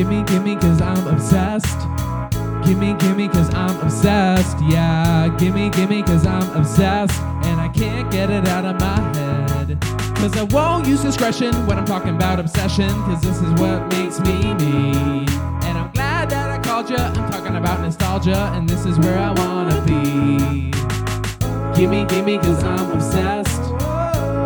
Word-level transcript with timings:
gimme, 0.00 0.22
gimme, 0.24 0.56
cause 0.56 0.80
I'm 0.80 1.06
obsessed. 1.08 1.78
Gimme, 2.64 2.94
gimme, 2.94 3.28
cause 3.28 3.52
I'm 3.52 3.78
obsessed. 3.80 4.56
Yeah, 4.62 5.28
gimme, 5.38 5.68
gimme, 5.68 6.02
cause 6.02 6.26
I'm 6.26 6.50
obsessed. 6.56 7.20
And 7.44 7.60
I 7.60 7.68
can't 7.68 8.10
get 8.10 8.30
it 8.30 8.48
out 8.48 8.64
of 8.64 8.80
my 8.80 8.98
head. 9.14 9.78
Cause 10.16 10.34
I 10.38 10.44
won't 10.44 10.86
use 10.86 11.02
discretion 11.02 11.52
when 11.66 11.78
I'm 11.78 11.84
talking 11.84 12.16
about 12.16 12.40
obsession. 12.40 12.88
Cause 12.88 13.20
this 13.20 13.42
is 13.42 13.52
what 13.60 13.86
makes 13.92 14.18
me 14.20 14.54
me. 14.54 15.26
And 15.66 15.76
I'm 15.76 15.90
glad 15.92 16.30
that 16.30 16.48
I 16.48 16.58
called 16.62 16.88
you. 16.88 16.96
I'm 16.96 17.30
talking 17.30 17.56
about 17.56 17.80
nostalgia. 17.80 18.50
And 18.54 18.66
this 18.66 18.86
is 18.86 18.98
where 19.00 19.18
I 19.18 19.32
wanna 19.32 19.82
be. 19.82 20.70
Gimme, 21.78 22.06
gimme, 22.06 22.38
cause 22.38 22.64
I'm 22.64 22.90
obsessed. 22.92 23.60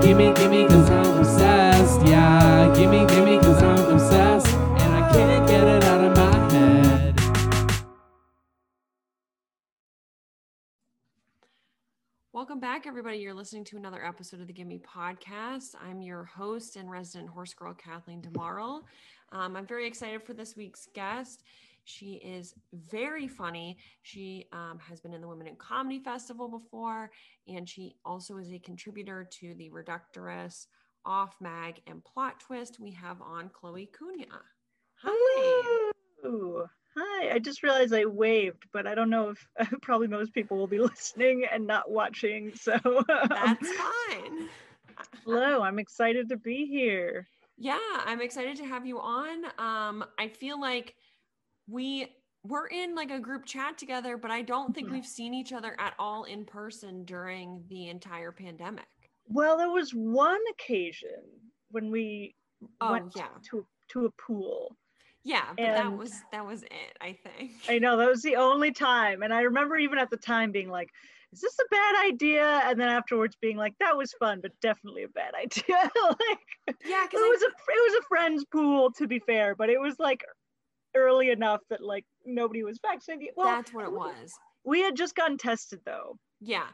Gimme, 0.05 0.35
gimme, 0.35 0.67
cause 0.67 0.91
I'm 0.91 1.19
obsessed. 1.19 2.07
Yeah, 2.09 2.75
gimme, 2.75 3.07
gimme, 3.07 3.39
cause 3.39 3.63
I'm 3.63 3.93
obsessed. 3.93 4.24
Welcome 12.45 12.61
back, 12.61 12.87
everybody. 12.87 13.17
You're 13.17 13.33
listening 13.33 13.65
to 13.65 13.79
another 13.79 14.05
episode 14.05 14.43
of 14.43 14.47
the 14.47 14.53
Gimme 14.53 14.79
Podcast. 14.81 15.75
I'm 15.81 16.03
your 16.03 16.25
host 16.25 16.77
and 16.77 16.91
resident 16.91 17.31
horse 17.31 17.55
girl, 17.55 17.73
Kathleen 17.73 18.21
Demarle. 18.21 18.83
Um, 19.33 19.57
I'm 19.57 19.67
very 19.67 19.87
excited 19.87 20.23
for 20.23 20.35
this 20.35 20.55
week's 20.55 20.87
guest. 20.93 21.43
She 21.85 22.17
is 22.17 22.53
very 22.75 23.27
funny. 23.29 23.79
She 24.03 24.47
um, 24.53 24.79
has 24.87 25.01
been 25.01 25.15
in 25.15 25.23
the 25.23 25.27
Women 25.27 25.47
in 25.47 25.57
Comedy 25.57 25.99
Festival 26.01 26.47
before, 26.49 27.11
and 27.49 27.67
she 27.67 27.97
also 28.05 28.37
is 28.37 28.53
a 28.53 28.59
contributor 28.59 29.27
to 29.41 29.55
the 29.55 29.71
Reductress, 29.71 30.67
Off 31.07 31.37
Mag, 31.41 31.81
and 31.87 32.05
Plot 32.05 32.41
Twist. 32.41 32.79
We 32.79 32.91
have 32.91 33.23
on 33.23 33.49
Chloe 33.55 33.89
Cunha. 33.99 34.41
Hi. 35.03 35.91
Ooh, 36.27 36.67
hi. 36.97 37.31
I 37.35 37.39
just 37.39 37.63
realized 37.63 37.93
I 37.95 38.05
waved, 38.07 38.65
but 38.73 38.87
I 38.87 38.95
don't 38.95 39.11
know 39.11 39.31
if 39.31 39.47
probably 39.83 40.09
most 40.09 40.33
people 40.33 40.57
will 40.57 40.67
be 40.67 40.79
listening 40.81 41.45
and 41.51 41.67
not 41.67 41.91
watching. 41.91 42.55
So 42.55 42.79
That's 43.35 43.71
fine. 43.73 44.51
hello, 45.25 45.63
I'm 45.63 45.79
excited 45.79 46.29
to 46.31 46.37
be 46.37 46.67
here. 46.67 47.27
Yeah, 47.57 47.79
I'm 48.05 48.21
excited 48.21 48.57
to 48.59 48.65
have 48.67 48.87
you 48.87 48.99
on. 49.01 49.45
Um, 49.59 50.05
I 50.19 50.29
feel 50.29 50.61
like 50.61 50.95
we 51.69 52.17
we're 52.43 52.67
in 52.69 52.95
like 52.95 53.11
a 53.11 53.19
group 53.21 53.47
chat 53.47 53.79
together, 53.79 54.19
but 54.19 54.31
I 54.31 54.43
don't 54.43 54.75
think 54.75 54.89
Mhm. 54.89 54.93
we've 54.93 55.07
seen 55.07 55.33
each 55.35 55.53
other 55.53 55.79
at 55.81 55.95
all 55.99 56.25
in 56.25 56.45
person 56.45 57.05
during 57.05 57.67
the 57.69 57.89
entire 57.89 58.33
pandemic. 58.33 58.87
Well, 59.27 59.57
there 59.57 59.71
was 59.71 59.95
one 59.95 60.43
occasion 60.51 61.53
when 61.71 61.91
we 61.91 62.37
Oh 62.81 62.91
went 62.91 63.17
yeah, 63.17 63.29
to 63.51 63.67
to 63.91 64.07
a 64.07 64.11
pool. 64.13 64.77
Yeah, 65.25 65.45
but 65.57 65.57
that 65.57 65.97
was 65.97 66.13
that 66.33 66.47
was 66.47 66.63
it. 66.65 66.97
I 67.01 67.13
think. 67.13 67.53
I 67.69 67.79
know 67.79 67.97
that 67.97 68.09
was 68.09 68.23
the 68.23 68.37
only 68.37 68.73
time, 68.73 69.23
and 69.23 69.33
I 69.33 69.43
remember 69.43 69.77
even 69.77 69.99
at 69.99 70.11
the 70.11 70.17
time 70.17 70.53
being 70.53 70.69
like, 70.69 70.91
"Is 71.33 71.41
this 71.41 71.57
a 71.59 71.69
bad 71.71 72.07
idea?" 72.07 72.63
And 72.65 72.79
then 72.79 72.89
afterwards 72.89 73.37
being 73.41 73.57
like, 73.57 73.75
"That 73.81 73.97
was 73.97 74.13
fun, 74.19 74.41
but 74.43 74.53
definitely 74.61 75.05
a 75.05 75.09
bad 75.09 75.35
idea." 75.43 75.65
like 75.79 76.77
yeah, 76.87 77.05
it 77.05 77.11
because 77.11 77.21
was 77.21 77.43
a 77.43 77.47
it 77.47 77.93
was 77.93 78.01
a 78.01 78.07
friend's 78.09 78.45
pool 78.45 78.93
to 78.99 79.07
be 79.07 79.19
fair, 79.19 79.55
but 79.55 79.71
it 79.71 79.81
was 79.81 79.99
like 79.99 80.23
early 80.95 81.31
enough 81.31 81.61
that 81.71 81.83
like 81.83 82.05
nobody 82.25 82.63
was 82.63 82.79
vaccinated. 82.85 83.35
Well, 83.37 83.47
that's 83.47 83.73
what 83.73 83.85
it 83.85 83.93
was. 83.93 84.33
we 84.65 84.83
had 84.83 84.95
just 84.97 85.15
gotten 85.15 85.39
tested 85.39 85.81
though. 85.85 86.19
Yeah. 86.41 86.67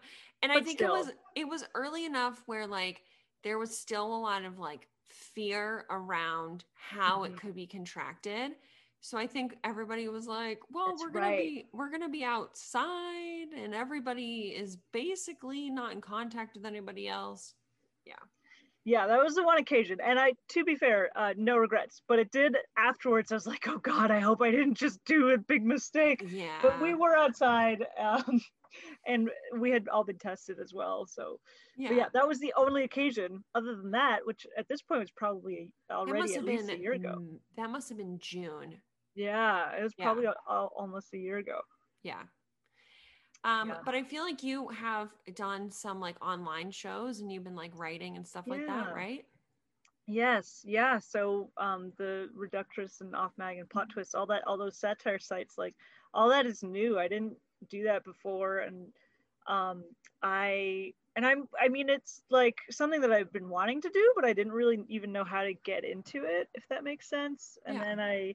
And 0.42 0.50
I 0.50 0.60
think 0.60 0.78
still. 0.78 0.94
it 0.94 0.98
was 0.98 1.12
it 1.36 1.48
was 1.48 1.64
early 1.74 2.04
enough 2.06 2.42
where 2.46 2.66
like 2.66 3.02
there 3.44 3.58
was 3.58 3.76
still 3.78 4.06
a 4.14 4.20
lot 4.20 4.44
of 4.44 4.58
like 4.58 4.88
fear 5.12 5.86
around 5.90 6.64
how 6.74 7.20
Mhm. 7.20 7.26
it 7.26 7.36
could 7.36 7.54
be 7.54 7.66
contracted. 7.66 8.56
So 9.02 9.16
I 9.16 9.26
think 9.26 9.56
everybody 9.64 10.08
was 10.08 10.26
like, 10.26 10.60
well, 10.70 10.88
That's 10.88 11.02
we're 11.02 11.10
going 11.10 11.24
to 11.24 11.30
right. 11.30 11.48
be 11.48 11.68
we're 11.72 11.90
to 11.98 12.08
be 12.08 12.22
outside 12.24 13.48
and 13.54 13.74
everybody 13.74 14.48
is 14.48 14.76
basically 14.92 15.70
not 15.70 15.92
in 15.92 16.00
contact 16.00 16.54
with 16.54 16.66
anybody 16.66 17.08
else. 17.08 17.54
Yeah. 18.04 18.14
Yeah, 18.84 19.06
that 19.06 19.22
was 19.22 19.34
the 19.34 19.42
one 19.42 19.58
occasion. 19.58 19.98
And 20.02 20.18
I, 20.18 20.32
to 20.50 20.64
be 20.64 20.74
fair, 20.74 21.10
uh, 21.14 21.34
no 21.36 21.56
regrets. 21.56 22.02
But 22.08 22.18
it 22.18 22.30
did 22.30 22.56
afterwards. 22.76 23.30
I 23.30 23.34
was 23.36 23.46
like, 23.46 23.68
oh 23.68 23.78
God, 23.78 24.10
I 24.10 24.20
hope 24.20 24.40
I 24.42 24.50
didn't 24.50 24.74
just 24.74 25.04
do 25.04 25.30
a 25.30 25.38
big 25.38 25.64
mistake. 25.64 26.24
Yeah. 26.26 26.58
But 26.62 26.80
we 26.80 26.94
were 26.94 27.16
outside, 27.16 27.86
um, 27.98 28.40
and 29.06 29.30
we 29.58 29.70
had 29.70 29.88
all 29.88 30.04
been 30.04 30.18
tested 30.18 30.58
as 30.60 30.72
well. 30.74 31.06
So 31.06 31.40
yeah. 31.76 31.92
yeah, 31.92 32.06
that 32.14 32.26
was 32.26 32.38
the 32.38 32.52
only 32.56 32.84
occasion. 32.84 33.42
Other 33.54 33.76
than 33.76 33.90
that, 33.92 34.20
which 34.24 34.46
at 34.58 34.68
this 34.68 34.82
point 34.82 35.00
was 35.00 35.10
probably 35.10 35.70
already 35.90 36.34
at 36.34 36.44
least 36.44 36.66
been 36.66 36.76
a 36.76 36.80
year 36.80 36.92
ago. 36.92 37.16
mm, 37.18 37.38
That 37.56 37.70
must 37.70 37.88
have 37.88 37.98
been 37.98 38.18
June. 38.20 38.80
Yeah, 39.14 39.72
it 39.76 39.82
was 39.82 39.92
Yeah. 39.96 40.04
probably 40.04 40.26
al- 40.26 40.36
al- 40.48 40.72
almost 40.76 41.12
a 41.14 41.18
year 41.18 41.38
ago. 41.38 41.60
Yeah. 42.02 42.22
Um, 43.42 43.68
Yeah. 43.70 43.78
but 43.84 43.94
I 43.94 44.02
feel 44.02 44.22
like 44.22 44.42
you 44.42 44.68
have 44.68 45.10
done 45.34 45.70
some 45.70 45.98
like 46.00 46.22
online 46.24 46.70
shows 46.70 47.20
and 47.20 47.32
you've 47.32 47.44
been 47.44 47.56
like 47.56 47.72
writing 47.74 48.16
and 48.16 48.26
stuff 48.26 48.46
like 48.46 48.66
that, 48.66 48.94
right? 48.94 49.24
Yes, 50.06 50.62
yeah. 50.64 50.98
So 50.98 51.50
um, 51.56 51.92
the 51.96 52.28
Reductress 52.36 53.00
and 53.00 53.14
Off 53.14 53.32
Mag 53.38 53.58
and 53.58 53.70
Plot 53.70 53.88
Twist, 53.90 54.14
all 54.14 54.26
that, 54.26 54.42
all 54.46 54.58
those 54.58 54.76
satire 54.78 55.18
sites, 55.20 55.56
like 55.56 55.74
all 56.12 56.28
that 56.30 56.46
is 56.46 56.62
new. 56.62 56.98
I 56.98 57.06
didn't 57.08 57.36
do 57.66 57.84
that 57.84 58.04
before, 58.04 58.58
and 58.58 58.92
um, 59.46 59.84
I 60.22 60.94
and 61.16 61.26
I'm, 61.26 61.48
I 61.60 61.68
mean, 61.68 61.88
it's 61.88 62.22
like 62.30 62.58
something 62.70 63.00
that 63.00 63.12
I've 63.12 63.32
been 63.32 63.48
wanting 63.48 63.80
to 63.82 63.90
do, 63.90 64.12
but 64.14 64.24
I 64.24 64.32
didn't 64.32 64.52
really 64.52 64.84
even 64.88 65.12
know 65.12 65.24
how 65.24 65.42
to 65.42 65.54
get 65.54 65.84
into 65.84 66.24
it, 66.24 66.48
if 66.54 66.64
that 66.68 66.84
makes 66.84 67.08
sense. 67.08 67.58
And 67.66 67.76
Yeah. 67.76 67.82
then 67.82 68.00
I 68.00 68.34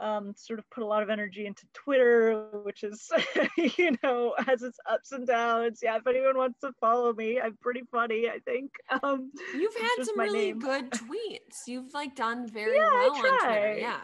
um, 0.00 0.34
sort 0.34 0.58
of 0.58 0.68
put 0.70 0.82
a 0.82 0.86
lot 0.86 1.02
of 1.02 1.10
energy 1.10 1.46
into 1.46 1.66
Twitter, 1.74 2.48
which 2.64 2.82
is, 2.82 3.10
you 3.78 3.94
know, 4.02 4.34
has 4.38 4.62
its 4.62 4.78
ups 4.88 5.12
and 5.12 5.26
downs. 5.26 5.80
Yeah, 5.82 5.96
if 5.96 6.06
anyone 6.06 6.36
wants 6.36 6.60
to 6.60 6.72
follow 6.80 7.12
me, 7.12 7.40
I'm 7.40 7.56
pretty 7.58 7.82
funny, 7.90 8.28
I 8.28 8.38
think. 8.40 8.72
Um, 9.02 9.30
You've 9.52 9.74
had 9.74 10.04
some 10.04 10.18
really 10.18 10.32
name. 10.32 10.60
good 10.60 10.90
tweets. 10.92 11.66
You've 11.66 11.92
like 11.92 12.16
done 12.16 12.48
very 12.48 12.74
Yeah, 12.74 12.80
I 12.80 13.10
well 13.10 13.16
on 13.16 13.38
Twitter. 13.38 13.74
try. 13.74 13.76
Yeah. 13.78 14.00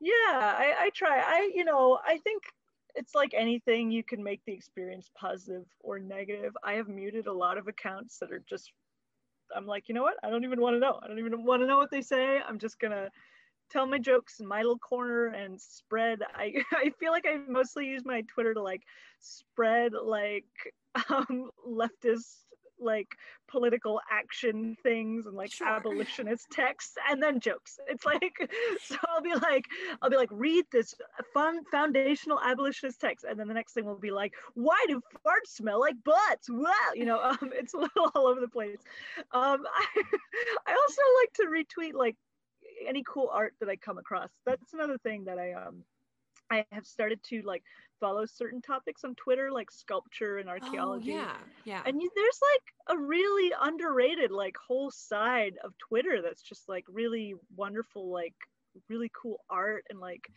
Yeah, 0.00 0.10
I, 0.56 0.74
I 0.80 0.90
try. 0.94 1.18
I, 1.20 1.50
you 1.54 1.64
know, 1.64 1.98
I 2.04 2.18
think 2.18 2.42
it's 2.98 3.14
like 3.14 3.32
anything, 3.32 3.92
you 3.92 4.02
can 4.02 4.22
make 4.22 4.44
the 4.44 4.52
experience 4.52 5.08
positive 5.16 5.66
or 5.80 6.00
negative. 6.00 6.56
I 6.64 6.72
have 6.74 6.88
muted 6.88 7.28
a 7.28 7.32
lot 7.32 7.56
of 7.56 7.68
accounts 7.68 8.18
that 8.18 8.32
are 8.32 8.42
just, 8.50 8.72
I'm 9.56 9.66
like, 9.66 9.88
you 9.88 9.94
know 9.94 10.02
what? 10.02 10.16
I 10.24 10.30
don't 10.30 10.44
even 10.44 10.60
want 10.60 10.74
to 10.74 10.80
know. 10.80 10.98
I 11.00 11.06
don't 11.06 11.20
even 11.20 11.44
want 11.44 11.62
to 11.62 11.66
know 11.66 11.76
what 11.76 11.92
they 11.92 12.02
say. 12.02 12.40
I'm 12.46 12.58
just 12.58 12.80
to 12.92 13.08
tell 13.70 13.86
my 13.86 13.98
jokes 13.98 14.40
in 14.40 14.48
my 14.48 14.58
little 14.58 14.78
corner 14.78 15.26
and 15.26 15.60
spread. 15.60 16.18
I, 16.34 16.54
I 16.72 16.90
feel 16.98 17.12
like 17.12 17.24
I 17.24 17.38
mostly 17.48 17.86
use 17.86 18.04
my 18.04 18.22
Twitter 18.22 18.52
to 18.52 18.62
like 18.62 18.82
spread 19.20 19.92
like 19.92 20.44
um, 21.08 21.50
leftist 21.66 22.47
like 22.80 23.16
political 23.48 24.00
action 24.10 24.76
things 24.82 25.26
and 25.26 25.36
like 25.36 25.50
Sure. 25.52 25.68
abolitionist 25.68 26.50
texts 26.50 26.96
and 27.08 27.22
then 27.22 27.40
jokes. 27.40 27.78
It's 27.88 28.04
like 28.04 28.36
so 28.80 28.96
i'll 29.08 29.22
be 29.22 29.34
like 29.34 29.64
i'll 30.02 30.10
be 30.10 30.16
like 30.16 30.30
read 30.32 30.64
this 30.72 30.94
fun 31.32 31.64
foundational 31.70 32.40
abolitionist 32.40 33.00
text. 33.00 33.24
And 33.28 33.38
then 33.38 33.48
the 33.48 33.54
next 33.54 33.74
thing 33.74 33.84
will 33.84 33.98
be 33.98 34.10
like 34.10 34.34
why 34.54 34.78
do 34.88 35.00
farts 35.14 35.48
smell 35.48 35.80
like 35.80 35.96
butts? 36.04 36.48
Wow 36.50 36.72
you 36.94 37.04
know 37.04 37.20
um, 37.22 37.50
it's 37.52 37.74
a 37.74 37.78
little 37.78 38.10
all 38.14 38.26
over 38.26 38.40
the 38.40 38.48
place. 38.48 38.82
Um 39.32 39.64
I, 39.76 40.02
I 40.66 40.72
also 40.72 41.02
like 41.20 41.32
to 41.34 41.46
retweet 41.46 41.94
like 41.94 42.16
any 42.86 43.02
cool 43.06 43.30
art 43.32 43.54
that 43.60 43.68
i 43.68 43.76
come 43.76 43.98
across. 43.98 44.30
That's 44.46 44.72
another 44.74 44.98
thing 44.98 45.24
that 45.24 45.38
i 45.38 45.52
um 45.52 45.84
i 46.50 46.64
have 46.72 46.86
started 46.86 47.22
to 47.22 47.42
like 47.42 47.62
follow 48.00 48.24
certain 48.26 48.60
topics 48.62 49.04
on 49.04 49.14
twitter 49.14 49.50
like 49.50 49.70
sculpture 49.70 50.38
and 50.38 50.48
Oh, 50.48 50.52
archaeology 50.52 51.10
yeah. 51.12 51.36
Yeah. 51.64 51.82
and 51.84 52.00
you, 52.00 52.10
there's 52.14 52.40
like 52.54 52.96
a 52.96 53.00
really 53.00 53.52
underrated 53.60 54.30
like 54.30 54.56
whole 54.56 54.90
side 54.90 55.54
of 55.64 55.72
twitter 55.78 56.20
that's 56.22 56.42
just 56.42 56.68
like 56.68 56.84
really 56.88 57.34
wonderful 57.56 58.10
like 58.10 58.34
really 58.88 59.10
cool 59.20 59.40
art 59.50 59.84
and 59.90 59.98
like 59.98 60.30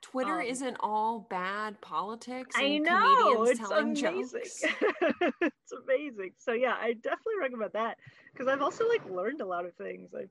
Twitter 0.00 0.40
um, 0.40 0.46
isn't 0.46 0.76
all 0.78 1.26
bad 1.28 1.80
politics 1.80 2.54
i 2.56 2.62
and 2.62 2.84
know 2.84 3.42
comedians 3.42 3.50
it's 3.50 3.58
telling 3.58 3.88
amazing 3.98 4.40
jokes. 4.42 4.62
it's 5.42 5.72
amazing 5.72 6.30
so 6.38 6.52
yeah 6.52 6.74
i 6.80 6.92
definitely 6.92 7.34
recommend 7.40 7.72
that 7.74 7.96
because 8.32 8.46
i've 8.46 8.62
also 8.62 8.84
like 8.88 9.04
learned 9.06 9.40
a 9.40 9.46
lot 9.46 9.66
of 9.66 9.74
things 9.74 10.14
I, 10.14 10.26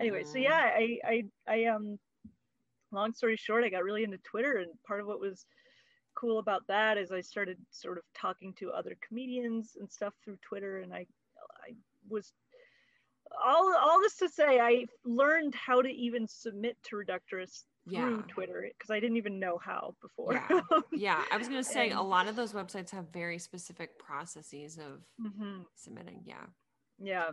anyway 0.00 0.22
so 0.22 0.38
Hmm. 0.38 0.44
yeah 0.44 0.70
i 0.76 0.98
i 1.04 1.24
i 1.48 1.64
um 1.64 1.98
long 2.92 3.12
story 3.12 3.36
short 3.36 3.64
i 3.64 3.68
got 3.68 3.84
really 3.84 4.04
into 4.04 4.18
twitter 4.18 4.58
and 4.58 4.70
part 4.86 5.00
of 5.00 5.06
what 5.06 5.20
was 5.20 5.46
cool 6.14 6.38
about 6.38 6.66
that 6.66 6.98
is 6.98 7.10
i 7.12 7.20
started 7.20 7.56
sort 7.70 7.98
of 7.98 8.04
talking 8.14 8.52
to 8.58 8.70
other 8.72 8.96
comedians 9.06 9.76
and 9.78 9.90
stuff 9.90 10.14
through 10.24 10.36
twitter 10.46 10.78
and 10.80 10.92
i 10.92 11.06
i 11.66 11.72
was 12.08 12.32
all 13.44 13.74
all 13.78 14.00
this 14.00 14.16
to 14.16 14.28
say 14.28 14.58
i 14.58 14.84
learned 15.04 15.54
how 15.54 15.82
to 15.82 15.88
even 15.90 16.26
submit 16.26 16.76
to 16.82 16.96
reductress 16.96 17.64
through 17.88 18.16
Yeah. 18.16 18.22
twitter 18.28 18.68
because 18.76 18.90
i 18.90 18.98
didn't 18.98 19.16
even 19.18 19.38
know 19.38 19.58
how 19.58 19.94
before 20.00 20.32
Yeah. 20.34 20.60
Yeah. 20.92 21.24
I 21.30 21.36
was 21.36 21.48
going 21.48 21.62
to 21.62 21.68
say 21.68 21.90
a 21.90 22.00
lot 22.00 22.26
of 22.26 22.36
those 22.36 22.52
websites 22.52 22.90
have 22.90 23.12
very 23.12 23.38
specific 23.38 23.98
processes 23.98 24.78
of 24.78 25.02
Mhm. 25.20 25.64
submitting. 25.74 26.22
Yeah. 26.24 26.46
yeah 26.98 27.30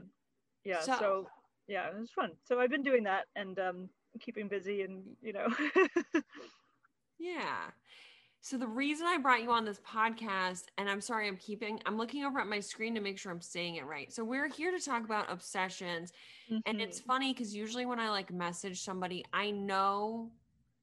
yeah 0.64 0.82
So- 0.82 0.98
so, 1.00 1.30
yeah 1.68 1.88
it 1.90 1.98
was 1.98 2.12
fun 2.12 2.32
so 2.44 2.60
i've 2.60 2.70
been 2.70 2.84
doing 2.84 3.04
that 3.06 3.26
and 3.36 3.58
um 3.60 3.90
keeping 4.20 4.48
busy 4.48 4.82
and 4.82 5.04
you 5.22 5.34
know 5.34 5.48
Yeah. 7.18 7.72
So 8.42 8.58
the 8.58 8.68
reason 8.68 9.08
I 9.08 9.18
brought 9.18 9.42
you 9.42 9.52
on 9.52 9.66
this 9.66 9.80
podcast, 9.80 10.66
and 10.78 10.88
I'm 10.88 11.02
sorry, 11.02 11.28
I'm 11.28 11.38
keeping, 11.38 11.80
I'm 11.86 11.98
looking 11.98 12.24
over 12.26 12.40
at 12.40 12.48
my 12.48 12.60
screen 12.60 12.94
to 12.96 13.02
make 13.02 13.18
sure 13.18 13.32
I'm 13.32 13.42
saying 13.42 13.78
it 13.78 13.86
right. 13.86 14.14
So 14.14 14.24
we're 14.24 14.48
here 14.48 14.72
to 14.72 14.84
talk 14.84 15.04
about 15.04 15.32
obsessions. 15.32 16.14
And 16.68 16.80
it's 16.80 17.00
Mhm. 17.00 17.06
funny 17.06 17.34
because 17.34 17.56
usually 17.56 17.86
when 17.86 18.00
I 18.00 18.10
like 18.10 18.32
message 18.32 18.84
somebody, 18.84 19.26
I 19.34 19.50
know 19.52 20.32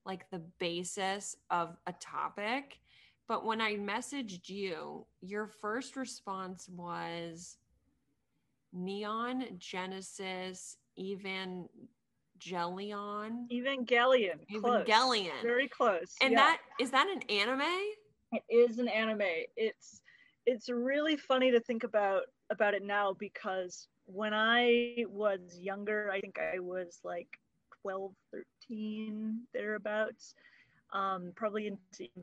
like 0.05 0.29
the 0.29 0.39
basis 0.59 1.37
of 1.49 1.77
a 1.87 1.93
topic. 1.93 2.79
But 3.27 3.45
when 3.45 3.61
I 3.61 3.75
messaged 3.75 4.49
you, 4.49 5.07
your 5.21 5.47
first 5.47 5.95
response 5.95 6.67
was 6.67 7.57
Neon 8.73 9.57
Genesis 9.57 10.77
Evangelion. 12.45 13.47
Evangelion 13.51 14.39
close. 14.61 14.85
Evangelion. 14.85 15.41
very 15.41 15.67
close 15.67 16.15
And 16.21 16.31
yeah. 16.33 16.37
that 16.39 16.57
is 16.79 16.91
that 16.91 17.07
an 17.07 17.21
anime? 17.29 17.61
it 18.31 18.43
is 18.49 18.79
an 18.79 18.87
anime 18.87 19.21
it's 19.55 20.01
it's 20.47 20.67
really 20.69 21.15
funny 21.15 21.51
to 21.51 21.59
think 21.59 21.83
about 21.83 22.23
about 22.49 22.73
it 22.73 22.83
now 22.83 23.13
because 23.19 23.87
when 24.05 24.33
i 24.33 24.95
was 25.07 25.39
younger 25.59 26.09
i 26.11 26.19
think 26.19 26.37
i 26.39 26.57
was 26.59 26.99
like 27.03 27.27
12 27.83 28.11
13 28.67 29.41
thereabouts 29.53 30.33
um 30.93 31.31
probably 31.35 31.67
in 31.67 31.77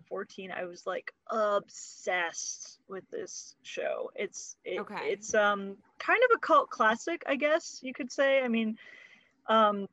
14 0.08 0.50
i 0.50 0.64
was 0.64 0.84
like 0.87 1.12
obsessed 1.31 2.78
with 2.88 3.08
this 3.11 3.55
show 3.62 4.11
it's 4.17 4.56
it, 4.64 4.81
Okay. 4.81 5.12
it's 5.12 5.32
um 5.34 5.76
kind 5.99 6.20
of 6.28 6.37
a 6.37 6.40
cult 6.40 6.70
classic 6.70 7.22
i 7.26 7.37
guess 7.37 7.78
you 7.82 7.94
could 7.94 8.11
say 8.11 8.40
i 8.43 8.49
mean 8.49 8.76
um 9.49 9.87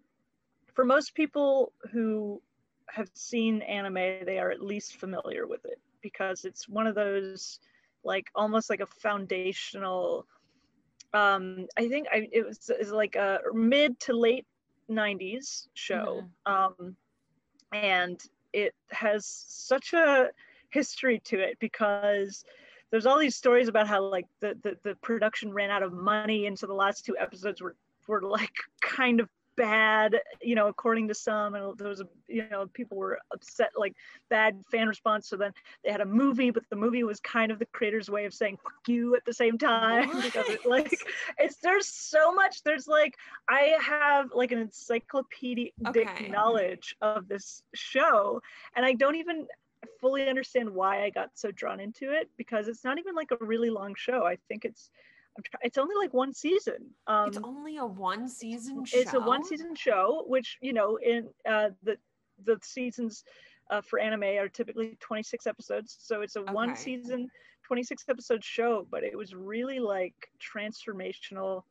for 0.78 0.86
most 0.86 1.16
people 1.16 1.74
who 1.92 2.40
have 2.86 3.10
seen 3.16 3.64
anime, 3.64 3.96
they 4.28 4.38
are 4.38 4.52
at 4.52 4.62
least 4.62 4.98
familiar 4.98 5.48
with 5.48 5.66
it 5.66 5.80
because 6.04 6.46
it's 6.46 6.70
one 6.70 6.86
of 6.86 6.94
those 6.94 7.60
like 8.04 8.28
almost 8.36 8.70
like 8.70 8.82
a 8.82 8.86
foundational. 8.86 10.28
Um, 11.16 11.66
I 11.80 11.88
think 11.88 12.06
I, 12.12 12.28
it 12.32 12.46
was 12.46 12.70
is 12.80 12.92
like 12.92 13.16
a 13.16 13.40
mid 13.56 14.00
to 14.02 14.14
late 14.14 14.46
'90s 14.88 15.66
show, 15.74 16.22
um, 16.46 16.96
and 17.74 18.22
it 18.54 18.76
has 18.92 19.26
such 19.48 19.94
a 19.94 20.30
history 20.70 21.20
to 21.26 21.40
it 21.40 21.58
because 21.60 22.44
there's 22.92 23.08
all 23.08 23.18
these 23.18 23.36
stories 23.36 23.68
about 23.68 23.88
how 23.88 24.04
like 24.04 24.28
the, 24.42 24.56
the 24.62 24.78
the 24.84 24.96
production 25.02 25.52
ran 25.52 25.72
out 25.72 25.82
of 25.82 25.92
money 25.92 26.46
and 26.46 26.60
so 26.60 26.68
the 26.68 26.74
last 26.74 27.04
two 27.04 27.18
episodes 27.18 27.64
were 27.64 27.76
were 28.08 28.22
like 28.22 28.54
kind 28.82 29.20
of 29.20 29.28
bad 29.58 30.16
you 30.42 30.56
know 30.56 30.68
according 30.68 31.08
to 31.08 31.14
some 31.14 31.56
and 31.56 31.78
there 31.78 31.90
was 31.90 32.00
a 32.00 32.08
you 32.28 32.48
know 32.50 32.68
people 32.74 32.98
were 32.98 33.20
upset 33.34 33.72
like 33.76 33.94
bad 34.30 34.62
fan 34.72 34.88
response. 34.88 35.28
So 35.28 35.36
then 35.36 35.52
they 35.84 35.92
had 35.92 36.02
a 36.02 36.06
movie 36.06 36.52
but 36.52 36.64
the 36.70 36.76
movie 36.76 37.04
was 37.04 37.20
kind 37.20 37.52
of 37.52 37.60
the 37.60 37.66
creator's 37.74 38.10
way 38.10 38.26
of 38.26 38.34
saying 38.34 38.58
fuck 38.64 38.88
you 38.88 39.16
at 39.16 39.26
the 39.26 39.34
same 39.34 39.58
time 39.58 40.10
because 40.22 40.50
it 40.50 40.60
like 40.66 41.08
it's 41.38 41.58
there's 41.58 41.88
so 41.88 42.32
much 42.32 42.64
there's 42.64 42.88
like 42.88 43.16
i 43.50 43.76
have 43.82 44.30
like 44.34 44.52
an 44.52 44.60
encyclopedic 44.60 45.74
Okay. 45.88 46.30
knowledge 46.30 46.96
of 47.02 47.28
this 47.28 47.64
show 47.74 48.42
and 48.76 48.86
i 48.86 48.94
don't 48.94 49.16
even 49.16 49.48
fully 50.00 50.28
understand 50.28 50.70
why 50.70 51.04
i 51.04 51.10
got 51.10 51.30
so 51.34 51.52
drawn 51.52 51.80
into 51.80 52.12
it 52.12 52.30
because 52.38 52.68
it's 52.68 52.84
not 52.84 53.00
even 53.00 53.16
like 53.16 53.32
a 53.32 53.44
really 53.44 53.70
long 53.70 53.94
show. 53.96 54.26
I 54.26 54.38
think 54.48 54.66
it's 54.66 54.90
it's 55.62 55.78
only 55.78 55.96
like 55.98 56.14
one 56.14 56.34
season 56.34 56.94
um 57.08 57.28
It's 57.30 57.38
only 57.44 57.78
a 57.78 57.86
one 57.86 58.28
season 58.28 58.86
show. 58.86 58.98
it's 59.00 59.14
a 59.14 59.20
one 59.20 59.44
season 59.44 59.76
show 59.76 60.24
which 60.28 60.58
you 60.62 60.74
know 60.74 60.98
in 60.98 61.28
uh 61.50 61.70
the 61.84 61.98
the 62.46 62.58
seasons 62.62 63.24
uh, 63.70 63.82
for 63.82 64.00
anime 64.00 64.24
are 64.24 64.48
typically 64.50 64.96
26 65.00 65.46
episodes 65.48 65.98
so 66.00 66.22
it's 66.22 66.36
a 66.36 66.42
one 66.44 66.76
season 66.76 67.30
26 67.66 68.04
episode 68.10 68.44
show 68.44 68.88
but 68.90 69.04
it 69.04 69.18
was 69.18 69.34
really 69.34 69.80
like 69.80 70.16
transformational 70.40 71.64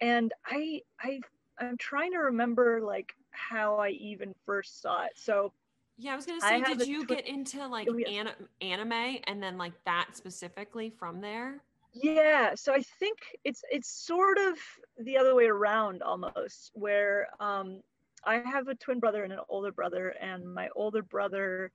and 0.00 0.32
i 0.46 0.80
i 1.00 1.20
i'm 1.60 1.76
trying 1.78 2.12
to 2.12 2.18
remember 2.18 2.80
like 2.82 3.14
how 3.30 3.76
i 3.76 3.88
even 3.90 4.32
first 4.44 4.80
saw 4.80 5.04
it 5.04 5.12
so 5.16 5.52
Yeah, 5.98 6.12
I 6.12 6.16
was 6.16 6.26
gonna 6.26 6.40
say, 6.40 6.58
have 6.60 6.78
did 6.78 6.86
you 6.86 7.04
twi- 7.04 7.16
get 7.16 7.26
into 7.26 7.66
like 7.66 7.88
Oh, 7.88 7.96
yeah. 7.96 8.08
an- 8.08 8.48
anime 8.60 9.18
and 9.24 9.42
then 9.42 9.58
like 9.58 9.72
that 9.84 10.08
specifically 10.14 10.90
from 10.90 11.20
there? 11.20 11.62
Yeah, 11.92 12.54
so 12.54 12.72
I 12.74 12.82
think 12.82 13.18
it's 13.44 13.62
it's 13.70 13.88
sort 13.88 14.38
of 14.38 14.58
the 14.98 15.18
other 15.18 15.34
way 15.34 15.46
around 15.46 16.02
almost, 16.02 16.70
where 16.74 17.28
um, 17.40 17.82
I 18.24 18.36
have 18.38 18.68
a 18.68 18.74
twin 18.74 18.98
brother 18.98 19.24
and 19.24 19.32
an 19.32 19.40
older 19.48 19.72
brother, 19.72 20.08
and 20.08 20.54
my 20.54 20.70
older 20.74 21.02
brother 21.02 21.70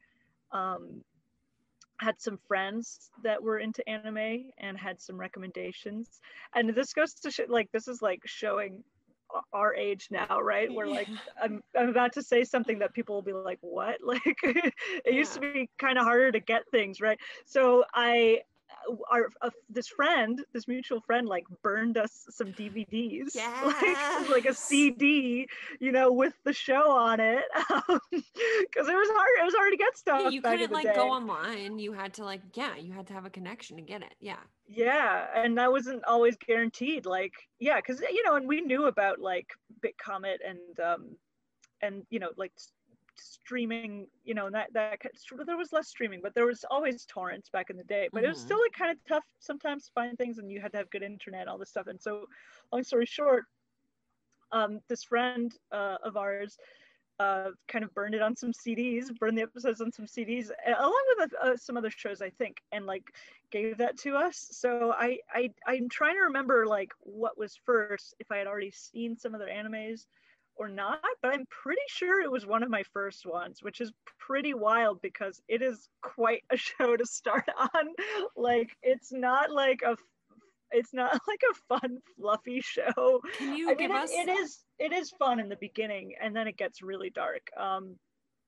um, 0.51 1.03
had 1.99 2.21
some 2.21 2.37
friends 2.47 3.11
that 3.23 3.41
were 3.43 3.59
into 3.59 3.87
anime 3.89 4.51
and 4.59 4.77
had 4.77 5.01
some 5.01 5.19
recommendations. 5.19 6.19
And 6.55 6.69
this 6.75 6.93
goes 6.93 7.13
to 7.15 7.31
sh- 7.31 7.41
like 7.49 7.71
this 7.71 7.87
is 7.87 8.01
like 8.01 8.21
showing 8.25 8.83
our 9.53 9.75
age 9.75 10.07
now, 10.11 10.39
right? 10.41 10.73
We're 10.73 10.87
like 10.89 11.09
I'm 11.41 11.61
I'm 11.75 11.89
about 11.89 12.13
to 12.13 12.23
say 12.23 12.43
something 12.43 12.79
that 12.79 12.93
people 12.93 13.15
will 13.15 13.21
be 13.23 13.33
like, 13.33 13.59
"What?" 13.61 13.97
Like 14.03 14.23
it 14.43 15.13
used 15.13 15.33
to 15.33 15.39
be 15.41 15.69
kind 15.79 15.97
of 15.97 16.05
harder 16.05 16.31
to 16.31 16.39
get 16.39 16.63
things, 16.71 17.01
right? 17.01 17.19
So 17.45 17.83
I 17.93 18.41
our 19.09 19.29
uh, 19.41 19.49
this 19.69 19.87
friend, 19.87 20.43
this 20.53 20.67
mutual 20.67 21.01
friend, 21.01 21.27
like 21.27 21.45
burned 21.63 21.97
us 21.97 22.25
some 22.29 22.53
DVDs, 22.53 23.35
like 23.65 24.29
like 24.29 24.45
a 24.45 24.53
CD, 24.53 25.47
you 25.79 25.91
know, 25.91 26.11
with 26.11 26.33
the 26.43 26.53
show 26.53 26.91
on 26.91 27.19
it, 27.19 27.43
because 27.57 28.87
it 28.87 28.95
was 28.95 29.09
hard. 29.11 29.29
It 29.39 29.45
was 29.45 29.55
hard 29.55 29.71
to 29.71 29.77
get 29.77 29.97
stuff. 29.97 30.21
Yeah, 30.23 30.29
you 30.29 30.41
couldn't 30.41 30.71
like 30.71 30.85
day. 30.85 30.95
go 30.95 31.09
online. 31.09 31.79
You 31.79 31.93
had 31.93 32.13
to 32.15 32.25
like, 32.25 32.41
yeah, 32.53 32.75
you 32.75 32.93
had 32.93 33.07
to 33.07 33.13
have 33.13 33.25
a 33.25 33.29
connection 33.29 33.77
to 33.77 33.83
get 33.83 34.01
it. 34.01 34.15
Yeah. 34.19 34.37
Yeah, 34.69 35.27
and 35.33 35.57
that 35.57 35.71
wasn't 35.71 36.03
always 36.05 36.35
guaranteed. 36.35 37.05
Like, 37.05 37.33
yeah, 37.59 37.77
because 37.77 38.01
you 38.01 38.23
know, 38.23 38.35
and 38.35 38.47
we 38.47 38.61
knew 38.61 38.87
about 38.87 39.19
like 39.19 39.47
BitComet 39.81 40.37
and 40.45 40.79
um, 40.79 41.15
and 41.81 42.03
you 42.09 42.19
know, 42.19 42.31
like 42.35 42.51
streaming. 43.19 44.07
You 44.23 44.33
know, 44.33 44.49
that 44.49 44.73
that 44.73 44.99
there 45.45 45.57
was 45.57 45.73
less 45.73 45.87
streaming, 45.87 46.21
but 46.21 46.33
there 46.35 46.45
was 46.45 46.65
always 46.69 47.05
torrents 47.05 47.49
back 47.49 47.69
in 47.69 47.77
the 47.77 47.83
day. 47.83 48.09
But 48.11 48.23
it 48.23 48.27
was 48.27 48.39
still 48.39 48.59
like 48.59 48.73
kind 48.73 48.91
of 48.91 48.97
tough 49.07 49.25
sometimes 49.39 49.85
to 49.85 49.91
find 49.93 50.17
things, 50.17 50.37
and 50.37 50.51
you 50.51 50.61
had 50.61 50.71
to 50.73 50.77
have 50.77 50.89
good 50.89 51.03
internet, 51.03 51.47
all 51.47 51.57
this 51.57 51.69
stuff. 51.69 51.87
And 51.87 52.01
so, 52.01 52.25
long 52.71 52.83
story 52.83 53.05
short, 53.05 53.45
um, 54.51 54.79
this 54.87 55.03
friend 55.03 55.53
uh, 55.71 55.97
of 56.03 56.17
ours 56.17 56.57
uh, 57.19 57.49
kind 57.67 57.83
of 57.83 57.93
burned 57.93 58.13
it 58.13 58.21
on 58.21 58.35
some 58.35 58.51
CDs, 58.51 59.15
burned 59.17 59.37
the 59.37 59.41
episodes 59.41 59.81
on 59.81 59.91
some 59.91 60.06
CDs, 60.06 60.49
along 60.68 61.03
with 61.18 61.33
uh, 61.42 61.57
some 61.57 61.77
other 61.77 61.89
shows, 61.89 62.21
I 62.21 62.30
think, 62.30 62.61
and 62.71 62.85
like 62.85 63.03
gave 63.51 63.77
that 63.77 63.97
to 63.99 64.15
us. 64.15 64.47
So 64.51 64.94
I, 64.95 65.19
I, 65.33 65.49
I'm 65.65 65.89
trying 65.89 66.15
to 66.15 66.21
remember 66.21 66.68
like 66.68 66.92
what 66.99 67.37
was 67.37 67.59
first, 67.65 68.13
if 68.19 68.31
I 68.31 68.37
had 68.37 68.47
already 68.47 68.71
seen 68.71 69.18
some 69.18 69.33
of 69.33 69.39
their 69.39 69.49
animes 69.49 70.06
or 70.59 70.69
not, 70.69 70.99
but 71.21 71.33
I'm 71.33 71.45
pretty 71.49 71.81
sure 71.87 72.21
it 72.21 72.31
was 72.31 72.45
one 72.45 72.64
of 72.64 72.69
my 72.69 72.83
first 72.94 73.26
ones, 73.26 73.59
which 73.61 73.81
is 73.81 73.92
pretty 74.19 74.54
wild 74.54 75.02
because 75.02 75.42
it 75.47 75.61
is 75.61 75.90
quite 76.02 76.44
a 76.52 76.57
show 76.68 76.95
to 76.97 77.06
start 77.06 77.47
on. 77.57 77.87
like 78.35 78.69
it's 78.81 79.11
not 79.11 79.52
like 79.52 79.81
a 79.85 79.95
it's 80.71 80.94
not 80.94 81.11
like 81.28 81.42
a 81.52 81.80
fun 81.80 81.97
fluffy 82.19 82.59
show 82.61 83.21
Can 83.37 83.56
you 83.56 83.69
I 83.69 83.73
give 83.73 83.90
mean, 83.92 83.97
it- 83.99 84.04
us 84.04 84.11
it 84.14 84.30
is 84.30 84.64
it 84.80 84.92
is 84.94 85.11
fun 85.11 85.40
in 85.40 85.49
the 85.49 85.57
beginning, 85.59 86.14
and 86.21 86.35
then 86.35 86.47
it 86.47 86.57
gets 86.57 86.81
really 86.81 87.09
dark. 87.09 87.47
Um, 87.57 87.95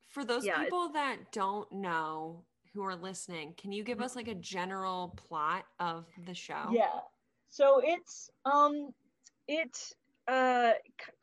for 0.10 0.24
those 0.26 0.46
yeah, 0.46 0.60
it- 0.62 0.66
people 0.66 0.90
that 0.94 1.32
don't 1.32 1.72
know 1.72 2.44
who 2.74 2.84
are 2.84 2.96
listening? 2.96 3.54
Can 3.58 3.72
you 3.72 3.84
give 3.84 4.00
us 4.00 4.16
like 4.16 4.28
a 4.28 4.36
general 4.36 5.14
plot 5.18 5.66
of 5.80 6.06
the 6.26 6.34
show? 6.36 6.70
yeah. 6.72 7.00
So 7.52 7.82
it's 7.84 8.30
um, 8.46 8.90
it 9.48 9.76
uh 10.30 10.74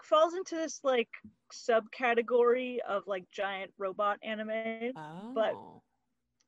falls 0.05 0.35
into 0.35 0.57
this 0.57 0.81
like 0.85 1.11
subcategory 1.53 2.79
of 2.89 3.07
like 3.07 3.31
giant 3.31 3.73
robot 3.79 4.19
anime. 4.23 4.95
Oh. 4.97 5.33
but 5.35 5.59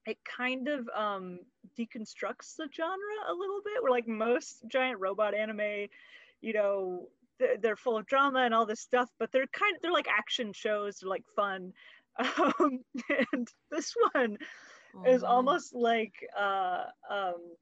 It 0.07 0.19
kind 0.25 0.69
of 0.69 0.89
um 0.95 1.41
deconstructs 1.79 2.57
the 2.57 2.69
genre 2.75 3.17
a 3.29 3.35
little 3.35 3.61
bit. 3.65 3.83
Where 3.83 3.93
like 3.93 4.09
most 4.09 4.65
giant 4.69 5.01
robot 5.01 5.35
anime, 5.35 5.89
you 6.41 6.53
know, 6.55 7.09
they're, 7.39 7.57
they're 7.59 7.77
full 7.77 7.97
of 7.99 8.07
drama 8.07 8.41
and 8.41 8.55
all 8.55 8.67
this 8.67 8.81
stuff, 8.81 9.11
but 9.19 9.31
they're 9.33 9.47
kind 9.53 9.77
of 9.77 9.83
they're 9.83 9.93
like 9.93 10.09
action 10.09 10.53
shows. 10.53 10.99
They're 11.01 11.11
like 11.11 11.27
fun. 11.37 11.73
Um, 12.61 12.85
and 13.33 13.49
this 13.71 13.95
one 14.13 14.39
is 15.07 15.23
Mhm. 15.23 15.29
almost 15.29 15.75
like 15.75 16.15
uh, 16.37 16.85
um, 17.11 17.57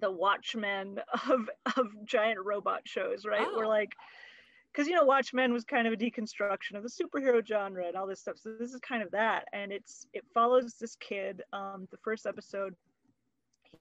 the 0.00 0.10
Watchmen 0.10 1.00
of 1.30 1.48
of 1.76 1.86
giant 2.04 2.38
robot 2.44 2.82
shows, 2.84 3.24
right? 3.24 3.46
Oh. 3.46 3.60
like, 3.60 3.92
because 4.72 4.88
you 4.88 4.94
know, 4.94 5.04
Watchmen 5.04 5.52
was 5.52 5.64
kind 5.64 5.86
of 5.86 5.92
a 5.92 5.96
deconstruction 5.96 6.74
of 6.74 6.82
the 6.82 6.88
superhero 6.88 7.44
genre 7.46 7.86
and 7.86 7.96
all 7.96 8.06
this 8.06 8.20
stuff. 8.20 8.38
So 8.38 8.54
this 8.58 8.72
is 8.72 8.80
kind 8.80 9.02
of 9.02 9.10
that, 9.12 9.46
and 9.52 9.72
it's 9.72 10.06
it 10.12 10.24
follows 10.34 10.74
this 10.80 10.96
kid. 10.96 11.42
Um, 11.52 11.88
the 11.90 11.98
first 11.98 12.26
episode, 12.26 12.74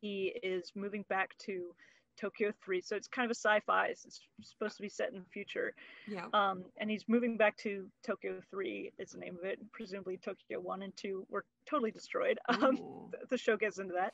he 0.02 0.36
is 0.44 0.72
moving 0.76 1.06
back 1.10 1.38
to 1.40 1.74
Tokyo 2.18 2.52
3. 2.64 2.82
So 2.82 2.96
it's 2.96 3.08
kind 3.08 3.26
of 3.26 3.32
a 3.32 3.36
sci-fi. 3.36 3.88
It's 3.88 4.20
supposed 4.42 4.76
to 4.78 4.82
be 4.82 4.90
set 4.90 5.14
in 5.14 5.20
the 5.20 5.26
future. 5.32 5.74
Yeah. 6.08 6.26
Um, 6.34 6.66
and 6.78 6.90
he's 6.90 7.06
moving 7.08 7.38
back 7.38 7.56
to 7.58 7.88
Tokyo 8.06 8.42
3 8.50 8.92
is 8.98 9.12
the 9.12 9.20
name 9.20 9.38
of 9.42 9.46
it. 9.46 9.60
Presumably 9.72 10.18
Tokyo 10.18 10.60
1 10.60 10.82
and 10.82 10.98
2 10.98 11.28
were 11.30 11.46
totally 11.70 11.92
destroyed. 11.92 12.40
Um, 12.58 13.12
the 13.30 13.38
show 13.38 13.56
gets 13.56 13.78
into 13.78 13.94
that. 13.94 14.14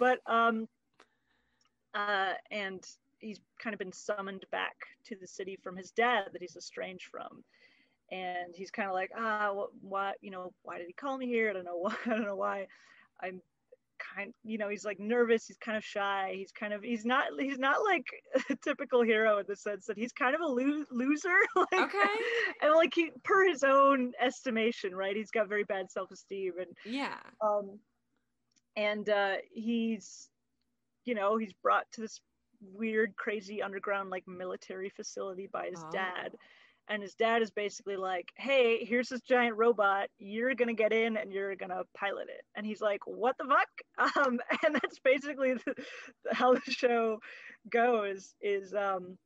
But 0.00 0.18
um, 0.26 0.66
uh, 1.96 2.34
and 2.50 2.86
he's 3.18 3.40
kind 3.58 3.72
of 3.74 3.78
been 3.78 3.92
summoned 3.92 4.44
back 4.50 4.76
to 5.06 5.16
the 5.16 5.26
city 5.26 5.56
from 5.56 5.76
his 5.76 5.90
dad 5.90 6.24
that 6.32 6.42
he's 6.42 6.56
estranged 6.56 7.06
from. 7.10 7.42
And 8.12 8.54
he's 8.54 8.70
kind 8.70 8.88
of 8.88 8.94
like, 8.94 9.10
ah, 9.18 9.52
what, 9.80 10.16
you 10.20 10.30
know, 10.30 10.52
why 10.62 10.78
did 10.78 10.86
he 10.86 10.92
call 10.92 11.16
me 11.18 11.26
here? 11.26 11.50
I 11.50 11.54
don't 11.54 11.64
know 11.64 11.76
why. 11.78 11.96
I 12.04 12.08
don't 12.10 12.22
know 12.24 12.36
why. 12.36 12.66
I'm 13.20 13.40
kind, 13.98 14.34
you 14.44 14.58
know, 14.58 14.68
he's 14.68 14.84
like 14.84 15.00
nervous. 15.00 15.46
He's 15.46 15.56
kind 15.56 15.76
of 15.76 15.82
shy. 15.82 16.34
He's 16.36 16.52
kind 16.52 16.72
of, 16.74 16.82
he's 16.82 17.04
not, 17.06 17.24
he's 17.38 17.58
not 17.58 17.78
like 17.82 18.06
a 18.50 18.56
typical 18.56 19.02
hero 19.02 19.38
in 19.38 19.46
the 19.48 19.56
sense 19.56 19.86
that 19.86 19.96
he's 19.98 20.12
kind 20.12 20.34
of 20.34 20.42
a 20.42 20.46
lo- 20.46 20.84
loser. 20.90 21.38
like, 21.56 21.72
Okay. 21.94 22.14
And 22.62 22.74
like 22.74 22.92
he, 22.94 23.10
per 23.24 23.48
his 23.48 23.64
own 23.64 24.12
estimation, 24.20 24.94
right? 24.94 25.16
He's 25.16 25.30
got 25.30 25.48
very 25.48 25.64
bad 25.64 25.90
self-esteem 25.90 26.52
and 26.60 26.76
Yeah. 26.84 27.16
um, 27.40 27.78
and 28.76 29.08
uh, 29.08 29.36
he's 29.50 30.28
you 31.06 31.14
know 31.14 31.38
he's 31.38 31.54
brought 31.54 31.90
to 31.92 32.02
this 32.02 32.20
weird 32.60 33.16
crazy 33.16 33.62
underground 33.62 34.10
like 34.10 34.28
military 34.28 34.90
facility 34.90 35.48
by 35.48 35.68
his 35.70 35.84
Oh. 35.84 35.90
dad. 35.92 36.36
And 36.88 37.02
his 37.02 37.16
dad 37.16 37.42
is 37.42 37.50
basically 37.52 37.96
like 37.96 38.32
hey 38.36 38.84
here's 38.84 39.08
this 39.10 39.22
giant 39.22 39.56
robot. 39.56 40.10
You're 40.18 40.54
gonna 40.56 40.74
get 40.74 40.92
in 40.92 41.16
and 41.16 41.32
you're 41.32 41.56
gonna 41.56 41.84
pilot 41.96 42.28
it. 42.30 42.42
And 42.56 42.66
he's 42.66 42.82
like 42.82 43.06
what 43.06 43.36
the 43.38 43.46
fuck? 43.46 44.16
Um, 44.26 44.40
and 44.64 44.74
that's 44.76 45.00
basically 45.00 45.54
the, 45.54 45.74
how 46.32 46.54
the 46.54 46.60
show 46.70 47.20
goes 47.70 48.34
is 48.40 48.74
um, 48.74 49.18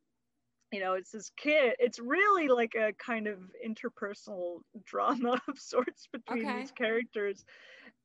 you 0.73 0.81
know 0.81 0.95
it's 0.95 1.13
this 1.13 1.31
kid 1.37 1.75
it's 1.79 1.99
really 1.99 2.49
like 2.49 2.75
a 2.75 2.93
kind 2.95 3.27
of 3.27 3.41
interpersonal 3.67 4.61
drama 4.85 5.41
of 5.49 5.59
sorts 5.59 6.07
between 6.13 6.53
Okay. 6.53 6.53
these 6.53 6.73
characters 6.73 7.45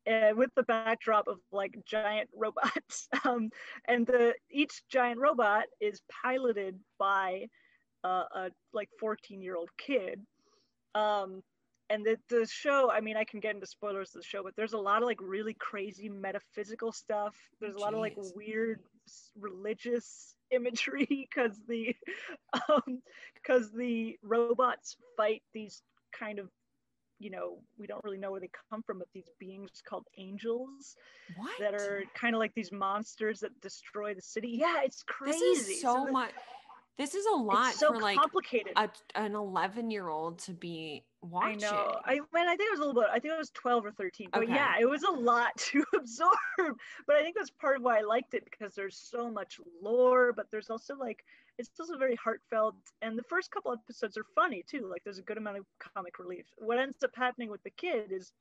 uh, 0.09 0.33
with 0.35 0.49
the 0.55 0.63
backdrop 0.63 1.27
of 1.27 1.39
like 1.51 1.77
giant 1.85 2.29
robots. 2.35 3.07
Um, 3.25 3.49
and 3.87 4.05
the 4.05 4.35
each 4.51 4.83
giant 4.87 5.19
robot 5.19 5.63
is 5.81 6.01
piloted 6.23 6.79
by 6.99 7.47
uh, 8.03 8.23
a 8.35 8.51
like 8.71 8.89
14 8.99 9.41
year 9.41 9.55
old 9.55 9.69
kid. 9.77 10.21
Um, 10.93 11.41
and 11.89 12.03
the, 12.05 12.17
the 12.29 12.47
show 12.47 12.89
i 12.91 12.99
mean 12.99 13.15
i 13.15 13.23
can 13.23 13.39
get 13.39 13.53
into 13.53 13.67
spoilers 13.67 14.15
of 14.15 14.21
the 14.21 14.27
show 14.27 14.41
but 14.41 14.55
there's 14.55 14.73
a 14.73 14.77
lot 14.77 15.01
of 15.01 15.07
like 15.07 15.19
really 15.21 15.53
crazy 15.53 16.09
metaphysical 16.09 16.91
stuff. 16.91 17.35
There's 17.61 17.75
a 17.75 17.79
lot 17.79 17.93
of 17.93 17.99
like 17.99 18.15
weird 18.35 18.79
religious 19.39 20.35
imagery 20.51 21.07
because 21.09 21.59
the 21.67 21.95
um 22.69 23.01
because 23.35 23.71
the 23.71 24.17
robots 24.23 24.97
fight 25.17 25.43
these 25.53 25.81
kind 26.17 26.39
of 26.39 26.49
you 27.19 27.29
know 27.29 27.59
we 27.77 27.87
don't 27.87 28.03
really 28.03 28.17
know 28.17 28.31
where 28.31 28.41
they 28.41 28.49
come 28.69 28.81
from 28.83 28.99
but 28.99 29.07
these 29.13 29.29
beings 29.39 29.69
called 29.87 30.05
angels 30.17 30.95
What? 31.35 31.51
that 31.59 31.73
are 31.73 32.03
kind 32.13 32.35
of 32.35 32.39
like 32.39 32.53
these 32.55 32.71
monsters 32.71 33.39
that 33.39 33.59
destroy 33.61 34.13
the 34.13 34.21
city 34.21 34.57
yeah 34.59 34.81
it's 34.83 35.03
crazy 35.03 35.39
This 35.39 35.67
is 35.69 35.81
so 35.81 36.05
the- 36.05 36.11
much. 36.11 36.31
This 36.97 37.13
is 37.13 37.25
a 37.25 37.35
lot 37.35 37.73
so 37.73 37.89
for 37.93 37.99
like 37.99 38.17
complicated 38.17 38.71
a, 38.77 38.89
an 39.15 39.35
11 39.35 39.91
year 39.91 40.07
old 40.07 40.39
to 40.39 40.53
be 40.53 41.03
watching. 41.21 41.61
I 41.65 41.71
know. 41.71 41.99
I 42.05 42.13
mean, 42.13 42.47
I 42.47 42.55
think 42.55 42.69
it 42.69 42.71
was 42.71 42.79
a 42.79 42.85
little 42.85 43.01
bit. 43.01 43.09
I 43.11 43.19
think 43.19 43.33
it 43.33 43.37
was 43.37 43.49
twelve 43.49 43.83
or 43.85 43.91
thirteen. 43.91 44.29
But 44.31 44.43
Okay. 44.43 44.53
yeah, 44.53 44.75
it 44.79 44.85
was 44.89 45.03
a 45.03 45.11
lot 45.11 45.49
to 45.57 45.83
absorb. 45.93 46.77
But 47.05 47.17
I 47.17 47.21
think 47.21 47.35
that's 47.35 47.49
part 47.49 47.75
of 47.75 47.81
why 47.81 47.97
I 47.97 48.01
liked 48.01 48.33
it 48.33 48.45
because 48.49 48.75
there's 48.75 48.95
so 48.97 49.29
much 49.29 49.59
lore, 49.81 50.31
but 50.31 50.45
there's 50.51 50.69
also 50.69 50.95
like 50.95 51.25
it's 51.57 51.79
also 51.79 51.97
very 51.97 52.15
heartfelt. 52.15 52.75
And 53.01 53.17
the 53.17 53.23
first 53.23 53.51
couple 53.51 53.71
episodes 53.71 54.17
are 54.17 54.25
funny 54.35 54.63
too. 54.67 54.87
Like 54.89 55.03
there's 55.03 55.19
a 55.19 55.23
good 55.23 55.37
amount 55.37 55.57
of 55.57 55.65
comic 55.79 56.19
relief. 56.19 56.45
What 56.57 56.79
ends 56.79 57.03
up 57.03 57.11
happening 57.15 57.49
with 57.49 57.63
the 57.63 57.71
kid 57.71 58.11
is 58.11 58.31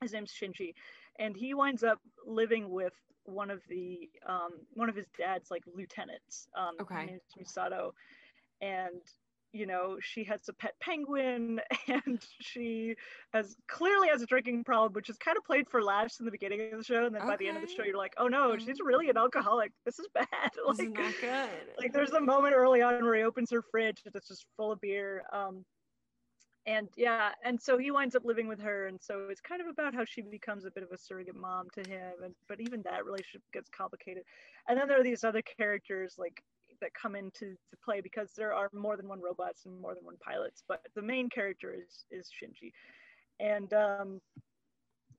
his 0.00 0.12
name's 0.12 0.32
Shinji, 0.32 0.74
and 1.18 1.36
he 1.36 1.54
winds 1.54 1.84
up 1.84 2.00
living 2.26 2.70
with 2.70 2.94
one 3.24 3.50
of 3.50 3.60
the 3.68 4.08
um, 4.26 4.52
one 4.74 4.88
of 4.88 4.96
his 4.96 5.06
dad's 5.18 5.50
like 5.50 5.62
lieutenants. 5.74 6.48
Um, 6.56 6.76
Okay. 6.80 7.06
name's 7.06 7.22
Misato, 7.38 7.92
and 8.60 9.02
you 9.52 9.66
know 9.66 9.96
she 10.00 10.24
has 10.24 10.40
a 10.48 10.52
pet 10.52 10.74
penguin, 10.80 11.60
and 11.88 12.24
she 12.40 12.94
has 13.32 13.56
clearly 13.68 14.08
has 14.08 14.22
a 14.22 14.26
drinking 14.26 14.64
problem, 14.64 14.92
which 14.92 15.10
is 15.10 15.16
kind 15.16 15.36
of 15.36 15.44
played 15.44 15.68
for 15.68 15.82
laughs 15.82 16.20
in 16.20 16.26
the 16.26 16.32
beginning 16.32 16.70
of 16.72 16.78
the 16.78 16.84
show, 16.84 17.06
and 17.06 17.14
then 17.14 17.26
by 17.26 17.36
the 17.36 17.48
end 17.48 17.56
of 17.56 17.62
the 17.62 17.72
show 17.72 17.82
you're 17.84 17.96
like, 17.96 18.14
oh 18.18 18.28
no, 18.28 18.56
she's 18.56 18.78
really 18.82 19.08
an 19.08 19.16
alcoholic. 19.16 19.72
This 19.84 19.98
is 19.98 20.06
bad. 20.14 20.26
This 20.42 20.78
is 20.78 20.78
like, 20.78 20.92
not 20.92 21.14
good. 21.20 21.48
like 21.78 21.92
there's 21.92 22.12
a 22.12 22.20
moment 22.20 22.54
early 22.54 22.82
on 22.82 23.04
where 23.04 23.16
he 23.16 23.22
opens 23.22 23.50
her 23.50 23.62
fridge 23.62 24.02
that's 24.12 24.28
just 24.28 24.46
full 24.56 24.72
of 24.72 24.80
beer. 24.80 25.24
Um 25.32 25.64
and 26.66 26.88
yeah 26.94 27.30
and 27.42 27.58
so 27.58 27.78
he 27.78 27.90
winds 27.90 28.14
up 28.14 28.24
living 28.24 28.46
with 28.46 28.60
her. 28.60 28.86
And 28.86 29.00
so 29.00 29.28
it's 29.30 29.40
kind 29.40 29.60
of 29.60 29.66
about 29.66 29.94
how 29.94 30.04
she 30.04 30.20
becomes 30.20 30.64
a 30.64 30.70
bit 30.70 30.84
of 30.84 30.90
a 30.92 30.98
surrogate 30.98 31.36
mom 31.36 31.68
to 31.74 31.90
him. 31.90 32.12
And 32.22 32.34
but 32.48 32.60
even 32.60 32.82
that 32.82 33.04
relationship 33.04 33.42
gets 33.52 33.68
complicated. 33.70 34.24
And 34.68 34.78
then 34.78 34.86
there 34.86 35.00
are 35.00 35.04
these 35.04 35.24
other 35.24 35.42
characters 35.42 36.16
like 36.18 36.42
that 36.80 36.94
come 36.94 37.16
into 37.16 37.52
to 37.70 37.76
play 37.84 38.00
because 38.00 38.32
there 38.36 38.54
are 38.54 38.68
more 38.72 38.96
than 38.96 39.08
one 39.08 39.20
robots 39.20 39.66
and 39.66 39.80
more 39.80 39.94
than 39.94 40.04
one 40.04 40.16
pilots 40.24 40.62
but 40.68 40.80
the 40.94 41.02
main 41.02 41.28
character 41.28 41.74
is 41.74 42.04
is 42.10 42.28
shinji. 42.30 42.72
And 43.38 43.72
um 43.72 44.20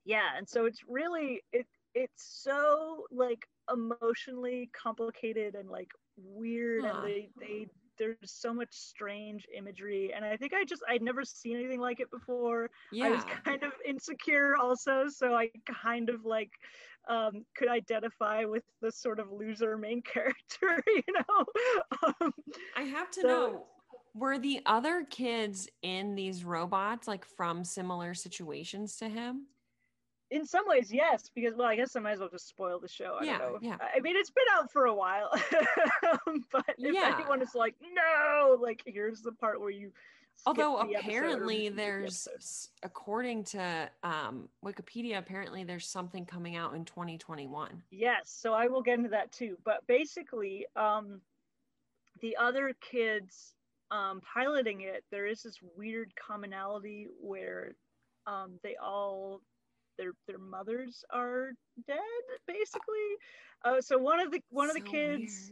yeah 0.04 0.30
and 0.36 0.48
so 0.48 0.66
it's 0.66 0.80
really 0.88 1.42
it 1.52 1.66
it's 1.94 2.42
so 2.42 3.06
like 3.10 3.46
emotionally 3.72 4.70
complicated 4.72 5.54
and 5.54 5.68
like 5.68 5.90
weird 6.16 6.84
and 6.84 7.04
they 7.04 7.28
they 7.38 7.66
there's 8.02 8.32
so 8.32 8.52
much 8.52 8.72
strange 8.72 9.46
imagery 9.56 10.12
and 10.14 10.24
i 10.24 10.36
think 10.36 10.52
i 10.52 10.64
just 10.64 10.82
i'd 10.88 11.02
never 11.02 11.24
seen 11.24 11.56
anything 11.56 11.80
like 11.80 12.00
it 12.00 12.10
before 12.10 12.68
yeah. 12.90 13.06
i 13.06 13.10
was 13.10 13.22
kind 13.44 13.62
of 13.62 13.72
insecure 13.86 14.56
also 14.56 15.04
so 15.08 15.34
i 15.34 15.48
kind 15.66 16.08
of 16.08 16.24
like 16.24 16.50
um, 17.08 17.44
could 17.56 17.68
identify 17.68 18.44
with 18.44 18.62
the 18.80 18.92
sort 18.92 19.18
of 19.18 19.26
loser 19.32 19.76
main 19.76 20.02
character 20.12 20.82
you 20.86 21.02
know 21.14 21.44
um, 22.20 22.32
I 22.76 22.82
have 22.82 23.10
to 23.12 23.20
so- 23.20 23.26
know 23.26 23.66
were 24.14 24.38
the 24.38 24.60
other 24.66 25.04
kids 25.08 25.68
in 25.82 26.14
these 26.14 26.44
robots 26.44 27.08
like 27.08 27.24
from 27.24 27.64
similar 27.64 28.14
situations 28.14 28.96
to 28.96 29.08
him? 29.08 29.46
In 30.32 30.44
some 30.46 30.64
ways 30.66 30.92
yes 30.92 31.30
because 31.34 31.54
well 31.54 31.68
i 31.68 31.76
guess 31.76 31.94
i 31.96 32.00
might 32.00 32.12
as 32.12 32.18
well 32.20 32.28
just 32.28 32.48
spoil 32.48 32.78
the 32.80 32.88
show 32.88 33.16
i 33.20 33.24
Yeah, 33.24 33.38
don't 33.38 33.52
know 33.52 33.58
yeah. 33.68 33.76
i 33.94 34.00
mean 34.00 34.16
it's 34.16 34.30
been 34.30 34.44
out 34.54 34.70
for 34.72 34.86
a 34.86 34.94
while 34.94 35.30
but 36.52 36.64
if 36.78 36.94
Yeah. 36.94 37.14
anyone 37.18 37.42
is 37.42 37.54
like 37.54 37.74
no 37.94 38.56
like 38.60 38.82
here's 38.86 39.20
the 39.22 39.32
part 39.32 39.60
where 39.60 39.70
you 39.70 39.92
Although 40.44 40.82
the 40.90 40.98
apparently 40.98 41.68
the 41.68 41.74
there's, 41.76 42.26
s- 42.36 42.70
according 42.82 43.44
to 43.44 43.88
um, 44.02 44.48
Wikipedia, 44.64 45.18
apparently 45.18 45.62
there's 45.62 45.86
something 45.86 46.24
coming 46.26 46.56
out 46.56 46.74
in 46.74 46.84
2021. 46.84 47.82
yes 47.92 48.22
so 48.24 48.52
i 48.52 48.66
will 48.66 48.82
get 48.82 48.96
into 48.98 49.10
that 49.10 49.30
too 49.30 49.56
but 49.64 49.86
basically 49.86 50.66
um 50.74 51.20
the 52.22 52.36
other 52.36 52.74
kids 52.80 53.54
um 53.90 54.20
piloting 54.34 54.80
it 54.80 55.04
there 55.10 55.26
is 55.26 55.42
this 55.42 55.58
weird 55.76 56.12
commonality 56.16 57.06
where 57.20 57.74
um 58.26 58.58
they 58.62 58.74
all 58.82 59.40
their 60.02 60.12
their 60.26 60.38
mothers 60.38 61.04
are 61.10 61.52
dead 61.86 61.98
basically. 62.46 63.08
Uh, 63.64 63.80
so 63.80 63.96
one 63.96 64.18
of 64.18 64.32
the 64.32 64.42
one 64.50 64.68
of 64.68 64.74
the 64.74 64.80
kids 64.80 65.50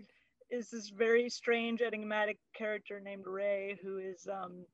weird. 0.50 0.62
is 0.62 0.70
this 0.70 0.88
very 0.88 1.28
strange 1.28 1.80
enigmatic 1.80 2.38
character 2.52 3.00
named 3.00 3.24
Rei 3.26 3.78
who 3.82 3.98
is 3.98 4.26
um 4.26 4.64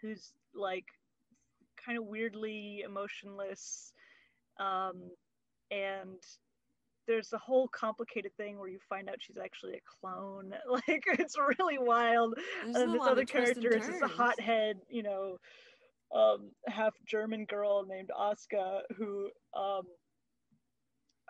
who's 0.00 0.32
like 0.54 0.84
kind 1.84 1.98
of 1.98 2.04
weirdly 2.04 2.82
emotionless 2.84 3.92
um 4.60 5.10
and 5.70 6.20
there's 7.08 7.32
a 7.32 7.38
whole 7.38 7.68
complicated 7.68 8.32
thing 8.36 8.58
where 8.58 8.68
you 8.68 8.78
find 8.88 9.08
out 9.08 9.16
she's 9.20 9.38
actually 9.38 9.74
a 9.74 9.80
clone. 10.00 10.52
Like 10.68 11.04
it's 11.18 11.36
really 11.58 11.78
wild. 11.78 12.34
There's 12.64 12.76
and 12.76 12.94
this 12.94 13.02
other 13.02 13.24
character 13.24 13.76
is 13.76 13.86
just 13.86 14.02
a 14.02 14.08
hothead 14.08 14.78
you 14.88 15.02
know 15.02 15.38
um 16.14 16.50
half 16.66 16.94
german 17.06 17.44
girl 17.44 17.84
named 17.84 18.10
Asuka 18.18 18.80
who 18.96 19.30
um 19.56 19.82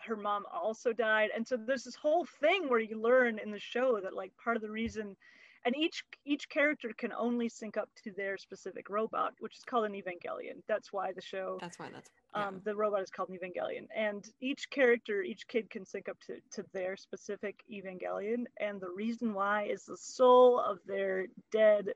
her 0.06 0.16
mom 0.16 0.45
also 0.52 0.92
died. 0.92 1.30
And 1.35 1.47
so 1.47 1.56
there's 1.56 1.85
this 1.85 1.95
whole 1.95 2.26
thing 2.40 2.68
where 2.68 2.80
you 2.80 3.00
learn 3.00 3.38
in 3.38 3.50
the 3.50 3.59
show 3.59 4.00
that 4.02 4.14
like 4.14 4.33
part 4.42 4.56
of 4.56 4.62
the 4.62 4.71
reason 4.71 5.16
and 5.64 5.76
each 5.76 6.04
each 6.25 6.49
character 6.49 6.92
can 6.97 7.12
only 7.12 7.49
sync 7.49 7.76
up 7.76 7.88
to 8.04 8.12
their 8.12 8.37
specific 8.38 8.88
robot 8.88 9.35
which 9.40 9.56
is 9.56 9.64
called 9.64 9.85
an 9.85 9.92
evangelion. 9.95 10.62
That's 10.68 10.92
why 10.92 11.12
the 11.12 11.23
show 11.23 11.59
That's 11.61 11.78
why 11.78 11.88
that's 11.92 12.09
yeah. 12.35 12.49
um, 12.49 12.61
the 12.64 12.76
robot 12.76 13.02
is 13.02 13.11
called 13.11 13.30
an 13.30 13.38
evangelion. 13.38 13.88
And 13.95 14.25
each 14.40 14.71
character 14.71 15.23
each 15.23 15.49
kid 15.49 15.68
can 15.71 15.85
sync 15.85 16.09
up 16.09 16.18
to, 16.26 16.37
to 16.52 16.64
their 16.73 16.97
specific 16.97 17.56
evangelion. 17.71 18.45
And 18.61 18.80
the 18.80 18.90
reason 18.95 19.35
why 19.35 19.64
is 19.64 19.85
the 19.85 19.97
soul 19.97 20.61
of 20.61 20.78
their 20.87 21.26
dead 21.50 21.95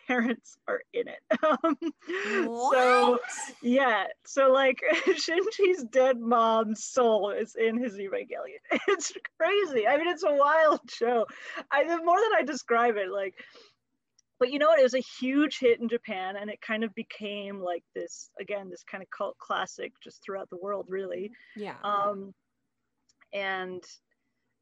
parents 0.06 0.56
are 0.68 0.82
in 0.92 1.08
it. 1.08 1.20
Um, 1.64 1.76
so 2.62 3.18
yeah, 3.62 4.04
so 4.24 4.52
like 4.52 4.80
Shinji's 5.06 5.84
dead 5.84 6.20
mom's 6.20 6.84
soul 6.84 7.30
is 7.30 7.56
in 7.56 7.76
his 7.76 7.94
Evangelion. 7.94 8.80
It's 8.88 9.12
crazy. 9.38 9.86
I 9.86 9.96
mean, 9.96 10.08
it's 10.08 10.22
a 10.22 10.32
wild 10.32 10.80
show. 10.90 11.26
I 11.70 11.84
the 11.84 12.02
more 12.04 12.16
that 12.16 12.36
I 12.38 12.42
describe 12.42 12.96
it, 12.96 13.10
like 13.10 13.34
but 14.42 14.50
you 14.50 14.58
know 14.58 14.66
what? 14.66 14.80
It 14.80 14.82
was 14.82 14.94
a 14.94 14.98
huge 15.20 15.60
hit 15.60 15.80
in 15.80 15.88
Japan 15.88 16.34
and 16.34 16.50
it 16.50 16.60
kind 16.60 16.82
of 16.82 16.92
became 16.96 17.60
like 17.60 17.84
this, 17.94 18.28
again, 18.40 18.70
this 18.70 18.82
kind 18.82 19.00
of 19.00 19.08
cult 19.10 19.38
classic 19.38 19.92
just 20.02 20.20
throughout 20.20 20.50
the 20.50 20.58
world, 20.60 20.86
really. 20.88 21.30
Yeah. 21.54 21.76
Um, 21.84 22.34
and 23.32 23.84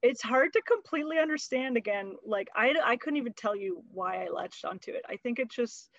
it's 0.03 0.23
hard 0.23 0.53
to 0.55 0.63
completely 0.63 1.19
understand 1.19 1.77
again. 1.77 2.17
Like, 2.25 2.49
I, 2.55 2.75
I 2.85 2.97
couldn't 2.97 3.19
even 3.19 3.35
tell 3.35 3.57
you 3.57 3.83
why 3.93 4.25
I 4.25 4.29
latched 4.29 4.65
onto 4.65 4.93
it. 4.93 5.03
I 5.09 5.17
think 5.17 5.39
it 5.39 5.51
just, 5.51 5.91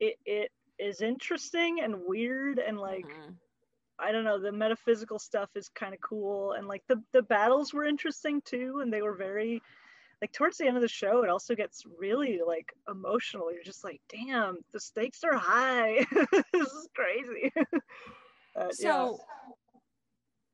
it, 0.00 0.16
it 0.24 0.50
is 0.78 1.00
interesting 1.00 1.80
and 1.80 2.06
weird 2.06 2.58
and 2.58 2.78
like, 2.78 3.04
Mhm. 3.06 3.34
I 3.98 4.10
don't 4.10 4.24
know, 4.24 4.40
the 4.40 4.50
metaphysical 4.52 5.18
stuff 5.18 5.50
is 5.54 5.68
kind 5.68 5.94
of 5.94 6.00
cool. 6.00 6.52
And 6.52 6.66
like 6.66 6.82
the, 6.88 7.00
the 7.12 7.22
battles 7.22 7.72
were 7.72 7.84
interesting 7.84 8.40
too. 8.42 8.80
And 8.82 8.92
they 8.92 9.02
were 9.02 9.14
very, 9.14 9.62
like 10.20 10.32
towards 10.32 10.56
the 10.58 10.66
end 10.66 10.76
of 10.76 10.82
the 10.82 10.88
show, 10.88 11.22
it 11.22 11.30
also 11.30 11.54
gets 11.54 11.84
really 11.98 12.40
like 12.44 12.72
emotional. 12.88 13.52
You're 13.52 13.62
just 13.62 13.84
like, 13.84 14.00
damn, 14.08 14.58
the 14.72 14.80
stakes 14.80 15.22
are 15.24 15.36
high. 15.36 16.06
this 16.52 16.68
is 16.68 16.88
crazy. 16.94 17.52
So. 18.72 18.86
yeah. 18.86 19.08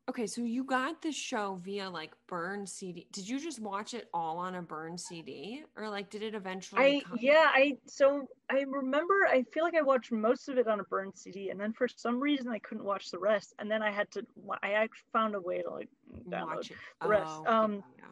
Okay, 0.09 0.27
so 0.27 0.41
you 0.41 0.65
got 0.65 1.03
the 1.03 1.12
show 1.12 1.61
via 1.62 1.91
like 1.91 2.12
Burn 2.29 2.67
CD. 2.67 3.07
Did 3.12 3.29
you 3.29 3.38
just 3.38 3.61
watch 3.61 3.93
it 3.93 4.09
all 4.15 4.38
on 4.38 4.55
a 4.55 4.62
Burn 4.62 4.97
CD, 4.97 5.65
or 5.77 5.91
like 5.91 6.09
did 6.09 6.23
it 6.23 6.35
eventually? 6.35 6.83
I 6.83 7.00
come- 7.00 7.19
yeah, 7.21 7.49
I 7.53 7.77
so 7.85 8.27
I 8.49 8.61
remember 8.67 9.27
I 9.31 9.43
feel 9.53 9.65
like 9.65 9.75
I 9.75 9.83
watched 9.83 10.11
most 10.11 10.49
of 10.49 10.57
it 10.57 10.67
on 10.67 10.81
a 10.81 10.85
burn 10.85 11.12
CD 11.15 11.50
and 11.50 11.61
then 11.61 11.75
for 11.75 11.87
some 11.88 12.19
reason 12.19 12.49
I 12.49 12.59
couldn't 12.61 12.85
watch 12.85 13.11
the 13.11 13.19
rest 13.19 13.53
and 13.59 13.71
then 13.71 13.83
I 13.83 13.91
had 13.91 14.11
to 14.12 14.25
I 14.62 14.73
actually 14.73 15.05
found 15.12 15.35
a 15.35 15.41
way 15.43 15.61
to 15.61 15.69
like 15.71 15.91
download 16.31 16.47
watch 16.57 16.71
it. 16.71 16.77
the 17.03 17.09
rest. 17.09 17.31
Oh, 17.47 17.53
Um, 17.65 17.85
yeah. 17.99 18.05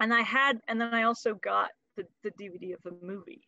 and 0.00 0.14
I 0.14 0.22
had 0.22 0.60
and 0.68 0.80
then 0.80 0.94
I 0.94 1.02
also 1.02 1.34
got 1.34 1.68
the, 1.96 2.06
the 2.22 2.30
DVD 2.30 2.72
of 2.72 2.82
the 2.82 2.96
movie. 3.06 3.42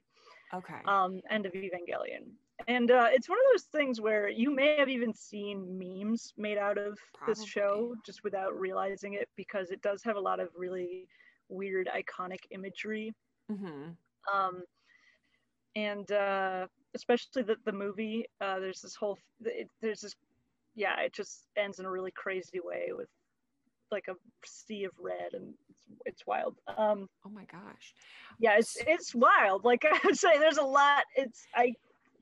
Okay. 0.53 0.75
um, 0.85 1.21
End 1.31 1.47
of 1.47 1.53
Evangelion. 1.55 2.29
And 2.69 2.91
uh, 2.91 3.09
it's 3.13 3.29
one 3.29 3.39
of 3.39 3.45
those 3.53 3.65
things 3.65 4.01
where 4.01 4.29
you 4.29 4.51
may 4.51 4.77
have 4.79 4.89
even 4.89 5.13
seen 5.13 5.79
memes 5.79 6.33
made 6.37 6.59
out 6.59 6.79
of 6.79 6.99
this 7.27 7.45
show 7.45 7.95
just 8.05 8.25
without 8.25 8.59
realizing 8.59 9.15
it 9.15 9.29
because 9.37 9.71
it 9.71 9.83
does 9.83 10.03
have 10.03 10.17
a 10.17 10.21
lot 10.21 10.41
of 10.41 10.49
really 10.57 11.07
weird 11.49 11.89
iconic 11.95 12.41
imagery. 12.51 13.15
hmm 13.49 13.91
Um, 14.33 14.65
and 15.75 16.11
uh, 16.11 16.67
especially 16.95 17.43
the, 17.43 17.57
the 17.65 17.73
movie, 17.73 18.25
uh, 18.41 18.59
there's 18.59 18.81
this 18.81 18.97
whole, 18.97 19.19
it, 19.45 19.69
there's 19.83 20.01
this, 20.01 20.15
yeah, 20.75 21.01
it 21.01 21.13
just 21.13 21.49
ends 21.57 21.79
in 21.79 21.85
a 21.85 21.91
really 21.91 22.11
crazy 22.11 22.61
way 22.61 22.89
with 22.93 23.09
like 23.91 24.09
a 24.09 24.15
sea 24.45 24.85
of 24.85 24.93
red 24.99 25.35
and 25.35 25.55
it's, 25.69 25.87
it's 26.07 26.27
wild. 26.27 26.57
Um, 26.77 27.09
Oh 27.25 27.31
my 27.31 27.45
gosh. 27.45 27.95
yeah, 28.39 28.57
it's 28.59 28.77
it's 28.87 29.15
wild. 29.15 29.65
Like 29.65 29.85
I 29.91 29.99
would 30.05 30.17
say, 30.17 30.39
there's 30.39 30.59
a 30.59 30.63
lot. 30.65 31.05
It's 31.15 31.47
I 31.55 31.73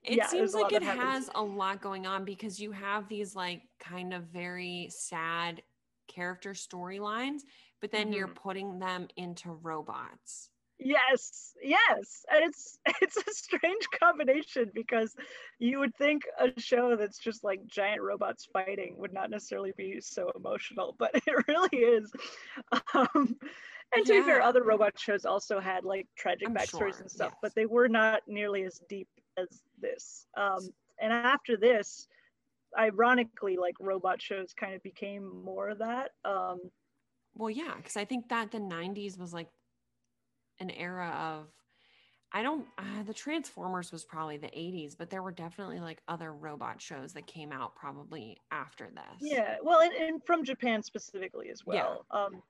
It 0.05 0.25
Yeah, 0.25 0.27
seems 0.27 0.55
like 0.55 0.73
it 0.73 0.83
happens. 0.83 1.17
has 1.17 1.31
a 1.35 1.43
lot 1.43 1.81
going 1.81 2.07
on 2.07 2.25
because 2.25 2.61
you 2.61 2.73
have 2.73 3.09
these 3.09 3.35
like 3.35 3.63
kind 3.81 4.13
of 4.15 4.25
very 4.25 4.89
sad 4.91 5.63
character 6.09 6.53
storylines, 6.53 7.41
but 7.81 7.91
then 7.91 8.13
you're 8.13 8.29
Mm-hmm. 8.29 8.35
putting 8.35 8.79
them 8.79 9.09
into 9.17 9.51
robots. 9.51 10.51
Yes, 10.79 11.55
yes, 11.63 12.25
and 12.31 12.45
it's 12.45 12.77
it's 13.01 13.17
a 13.17 13.33
strange 13.33 13.89
combination 13.93 14.73
because 14.75 15.15
you 15.61 15.79
would 15.79 15.95
think 15.97 16.25
a 16.39 16.59
show 16.61 16.97
that's 16.97 17.19
just 17.19 17.45
like 17.45 17.65
giant 17.67 18.03
robots 18.03 18.45
fighting 18.53 18.97
would 18.99 19.13
not 19.13 19.31
necessarily 19.31 19.73
be 19.77 20.01
so 20.01 20.31
emotional, 20.35 20.95
but 20.99 21.13
it 21.27 21.45
really 21.49 21.79
is. 21.79 22.13
Um, 22.93 23.39
and 23.95 24.05
to 24.07 24.13
be 24.15 24.23
fair, 24.23 24.43
other 24.43 24.65
robot 24.65 24.99
shows 24.99 25.25
also 25.25 25.61
had 25.61 25.85
like 25.85 26.09
tragic 26.17 26.49
I'm 26.49 26.57
backstories 26.57 26.99
sure, 26.99 27.01
and 27.01 27.11
stuff, 27.11 27.35
yes. 27.35 27.41
but 27.41 27.55
they 27.55 27.67
were 27.67 27.89
not 27.89 28.23
nearly 28.27 28.65
as 28.65 28.81
deep 28.89 29.09
as 29.37 29.63
this. 29.79 30.27
Um, 30.37 30.69
and 31.01 31.13
after 31.13 31.57
this, 31.57 32.09
ironically, 32.79 33.57
like 33.57 33.75
robot 33.81 34.21
shows 34.23 34.53
kind 34.53 34.75
of 34.75 34.83
became 34.83 35.43
more 35.45 35.69
of 35.71 35.79
that. 35.79 36.13
Um, 36.25 36.71
Well, 37.35 37.51
yeah, 37.51 37.75
because 37.77 37.97
I 37.97 38.05
think 38.05 38.29
that 38.29 38.51
the 38.51 38.61
90s 38.61 39.19
was 39.19 39.33
like 39.33 39.49
an 40.61 40.71
era 40.71 41.09
of, 41.09 41.49
I 42.33 42.43
don't, 42.43 42.67
uh, 42.79 43.03
the 43.05 43.15
Transformers 43.15 43.93
was 43.93 44.05
probably 44.05 44.37
the 44.39 44.49
80s, 44.49 44.97
but 44.97 45.11
there 45.11 45.23
were 45.23 45.33
definitely 45.33 45.81
like 45.81 46.03
other 46.09 46.33
robot 46.33 46.81
shows 46.81 47.13
that 47.13 47.27
came 47.27 47.53
out 47.53 47.77
probably 47.77 48.39
after 48.51 48.91
this. 48.91 49.29
Yeah, 49.31 49.59
well, 49.63 49.81
and, 49.81 49.93
and 49.95 50.25
from 50.25 50.45
Japan 50.45 50.83
specifically 50.83 51.51
as 51.51 51.65
Yeah. 51.67 51.85
well. 51.85 52.07
Um, 52.11 52.43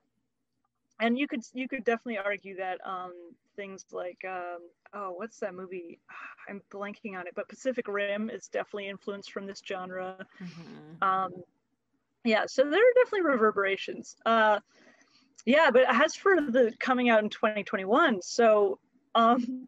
and 0.99 1.17
you 1.17 1.27
could 1.27 1.43
you 1.53 1.67
could 1.67 1.83
definitely 1.83 2.17
argue 2.17 2.55
that 2.57 2.79
um, 2.85 3.13
things 3.55 3.85
like 3.91 4.23
um, 4.27 4.59
oh, 4.93 5.11
what's 5.11 5.39
that 5.39 5.53
movie? 5.53 5.99
I'm 6.49 6.61
blanking 6.71 7.17
on 7.17 7.27
it, 7.27 7.33
but 7.35 7.49
Pacific 7.49 7.87
Rim 7.87 8.29
is 8.29 8.47
definitely 8.47 8.87
influenced 8.89 9.31
from 9.31 9.47
this 9.47 9.61
genre. 9.65 10.25
Mhm. 10.41 11.03
Um, 11.03 11.31
yeah, 12.23 12.45
so 12.47 12.63
there 12.63 12.79
are 12.79 12.93
definitely 13.03 13.29
reverberations. 13.29 14.15
Uh, 14.25 14.59
yeah, 15.45 15.69
but 15.71 15.83
as 15.87 16.15
for 16.15 16.41
the 16.41 16.73
coming 16.79 17.09
out 17.09 17.23
in 17.23 17.29
2021, 17.29 18.21
so 18.21 18.79
um, 19.13 19.67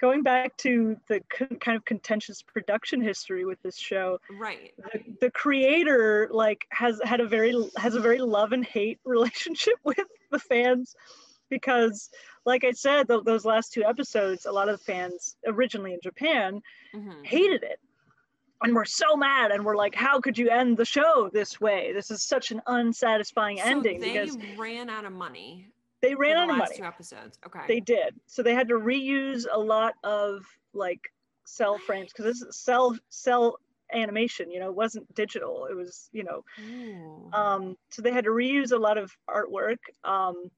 going 0.00 0.22
back 0.22 0.56
to 0.58 0.96
the 1.08 1.20
con- 1.30 1.58
kind 1.60 1.76
of 1.76 1.84
contentious 1.84 2.42
production 2.42 3.00
history 3.00 3.44
with 3.44 3.60
this 3.62 3.76
show, 3.78 4.18
Right. 4.30 4.72
the, 4.92 5.00
the 5.20 5.30
creator 5.30 6.28
like 6.32 6.66
has 6.70 7.00
had 7.04 7.20
a 7.20 7.26
very 7.26 7.54
has 7.76 7.94
a 7.94 8.00
very 8.00 8.18
love 8.18 8.52
and 8.52 8.64
hate 8.64 8.98
relationship 9.04 9.74
with 9.84 9.98
the 10.30 10.38
fans 10.38 10.94
because 11.50 12.10
like 12.46 12.64
i 12.64 12.72
said 12.72 13.06
th- 13.06 13.22
those 13.24 13.44
last 13.44 13.72
two 13.72 13.84
episodes 13.84 14.46
a 14.46 14.50
lot 14.52 14.68
of 14.68 14.78
the 14.78 14.84
fans 14.84 15.36
originally 15.46 15.92
in 15.92 16.00
japan 16.02 16.60
Mhm. 16.94 17.24
hated 17.24 17.62
it 17.62 17.78
and 18.62 18.74
we're 18.74 18.84
so 18.86 19.14
mad 19.16 19.50
and 19.52 19.64
we're 19.64 19.76
like 19.76 19.94
how 19.94 20.18
could 20.20 20.38
you 20.38 20.48
end 20.48 20.76
the 20.76 20.84
show 20.84 21.28
this 21.32 21.60
way 21.60 21.92
this 21.92 22.10
is 22.10 22.22
such 22.24 22.50
an 22.50 22.60
unsatisfying 22.66 23.58
So 23.58 23.64
ending 23.64 24.00
they 24.00 24.12
because 24.12 24.38
ran 24.56 24.88
out 24.88 25.04
of 25.04 25.12
money. 25.12 25.68
They 26.04 26.14
ran 26.14 26.34
the 26.34 26.42
out 26.42 26.50
of 26.50 26.56
money 26.56 26.76
Two 26.76 26.84
episodes. 26.84 27.38
Okay. 27.46 27.60
they 27.68 27.80
did 27.80 28.14
so 28.26 28.42
they 28.42 28.54
had 28.54 28.68
to 28.68 28.74
reuse 28.74 29.46
a 29.50 29.58
lot 29.58 29.94
of 30.02 30.44
like 30.72 31.00
cell 31.46 31.78
frames 31.78 32.12
because 32.12 32.24
this 32.24 32.42
is 32.42 32.56
cell 32.56 32.96
cell 33.08 33.58
animation 33.92 34.50
you 34.50 34.58
know 34.58 34.68
it 34.68 34.74
wasn't 34.74 35.14
digital 35.14 35.66
it 35.70 35.74
was 35.74 36.08
you 36.12 36.24
know 36.24 36.44
Ooh. 36.60 37.30
um, 37.32 37.76
so 37.90 38.02
they 38.02 38.12
had 38.12 38.24
to 38.24 38.30
reuse 38.30 38.72
a 38.72 38.76
lot 38.76 38.98
of 38.98 39.12
artwork 39.28 39.78
um, 40.04 40.50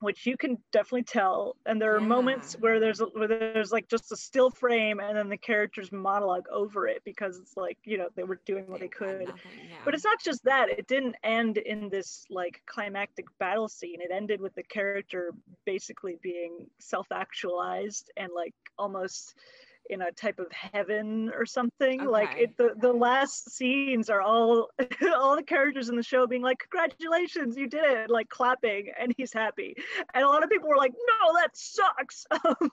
which 0.00 0.26
you 0.26 0.36
can 0.36 0.58
definitely 0.72 1.02
tell. 1.02 1.56
And 1.66 1.80
there 1.80 1.94
are 1.94 2.00
moments 2.00 2.56
where 2.58 2.80
there's 2.80 3.00
where 3.12 3.28
there's 3.28 3.70
like 3.70 3.88
just 3.88 4.10
a 4.12 4.16
still 4.16 4.50
frame 4.50 4.98
and 4.98 5.16
then 5.16 5.28
the 5.28 5.36
characters 5.36 5.92
monologue 5.92 6.46
over 6.50 6.88
it 6.88 7.02
because 7.04 7.38
it's 7.38 7.56
like 7.56 7.78
you 7.84 7.98
know 7.98 8.08
they 8.16 8.24
were 8.24 8.40
doing 8.46 8.66
what 8.66 8.80
they 8.80 8.86
had 8.86 8.92
could. 8.92 9.20
nothing, 9.20 9.52
yeah. 9.68 9.76
but 9.84 9.94
it's 9.94 10.04
not 10.04 10.18
just 10.22 10.44
that 10.44 10.70
it 10.70 10.86
didn't 10.86 11.16
end 11.22 11.58
in 11.58 11.88
this 11.90 12.24
like 12.30 12.62
climactic 12.66 13.26
battle 13.38 13.68
scene. 13.68 14.00
It 14.00 14.10
ended 14.10 14.40
with 14.40 14.54
the 14.54 14.62
character 14.62 15.32
basically 15.66 16.16
being 16.22 16.66
self-actualized 16.78 18.10
and 18.16 18.30
like 18.34 18.54
almost 18.78 19.34
in 19.90 20.02
a 20.02 20.12
type 20.12 20.38
of 20.38 20.46
heaven 20.52 21.30
or 21.36 21.44
something 21.44 22.04
like 22.04 22.30
it 22.38 22.56
the, 22.56 22.70
the 22.80 22.92
last 22.92 23.50
scenes 23.50 24.08
are 24.08 24.22
all 24.22 24.68
all 25.14 25.36
the 25.36 25.42
characters 25.42 25.88
in 25.88 25.96
the 25.96 26.02
show 26.02 26.26
being 26.26 26.42
like 26.42 26.58
congratulations 26.58 27.56
you 27.56 27.66
did 27.66 27.84
it 27.84 28.10
like 28.10 28.28
clapping 28.28 28.90
and 28.98 29.12
he's 29.16 29.32
happy. 29.32 29.74
And 30.14 30.24
a 30.24 30.28
lot 30.28 30.44
of 30.44 30.50
people 30.50 30.68
were 30.68 30.76
like 30.76 30.92
no 30.92 31.32
that 31.34 31.50
sucks. 31.54 32.26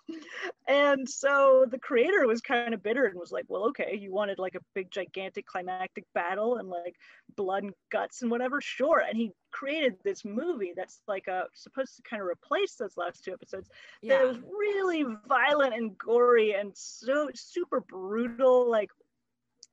And 0.69 1.09
so 1.09 1.65
the 1.69 1.79
creator 1.79 2.27
was 2.27 2.41
kind 2.41 2.73
of 2.73 2.83
bitter 2.83 3.05
and 3.05 3.17
was 3.17 3.31
like 3.31 3.45
well 3.47 3.67
okay 3.69 3.97
you 3.99 4.11
wanted 4.11 4.37
like 4.37 4.55
a 4.55 4.59
big 4.75 4.91
gigantic 4.91 5.45
climactic 5.45 6.05
battle 6.13 6.57
and 6.57 6.69
like 6.69 6.95
blood 7.35 7.63
and 7.63 7.73
guts 7.91 8.21
and 8.21 8.29
whatever 8.29 8.61
sure. 8.61 9.03
And 9.07 9.17
he 9.17 9.31
created 9.51 9.95
this 10.03 10.23
movie 10.25 10.73
that's 10.75 11.01
like 11.07 11.27
a 11.27 11.45
supposed 11.53 11.95
to 11.95 12.01
kind 12.03 12.21
of 12.21 12.27
replace 12.27 12.75
those 12.75 12.97
last 12.97 13.23
two 13.23 13.33
episodes 13.33 13.69
yeah. 14.01 14.17
that 14.17 14.27
was 14.27 14.37
really 14.37 15.05
violent 15.27 15.73
and 15.73 15.97
gory 15.97 16.53
and 16.53 16.71
so 17.07 17.29
super 17.33 17.81
brutal 17.81 18.69
like 18.69 18.89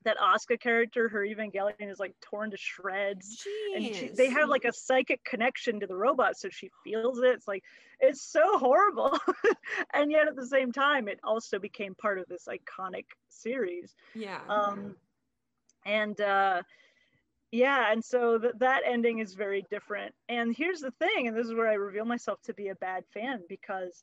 that 0.05 0.17
Asuka 0.19 0.61
character, 0.61 1.09
her 1.09 1.21
Evangelion 1.21 1.91
is 1.91 1.99
like 1.99 2.15
torn 2.21 2.51
to 2.51 2.57
shreds. 2.59 3.47
And 3.75 3.85
she, 3.95 4.09
they 4.09 4.29
have 4.29 4.49
like 4.51 4.65
a 4.65 4.73
psychic 4.73 5.25
connection 5.25 5.81
to 5.81 5.87
the 5.87 5.97
robot, 5.97 6.37
so 6.37 6.49
she 6.51 6.71
feels 6.85 7.19
it. 7.21 7.31
It's 7.37 7.49
like 7.49 7.63
it's 8.01 8.21
so 8.21 8.59
horrible, 8.59 9.19
and 9.95 10.11
yet 10.11 10.29
at 10.29 10.37
the 10.37 10.47
same 10.47 10.73
time, 10.73 11.09
it 11.09 11.21
also 11.25 11.59
became 11.59 11.95
part 11.95 12.19
of 12.19 12.27
this 12.27 12.47
iconic 12.49 13.07
series 13.35 13.95
yeah. 14.15 14.41
um 14.49 14.97
and 15.85 16.21
uh 16.21 16.63
yeah 17.51 17.93
and 17.93 18.05
so 18.05 18.39
th- 18.39 18.55
that 18.59 18.83
ending 18.87 19.19
is 19.19 19.35
very 19.35 19.65
different 19.71 20.15
and 20.29 20.55
here's 20.57 20.81
the 20.81 20.93
thing 20.93 21.29
and 21.29 21.37
this 21.37 21.47
is 21.47 21.55
where 21.55 21.69
i 21.69 21.75
reveal 21.75 22.05
myself 22.05 22.41
to 22.43 22.55
be 22.55 22.69
a 22.69 22.75
bad 22.77 23.05
fan 23.13 23.41
because 23.49 24.03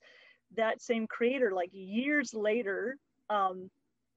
that 0.55 0.81
same 0.81 1.07
creator 1.07 1.51
like 1.55 1.69
years 1.71 2.33
later 2.33 2.97
um, 3.31 3.69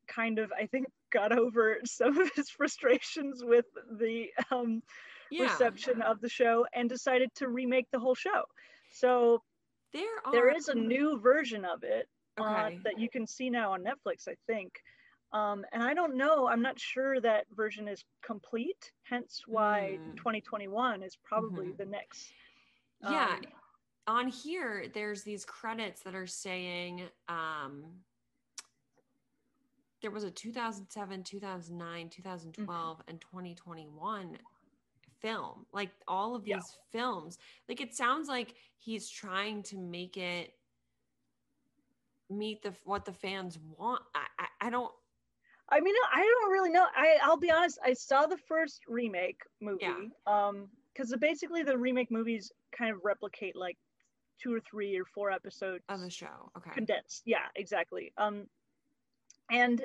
kind 0.08 0.38
of 0.38 0.52
I 0.52 0.66
think 0.66 0.86
got 1.12 1.32
over 1.38 1.78
some 1.84 2.18
of 2.20 2.30
his 2.34 2.50
frustrations 2.58 3.42
with 3.44 3.66
the 3.98 4.26
um, 4.50 4.82
Yeah. 5.30 5.44
reception 5.44 6.02
of 6.02 6.20
the 6.20 6.28
show 6.28 6.66
and 6.74 6.88
decided 6.88 7.30
to 7.36 7.48
remake 7.48 7.86
the 7.92 8.00
whole 8.00 8.14
show. 8.14 8.44
So 8.92 9.42
There 9.92 10.18
are 10.24 10.32
there 10.32 10.56
is 10.56 10.68
a 10.68 10.74
new 10.74 11.20
version 11.20 11.64
of 11.64 11.82
it 11.84 12.08
uh, 12.38 12.70
that 12.84 12.98
you 12.98 13.08
can 13.10 13.26
see 13.26 13.50
now 13.50 13.72
on 13.72 13.82
Netflix, 13.84 14.28
I 14.28 14.34
think. 14.46 14.72
Um, 15.32 15.64
and 15.72 15.82
I 15.82 15.94
don't 15.94 16.16
know, 16.16 16.46
I'm 16.48 16.62
not 16.62 16.78
sure 16.78 17.20
that 17.20 17.46
version 17.56 17.88
is 17.88 18.04
complete, 18.22 18.92
hence 19.04 19.42
why 19.46 19.98
Mm. 20.08 20.16
2021 20.16 21.02
is 21.02 21.16
probably 21.24 21.66
Mhm. 21.66 21.76
the 21.78 21.84
next. 21.86 22.32
Yeah. 23.00 23.36
um, 23.36 23.40
on 24.06 24.28
here 24.28 24.88
there's 24.92 25.22
these 25.22 25.44
credits 25.46 26.02
that 26.02 26.14
are 26.14 26.26
saying 26.26 27.10
um 27.28 28.04
there 30.04 30.10
was 30.10 30.24
a 30.24 30.30
2007 30.30 31.22
2009 31.22 32.08
2012 32.10 33.02
and 33.08 33.20
2021 33.22 34.38
film 35.18 35.64
like 35.72 35.88
all 36.06 36.34
of 36.34 36.46
Yeah. 36.46 36.56
these 36.56 36.78
films 36.92 37.38
like 37.70 37.80
it 37.80 37.94
sounds 37.94 38.28
like 38.28 38.54
he's 38.78 39.08
trying 39.08 39.62
to 39.62 39.78
make 39.78 40.18
it 40.18 40.52
meet 42.28 42.62
the 42.62 42.74
what 42.84 43.06
the 43.06 43.14
fans 43.14 43.58
want 43.78 44.02
i 44.14 44.26
i, 44.38 44.66
I 44.66 44.70
don't 44.70 44.92
I 45.70 45.80
mean, 45.80 45.94
I 46.14 46.20
don't 46.20 46.52
really 46.52 46.68
know. 46.68 46.84
I 46.94 47.16
I'll 47.22 47.38
be 47.38 47.50
honest. 47.50 47.78
I 47.82 47.94
saw 47.94 48.26
the 48.26 48.36
first 48.36 48.82
remake 48.86 49.40
movie. 49.62 49.78
Yeah. 49.80 49.94
Um, 50.26 50.68
because 50.92 51.16
basically 51.18 51.62
the 51.62 51.76
remake 51.78 52.10
movies 52.10 52.52
kind 52.78 52.92
of 52.92 52.98
replicate 53.02 53.56
like 53.56 53.78
two 54.38 54.52
or 54.54 54.60
three 54.60 54.94
or 54.98 55.06
four 55.06 55.30
episodes 55.30 55.82
of 55.88 56.00
the 56.00 56.10
show 56.10 56.50
okay 56.54 56.70
condensed. 56.74 57.22
Yeah, 57.24 57.46
exactly. 57.56 58.12
Um, 58.18 58.46
and 59.50 59.84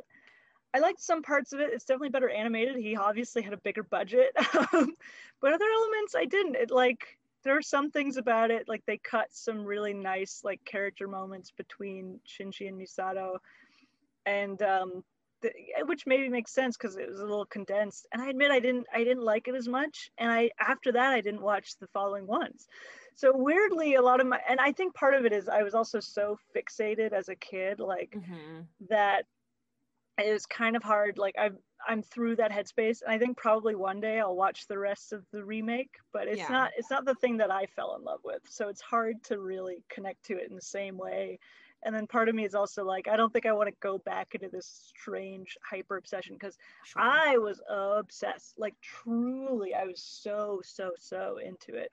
I 0.73 0.79
liked 0.79 1.01
some 1.01 1.23
parts 1.23 1.51
of 1.53 1.59
it. 1.59 1.71
It's 1.73 1.85
definitely 1.85 2.09
better 2.09 2.29
animated. 2.29 2.75
He 2.75 2.95
obviously 2.95 3.41
had 3.41 3.53
a 3.53 3.57
bigger 3.57 3.83
budget, 3.83 4.31
um, 4.73 4.93
but 5.41 5.53
other 5.53 5.65
elements 5.65 6.15
I 6.15 6.25
didn't. 6.25 6.55
It 6.55 6.71
like 6.71 7.17
there 7.43 7.57
are 7.57 7.61
some 7.61 7.89
things 7.89 8.17
about 8.17 8.51
it 8.51 8.67
like 8.67 8.83
they 8.85 8.97
cut 8.97 9.27
some 9.31 9.63
really 9.65 9.93
nice 9.93 10.41
like 10.43 10.63
character 10.65 11.07
moments 11.07 11.51
between 11.51 12.19
Shinji 12.27 12.67
and 12.67 12.79
Misato, 12.79 13.37
and 14.25 14.61
um, 14.61 15.03
the, 15.41 15.51
which 15.85 16.05
maybe 16.05 16.29
makes 16.29 16.53
sense 16.53 16.77
because 16.77 16.97
it 16.97 17.09
was 17.09 17.19
a 17.19 17.25
little 17.25 17.45
condensed. 17.45 18.07
And 18.13 18.21
I 18.21 18.29
admit 18.29 18.51
I 18.51 18.59
didn't 18.59 18.85
I 18.93 18.99
didn't 19.03 19.23
like 19.23 19.47
it 19.47 19.55
as 19.55 19.67
much. 19.67 20.11
And 20.19 20.31
I 20.31 20.51
after 20.59 20.91
that 20.91 21.13
I 21.13 21.21
didn't 21.21 21.41
watch 21.41 21.77
the 21.79 21.87
following 21.87 22.27
ones. 22.27 22.67
So 23.15 23.35
weirdly, 23.35 23.95
a 23.95 24.01
lot 24.01 24.21
of 24.21 24.27
my 24.27 24.39
and 24.47 24.59
I 24.59 24.71
think 24.71 24.93
part 24.93 25.15
of 25.15 25.25
it 25.25 25.33
is 25.33 25.49
I 25.49 25.63
was 25.63 25.73
also 25.73 25.99
so 25.99 26.37
fixated 26.55 27.11
as 27.11 27.29
a 27.29 27.35
kid, 27.35 27.79
like 27.79 28.15
Mhm. 28.15 28.67
that 28.89 29.25
it 30.21 30.33
was 30.33 30.45
kind 30.45 30.75
of 30.75 30.83
hard. 30.83 31.17
Like 31.17 31.35
I'm 31.37 31.57
I'm 31.87 32.01
through 32.03 32.35
that 32.37 32.51
headspace, 32.51 33.01
and 33.01 33.11
I 33.11 33.17
think 33.17 33.37
probably 33.37 33.75
one 33.75 33.99
day 34.01 34.19
I'll 34.19 34.35
watch 34.35 34.67
the 34.67 34.77
rest 34.77 35.13
of 35.13 35.25
the 35.31 35.43
remake. 35.43 35.95
But 36.13 36.27
it's 36.27 36.39
Yeah. 36.39 36.49
not 36.49 36.71
it's 36.77 36.91
not 36.91 37.05
the 37.05 37.15
thing 37.15 37.37
that 37.37 37.51
I 37.51 37.65
fell 37.67 37.95
in 37.95 38.03
love 38.03 38.21
with, 38.23 38.41
so 38.49 38.67
it's 38.69 38.81
hard 38.81 39.23
to 39.25 39.39
really 39.39 39.83
connect 39.89 40.25
to 40.25 40.37
it 40.37 40.49
in 40.49 40.55
the 40.55 40.61
same 40.61 40.97
way. 40.97 41.39
And 41.83 41.95
then 41.95 42.07
part 42.07 42.27
of 42.27 42.35
me 42.35 42.43
is 42.45 42.55
also 42.55 42.83
like 42.83 43.07
I 43.07 43.15
don't 43.15 43.31
think 43.31 43.45
I 43.45 43.53
want 43.53 43.69
to 43.69 43.75
go 43.81 43.97
back 43.99 44.35
into 44.35 44.49
this 44.49 44.67
strange 44.67 45.57
hyper 45.63 45.97
obsession 45.97 46.35
because 46.35 46.57
Sure. 46.83 47.01
I 47.03 47.37
was 47.37 47.61
obsessed. 47.69 48.55
Like 48.59 48.75
truly, 48.81 49.73
I 49.73 49.85
was 49.85 50.01
so 50.01 50.61
so 50.63 50.91
so 50.97 51.37
into 51.37 51.75
it. 51.75 51.91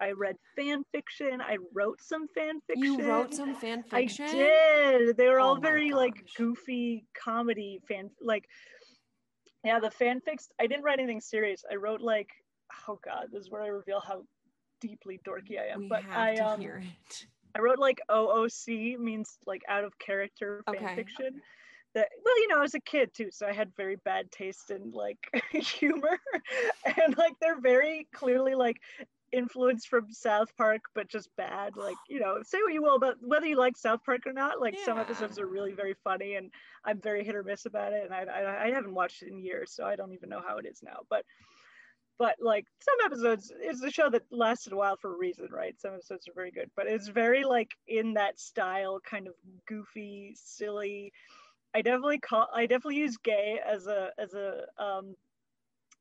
I 0.00 0.12
read 0.12 0.36
fan 0.56 0.84
fiction. 0.92 1.40
I 1.40 1.58
wrote 1.74 2.00
some 2.00 2.28
fan 2.28 2.60
fiction. 2.66 2.82
you 2.84 2.98
wrote 2.98 3.34
some 3.34 3.54
fan 3.54 3.82
fiction 3.82 4.26
I 4.26 4.30
did. 4.32 5.16
They 5.16 5.28
were 5.28 5.40
Oh 5.40 5.44
all 5.44 5.60
very 5.60 5.92
like 5.92 6.14
goofy 6.36 7.06
comedy 7.14 7.80
fan 7.88 8.10
like 8.20 8.44
yeah, 9.64 9.80
the 9.80 9.90
fanfics. 9.90 10.48
I 10.60 10.66
didn't 10.66 10.84
write 10.84 10.98
anything 10.98 11.20
serious. 11.20 11.64
I 11.70 11.76
wrote 11.76 12.00
like 12.00 12.28
oh 12.88 12.98
god, 13.04 13.28
this 13.32 13.42
is 13.42 13.50
where 13.50 13.62
I 13.62 13.68
reveal 13.68 14.00
how 14.00 14.24
deeply 14.80 15.20
dorky 15.26 15.58
I 15.60 15.66
am. 15.72 15.80
we 15.80 15.88
but 15.88 16.02
have 16.02 16.14
I 16.16 16.36
to 16.36 16.44
um 16.44 16.60
hear 16.60 16.76
it 16.78 17.26
I 17.56 17.60
wrote 17.60 17.78
like 17.78 18.00
OOC 18.10 18.96
means 18.96 19.38
like 19.46 19.62
out 19.68 19.84
of 19.84 19.98
character 19.98 20.64
fan 20.70 20.80
Okay. 20.80 20.94
fiction. 20.94 21.40
That 21.94 22.08
well, 22.24 22.38
you 22.40 22.48
know, 22.48 22.58
I 22.58 22.62
was 22.62 22.74
a 22.74 22.80
kid 22.80 23.10
too, 23.14 23.30
so 23.30 23.46
I 23.46 23.52
had 23.52 23.72
very 23.76 23.96
bad 24.04 24.30
taste 24.30 24.70
in 24.70 24.92
like 24.92 25.18
humor, 25.52 26.18
and 26.86 27.16
like 27.16 27.32
they're 27.40 27.60
very 27.60 28.08
clearly 28.14 28.54
like 28.54 28.76
influenced 29.32 29.88
from 29.88 30.12
South 30.12 30.56
Park, 30.56 30.82
but 30.94 31.08
just 31.08 31.28
bad. 31.36 31.76
Like 31.76 31.96
you 32.08 32.20
know, 32.20 32.38
say 32.42 32.58
what 32.62 32.72
you 32.72 32.82
will 32.82 32.96
about 32.96 33.16
whether 33.20 33.46
you 33.46 33.56
like 33.56 33.76
South 33.76 34.04
Park 34.04 34.26
or 34.26 34.32
not. 34.32 34.60
Like 34.60 34.78
some 34.84 34.98
episodes 34.98 35.38
are 35.38 35.46
really 35.46 35.72
very 35.72 35.94
funny, 36.04 36.34
and 36.34 36.50
I'm 36.84 37.00
very 37.00 37.24
hit 37.24 37.34
or 37.34 37.42
miss 37.42 37.66
about 37.66 37.92
it. 37.92 38.04
And 38.04 38.14
I, 38.14 38.24
I 38.24 38.64
I 38.66 38.70
haven't 38.70 38.94
watched 38.94 39.22
it 39.22 39.28
in 39.28 39.38
years, 39.38 39.72
so 39.72 39.84
I 39.84 39.96
don't 39.96 40.12
even 40.12 40.28
know 40.28 40.42
how 40.46 40.58
it 40.58 40.66
is 40.66 40.82
now. 40.82 41.00
But 41.10 41.24
but 42.18 42.34
like 42.40 42.66
some 42.80 42.94
episodes 43.04 43.52
it's 43.60 43.82
a 43.82 43.90
show 43.90 44.10
that 44.10 44.22
lasted 44.30 44.72
a 44.72 44.76
while 44.76 44.96
for 44.96 45.14
a 45.14 45.16
reason 45.16 45.48
right 45.50 45.80
some 45.80 45.94
episodes 45.94 46.26
are 46.28 46.34
very 46.34 46.50
good 46.50 46.70
but 46.76 46.86
it's 46.86 47.08
very 47.08 47.44
like 47.44 47.70
in 47.86 48.14
that 48.14 48.38
style 48.38 48.98
kind 49.08 49.28
of 49.28 49.34
goofy 49.66 50.34
silly 50.34 51.12
i 51.74 51.80
definitely 51.80 52.18
call 52.18 52.48
i 52.54 52.66
definitely 52.66 52.96
use 52.96 53.16
gay 53.18 53.60
as 53.64 53.86
a 53.86 54.10
as 54.18 54.34
a 54.34 54.64
um 54.82 55.14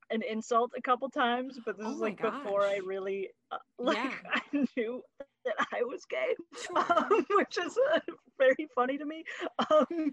an 0.10 0.22
insult 0.22 0.72
a 0.78 0.82
couple 0.82 1.10
times 1.10 1.60
but 1.66 1.78
this 1.78 1.86
Oh 1.88 1.94
is 1.94 2.00
like 2.00 2.22
before 2.22 2.66
i 2.66 2.78
really 2.86 3.30
uh, 3.52 3.58
like 3.80 3.98
Yeah. 3.98 4.12
i 4.34 4.68
knew 4.76 5.04
that 5.46 5.56
i 5.74 5.84
was 5.84 6.06
gay 6.06 6.36
Sure. 6.66 6.78
um, 6.78 7.26
which 7.32 7.58
is 7.58 7.78
uh, 7.94 8.00
very 8.38 8.68
funny 8.76 8.98
to 8.98 9.06
me. 9.06 9.24
Um, 9.72 10.12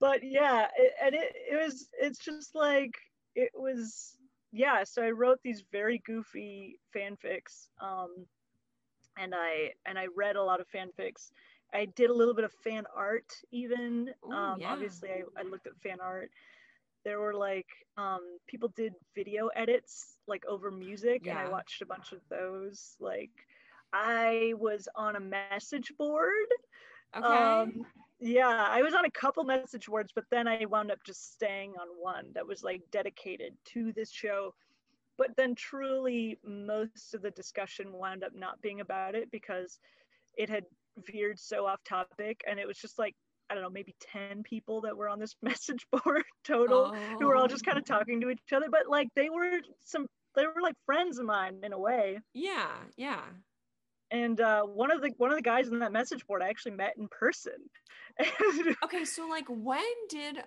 but 0.00 0.20
yeah, 0.22 0.66
it, 0.76 0.92
and 1.04 1.14
it, 1.14 1.32
it 1.50 1.64
was, 1.64 1.88
it's 2.00 2.18
just 2.18 2.54
like, 2.54 2.92
it 3.34 3.50
was, 3.54 4.16
yeah. 4.52 4.84
So 4.84 5.02
I 5.02 5.10
wrote 5.10 5.38
these 5.42 5.64
very 5.72 6.00
goofy 6.06 6.78
fanfics, 6.94 7.68
um, 7.82 8.26
and 9.18 9.34
I 9.34 9.72
and 9.86 9.98
I 9.98 10.06
read 10.16 10.36
a 10.36 10.42
lot 10.42 10.60
of 10.60 10.66
fanfics. 10.74 11.30
I 11.74 11.86
did 11.96 12.10
a 12.10 12.14
little 12.14 12.34
bit 12.34 12.44
of 12.44 12.52
fan 12.64 12.84
art, 12.96 13.26
even. 13.50 14.10
Ooh, 14.26 14.32
um, 14.32 14.60
yeah. 14.60 14.72
Obviously, 14.72 15.10
I, 15.10 15.22
I 15.38 15.42
looked 15.42 15.66
at 15.66 15.76
fan 15.82 15.98
art. 16.00 16.30
There 17.08 17.20
were 17.20 17.34
like 17.34 17.68
um, 17.96 18.20
people 18.46 18.68
did 18.76 18.92
video 19.14 19.48
edits 19.56 20.18
like 20.26 20.44
over 20.46 20.70
music, 20.70 21.26
and 21.26 21.38
I 21.38 21.48
watched 21.48 21.80
a 21.80 21.86
bunch 21.86 22.12
of 22.12 22.20
those. 22.28 22.96
Like 23.00 23.30
I 23.94 24.52
was 24.58 24.88
on 24.94 25.16
a 25.16 25.20
message 25.20 25.92
board. 25.96 26.48
okay 27.16 27.26
Um, 27.26 27.86
yeah, 28.20 28.68
I 28.70 28.82
was 28.82 28.94
on 28.94 29.06
a 29.06 29.10
couple 29.10 29.44
message 29.44 29.86
boards, 29.86 30.12
but 30.14 30.24
then 30.30 30.46
I 30.46 30.66
wound 30.66 30.90
up 30.90 30.98
just 31.06 31.32
staying 31.32 31.70
on 31.80 31.88
one 31.98 32.26
that 32.34 32.46
was 32.46 32.62
like 32.62 32.82
dedicated 32.90 33.56
to 33.72 33.92
this 33.94 34.10
show. 34.10 34.54
But 35.16 35.30
then, 35.36 35.54
truly, 35.54 36.38
most 36.44 37.14
of 37.14 37.22
the 37.22 37.30
discussion 37.30 37.92
wound 37.92 38.22
up 38.22 38.32
not 38.34 38.60
being 38.60 38.80
about 38.80 39.14
it 39.14 39.30
because 39.30 39.78
it 40.36 40.50
had 40.50 40.64
veered 41.06 41.38
so 41.38 41.66
off 41.66 41.82
topic, 41.84 42.42
and 42.46 42.58
it 42.60 42.66
was 42.66 42.76
just 42.78 42.98
like 42.98 43.16
I 43.50 43.54
don't 43.54 43.62
know, 43.62 43.70
maybe 43.70 43.94
ten 44.00 44.42
people 44.42 44.82
that 44.82 44.96
were 44.96 45.08
on 45.08 45.18
this 45.18 45.34
message 45.42 45.86
board 45.92 46.24
total, 46.44 46.90
who 47.18 47.26
were 47.28 47.36
all 47.36 47.48
just 47.48 47.64
kind 47.64 47.78
of 47.78 47.84
Oh. 47.84 47.86
talking 47.86 48.20
to 48.20 48.30
each 48.30 48.52
other. 48.52 48.66
But 48.70 48.88
like 48.88 49.08
they 49.14 49.30
were 49.30 49.60
some, 49.80 50.06
they 50.36 50.46
were 50.46 50.60
like 50.62 50.76
friends 50.86 51.18
of 51.18 51.26
mine 51.26 51.60
in 51.64 51.72
a 51.72 51.78
way 51.78 52.20
yeah 52.32 52.84
yeah 52.96 53.32
and 54.10 54.40
uh, 54.40 54.62
one 54.64 54.90
of 54.90 55.02
the 55.02 55.12
one 55.18 55.30
of 55.30 55.36
the 55.36 55.42
guys 55.42 55.68
in 55.68 55.80
that 55.80 55.92
message 55.92 56.26
board 56.26 56.42
I 56.42 56.48
actually 56.48 56.72
met 56.76 56.96
in 56.96 57.08
person. 57.08 57.68
Okay, 58.84 59.04
so 59.04 59.28
like 59.28 59.46
when 59.48 59.84
did 60.08 60.38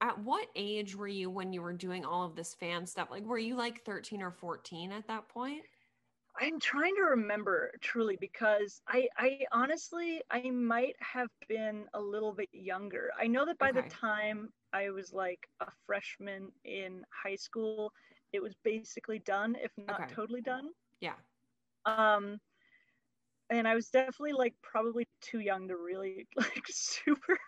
at 0.00 0.18
what 0.20 0.48
age 0.56 0.96
were 0.96 1.08
you 1.08 1.30
when 1.30 1.52
you 1.52 1.62
were 1.62 1.72
doing 1.74 2.04
all 2.04 2.24
of 2.24 2.36
this 2.36 2.54
fan 2.54 2.86
stuff? 2.86 3.10
Like 3.10 3.24
were 3.24 3.38
you 3.38 3.56
like 3.56 3.84
13 3.84 4.22
or 4.22 4.30
14 4.32 4.92
at 4.92 5.08
that 5.08 5.28
point? 5.28 5.64
I'm 6.40 6.58
trying 6.58 6.94
to 6.96 7.02
remember 7.02 7.72
truly 7.82 8.16
because 8.16 8.80
I 8.88 9.08
I 9.16 9.46
honestly 9.52 10.22
I 10.30 10.50
might 10.50 10.96
have 11.00 11.28
been 11.48 11.86
a 11.94 12.00
little 12.00 12.32
bit 12.34 12.48
younger. 12.52 13.10
I 13.18 13.26
know 13.28 13.44
that 13.46 13.58
by 13.58 13.72
Okay. 13.72 13.82
the 13.82 13.82
time 13.84 14.52
I 14.72 14.90
was 14.90 15.12
like 15.12 15.48
a 15.60 15.70
freshman 15.86 16.52
in 16.64 17.04
high 17.24 17.36
school, 17.36 17.92
it 18.32 18.42
was 18.42 18.54
basically 18.64 19.18
done, 19.20 19.56
if 19.56 19.72
not 19.78 20.02
Okay. 20.02 20.08
totally 20.08 20.40
done. 20.42 20.70
Yeah. 21.00 21.16
Um 21.84 22.40
and 23.50 23.66
I 23.68 23.74
was 23.74 23.90
definitely 23.90 24.32
like 24.32 24.54
probably 24.62 25.08
too 25.20 25.40
young 25.40 25.68
to 25.68 25.76
really 25.76 26.28
like 26.36 26.64
super 26.68 27.38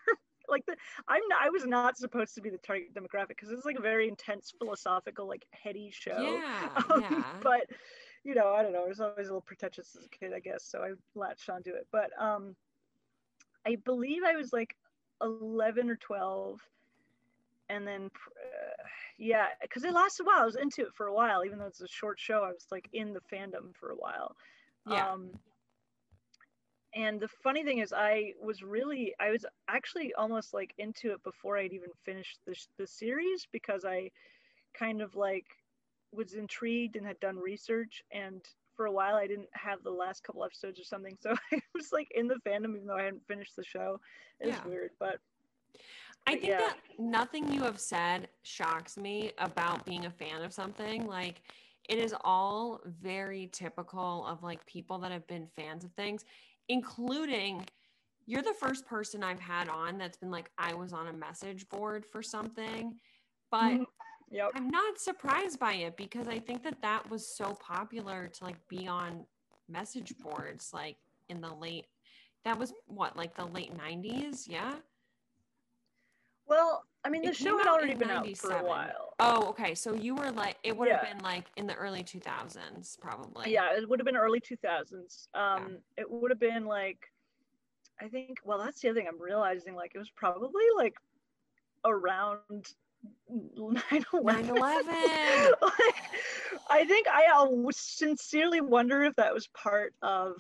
like 0.48 0.64
the 0.66 0.76
I'm 1.09 1.22
not 1.28 1.42
I 1.42 1.50
was 1.50 1.66
not 1.66 1.96
supposed 1.96 2.35
to 2.35 2.42
be 2.42 2.50
the 2.50 2.59
target 2.59 2.94
demographic 2.94 3.28
because 3.28 3.50
it's 3.50 3.64
like 3.64 3.78
a 3.78 3.83
very 3.83 4.09
intense 4.09 4.52
philosophical 4.59 5.28
like 5.28 5.46
heady 5.52 5.90
show. 5.92 6.42
Yeah. 6.44 6.85
Um, 6.90 7.02
yeah. 7.02 7.42
but 7.42 7.66
you 8.24 8.35
know, 8.35 8.48
I 8.54 8.62
don't 8.62 8.72
know. 8.72 8.85
I 8.85 8.88
was 8.88 9.00
always 9.00 9.26
a 9.26 9.30
little 9.30 9.40
pretentious 9.40 9.96
as 9.98 10.04
a 10.04 10.08
kid, 10.08 10.32
I 10.35 10.40
guess. 10.40 10.64
So 10.64 10.80
I 10.80 10.92
latched 11.18 11.50
onto 11.50 11.70
it. 11.70 11.87
But 11.90 12.11
um, 12.20 12.54
I 13.66 13.76
believe 13.85 14.22
I 14.24 14.37
was 14.37 14.52
like 14.52 14.76
11 15.20 15.90
or 15.90 15.96
12, 15.96 16.61
and 17.68 17.87
then 17.87 18.04
uh, 18.06 18.82
yeah, 19.18 19.46
because 19.61 19.85
it 19.85 19.92
lasted 19.92 20.24
a 20.24 20.26
while. 20.26 20.42
I 20.42 20.46
was 20.46 20.56
into 20.56 20.82
it 20.82 20.94
for 20.94 21.06
a 21.06 21.14
while, 21.14 21.44
even 21.44 21.58
though 21.58 21.66
it's 21.66 21.80
a 21.80 21.88
short 21.88 22.20
show. 22.20 22.42
I 22.42 22.52
was 22.52 22.66
like 22.70 22.88
in 22.92 23.12
the 23.12 23.20
fandom 23.32 23.74
for 23.78 23.90
a 23.90 23.96
while. 23.96 24.37
yeah. 24.88 25.11
Um, 25.11 25.30
and 26.94 27.18
the 27.18 27.28
funny 27.28 27.64
thing 27.64 27.78
is, 27.78 27.92
I 27.92 28.35
was 28.42 28.62
really, 28.62 29.14
I 29.18 29.30
was 29.30 29.46
actually 29.68 30.12
almost 30.14 30.52
like 30.52 30.74
into 30.76 31.12
it 31.12 31.22
before 31.24 31.56
I'd 31.56 31.72
even 31.72 31.88
finished 32.04 32.38
the, 32.46 32.54
the 32.76 32.87
series 32.87 33.46
because 33.50 33.85
I 33.85 34.11
kind 34.74 35.00
of 35.00 35.16
like 35.16 35.46
was 36.12 36.35
intrigued 36.35 36.96
and 36.96 37.07
had 37.07 37.18
done 37.20 37.37
research. 37.37 38.03
And 38.12 38.42
for 38.77 38.87
a 38.87 38.92
while, 38.92 39.16
I 39.16 39.27
didn't 39.27 39.48
have 39.53 39.83
the 39.83 39.90
last 39.90 40.22
couple 40.25 40.44
episodes 40.44 40.79
or 40.79 40.85
something. 40.85 41.16
So 41.20 41.35
I 41.53 41.61
was 41.75 41.92
like 41.92 42.09
in 42.14 42.29
the 42.29 42.37
fandom, 42.46 42.77
even 42.77 42.87
though 42.87 42.96
I 42.96 43.05
hadn't 43.05 43.27
finished 43.27 43.57
the 43.57 43.64
show. 43.64 44.01
It 44.40 44.46
was 44.48 44.57
Yeah. 44.57 44.66
weird, 44.66 44.90
but 44.98 45.18
I 46.27 46.33
think 46.33 46.44
yeah. 46.44 46.59
that 46.59 46.77
nothing 46.98 47.53
you 47.53 47.62
have 47.62 47.81
said 47.81 48.29
shocks 48.42 48.96
me 48.96 49.33
about 49.38 49.85
being 49.85 50.07
a 50.07 50.11
fan 50.11 50.42
of 50.42 50.53
something. 50.53 51.07
Like 51.07 51.42
it 51.88 51.98
is 51.98 52.14
all 52.22 52.81
very 52.85 53.48
typical 53.53 54.27
of 54.27 54.42
like 54.42 54.64
people 54.66 54.98
that 54.98 55.11
have 55.11 55.27
been 55.27 55.48
fans 55.57 55.85
of 55.85 55.92
things, 55.92 56.25
including 56.68 57.66
you're 58.25 58.42
the 58.42 58.55
first 58.55 58.87
person 58.87 59.25
I've 59.25 59.40
had 59.40 59.68
on 59.68 59.98
that's 59.98 60.16
been 60.16 60.31
like, 60.31 60.51
I 60.57 60.75
was 60.75 60.92
on 60.92 61.09
a 61.09 61.12
message 61.12 61.68
board 61.68 62.07
for 62.07 62.22
something. 62.22 63.01
But 63.51 63.81
Mhm. 63.81 63.87
Yep. 64.33 64.51
I'm 64.55 64.68
not 64.71 64.99
surprised 64.99 65.61
by 65.61 65.75
it 65.75 65.97
because 65.97 66.27
I 66.27 66.38
think 66.38 66.62
that 66.64 66.81
that 66.83 67.09
was 67.11 67.27
so 67.37 67.55
popular 67.61 68.29
to 68.29 68.45
like 68.45 68.57
be 68.68 68.88
on 68.88 69.25
message 69.68 70.12
boards 70.18 70.71
like 70.75 70.97
in 71.29 71.40
the 71.40 71.55
late 71.55 71.87
that 72.45 72.59
was 72.59 72.73
what 72.87 73.16
like 73.16 73.35
the 73.37 73.45
late 73.47 73.73
90s 73.79 74.49
yeah. 74.49 74.75
Well, 76.47 76.85
I 77.05 77.09
mean, 77.09 77.23
It 77.25 77.29
the 77.29 77.35
show 77.35 77.57
had 77.57 77.66
already 77.68 77.95
been 77.95 78.11
out 78.11 78.29
for 78.37 78.51
a 78.53 78.64
while. 78.64 79.14
oh 79.21 79.49
okay. 79.51 79.75
So 79.75 79.95
you 79.95 80.14
were 80.14 80.31
like 80.33 80.57
it 80.62 80.77
would 80.77 80.88
have 80.90 81.03
Yeah. 81.03 81.14
been 81.14 81.23
like 81.23 81.47
in 81.57 81.66
the 81.66 81.75
early 81.75 82.03
2000s 82.03 82.99
probably. 83.01 83.53
Yeah 83.53 83.77
it 83.77 83.88
would 83.88 83.99
have 84.01 84.07
been 84.07 84.16
early 84.16 84.40
2000s 84.40 85.29
um 85.35 85.79
it 85.97 86.11
would 86.11 86.31
have 86.31 86.40
been 86.40 86.64
like 86.66 86.99
i 88.01 88.09
think 88.09 88.38
well 88.45 88.59
that's 88.59 88.81
the 88.81 88.88
other 88.88 88.99
thing 88.99 89.09
i'm 89.09 89.21
realizing 89.21 89.75
like 89.75 89.92
it 89.95 89.99
was 89.99 90.11
probably 90.11 90.64
like 90.77 90.95
around 91.85 92.75
9 93.28 93.80
9/11. 93.90 94.02
i 96.70 96.84
think 96.86 97.06
i 97.08 97.24
uh, 97.34 97.48
sincerely 97.72 98.60
wonder 98.60 99.02
if 99.02 99.16
that 99.16 99.34
was 99.34 99.46
part 99.48 99.94
of 100.02 100.34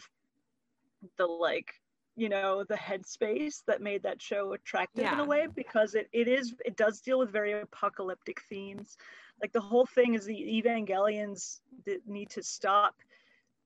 the 1.18 1.26
like 1.26 1.72
you 2.16 2.28
know 2.28 2.64
the 2.68 2.74
headspace 2.74 3.62
that 3.66 3.80
made 3.80 4.02
that 4.02 4.20
show 4.20 4.52
attractive 4.52 5.10
in 5.10 5.18
a 5.18 5.24
way 5.24 5.46
because 5.54 5.94
it, 5.94 6.08
it 6.12 6.28
is 6.28 6.54
it 6.64 6.76
does 6.76 7.00
deal 7.00 7.18
with 7.18 7.30
very 7.30 7.52
apocalyptic 7.52 8.42
themes. 8.48 8.96
Like 9.40 9.52
the 9.52 9.60
whole 9.60 9.86
thing 9.86 10.14
is 10.14 10.26
the 10.26 10.62
evangelions 10.62 11.60
that 11.86 12.06
need 12.06 12.30
to 12.30 12.42
stop 12.42 12.94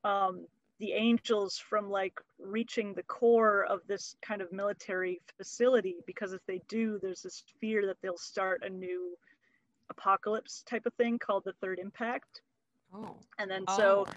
um, 0.04 0.46
the 0.78 0.92
angels 0.92 1.58
from 1.58 1.90
like 1.90 2.20
reaching 2.38 2.92
the 2.94 3.02
core 3.04 3.64
of 3.64 3.80
this 3.86 4.16
kind 4.22 4.42
of 4.42 4.52
military 4.52 5.20
facility 5.36 5.96
because 6.06 6.32
if 6.32 6.44
they 6.46 6.60
do 6.68 6.98
there's 7.00 7.22
this 7.22 7.42
fear 7.60 7.86
that 7.86 7.96
they'll 8.02 8.18
start 8.18 8.62
a 8.64 8.68
new 8.68 9.16
apocalypse 9.90 10.62
type 10.68 10.84
of 10.86 10.92
thing 10.94 11.18
called 11.18 11.44
the 11.44 11.52
third 11.60 11.78
impact 11.78 12.42
oh 12.94 13.16
and 13.38 13.50
then 13.50 13.64
so 13.76 14.04
Oh. 14.06 14.12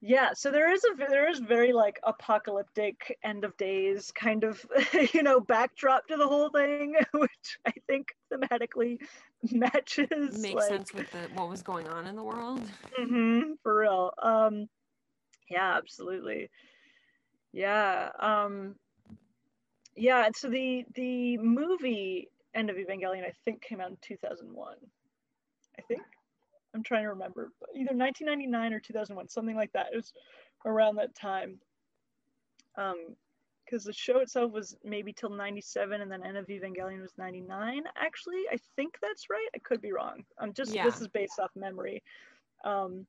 yeah 0.00 0.30
so 0.34 0.50
there 0.50 0.72
is 0.72 0.84
a 0.84 0.96
there 1.08 1.28
is 1.28 1.38
very 1.40 1.72
like 1.72 1.98
apocalyptic 2.04 3.18
end 3.24 3.44
of 3.44 3.56
days 3.56 4.12
kind 4.14 4.44
of 4.44 4.64
you 5.14 5.22
know 5.22 5.40
backdrop 5.40 6.06
to 6.08 6.16
the 6.16 6.28
whole 6.28 6.50
thing 6.50 6.94
which 7.12 7.58
i 7.66 7.72
think 7.86 8.14
thematically 8.32 8.98
matches 9.50 10.38
makes 10.38 10.54
like, 10.54 10.68
sense 10.68 10.92
with 10.94 11.10
the 11.10 11.18
what 11.34 11.48
was 11.48 11.62
going 11.62 11.88
on 11.88 12.06
in 12.06 12.14
the 12.14 12.22
world 12.22 12.60
mm-hmm, 12.98 13.52
for 13.62 13.80
real. 13.80 14.12
Um, 14.22 14.68
yeah, 15.52 15.76
absolutely. 15.76 16.50
Yeah. 17.52 18.08
Um, 18.18 18.76
yeah. 19.94 20.24
And 20.26 20.34
so 20.34 20.48
the 20.48 20.84
the 20.94 21.36
movie 21.38 22.28
End 22.54 22.70
of 22.70 22.76
Evangelion, 22.76 23.24
I 23.24 23.32
think, 23.44 23.62
came 23.62 23.80
out 23.80 23.90
in 23.90 23.98
2001. 24.02 24.74
I 25.78 25.82
think. 25.82 26.02
I'm 26.74 26.82
trying 26.82 27.02
to 27.02 27.10
remember, 27.10 27.52
but 27.60 27.68
either 27.74 27.94
1999 27.94 28.72
or 28.72 28.80
2001, 28.80 29.28
something 29.28 29.56
like 29.56 29.72
that. 29.72 29.88
It 29.92 29.96
was 29.96 30.12
around 30.64 30.96
that 30.96 31.14
time. 31.14 31.58
Um, 32.76 33.14
because 33.64 33.84
the 33.84 33.92
show 33.92 34.18
itself 34.18 34.52
was 34.52 34.76
maybe 34.84 35.12
till 35.12 35.30
97 35.30 36.00
and 36.00 36.10
then 36.10 36.24
End 36.24 36.36
of 36.36 36.46
Evangelion 36.46 37.00
was 37.00 37.12
99 37.16 37.84
actually 37.96 38.42
I 38.52 38.58
think 38.76 38.98
that's 39.00 39.30
right 39.30 39.46
I 39.54 39.58
could 39.60 39.80
be 39.80 39.92
wrong 39.92 40.24
I'm 40.38 40.52
just 40.52 40.74
Yeah. 40.74 40.84
this 40.84 41.00
is 41.00 41.08
based 41.08 41.38
off 41.38 41.50
memory 41.54 42.02
um 42.64 43.06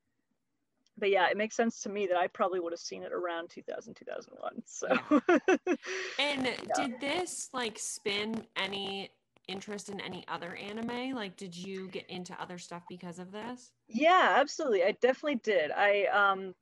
but 0.98 1.10
yeah 1.10 1.28
it 1.30 1.38
makes 1.38 1.56
sense 1.56 1.82
to 1.82 1.90
me 1.90 2.08
that 2.08 2.18
I 2.18 2.28
probably 2.28 2.60
would 2.60 2.74
have 2.74 2.80
seen 2.80 3.04
it 3.04 3.12
around 3.12 3.50
2000 3.50 3.94
2001 3.94 4.64
so 4.66 4.88
and 6.20 6.50
did 6.76 7.00
this 7.00 7.50
like 7.54 7.78
spin 7.80 8.46
any 8.56 9.12
interest 9.48 9.90
in 9.90 10.00
any 10.00 10.24
other 10.28 10.56
anime 10.56 11.14
like 11.14 11.36
did 11.36 11.56
you 11.56 11.88
get 11.90 12.10
into 12.10 12.40
other 12.42 12.58
stuff 12.58 12.84
because 12.88 13.20
of 13.20 13.32
this 13.32 13.72
Yeah, 13.88 14.36
absolutely. 14.40 14.84
I 14.84 14.94
definitely 14.94 15.40
did. 15.44 15.72
I 15.72 16.06
um 16.06 16.56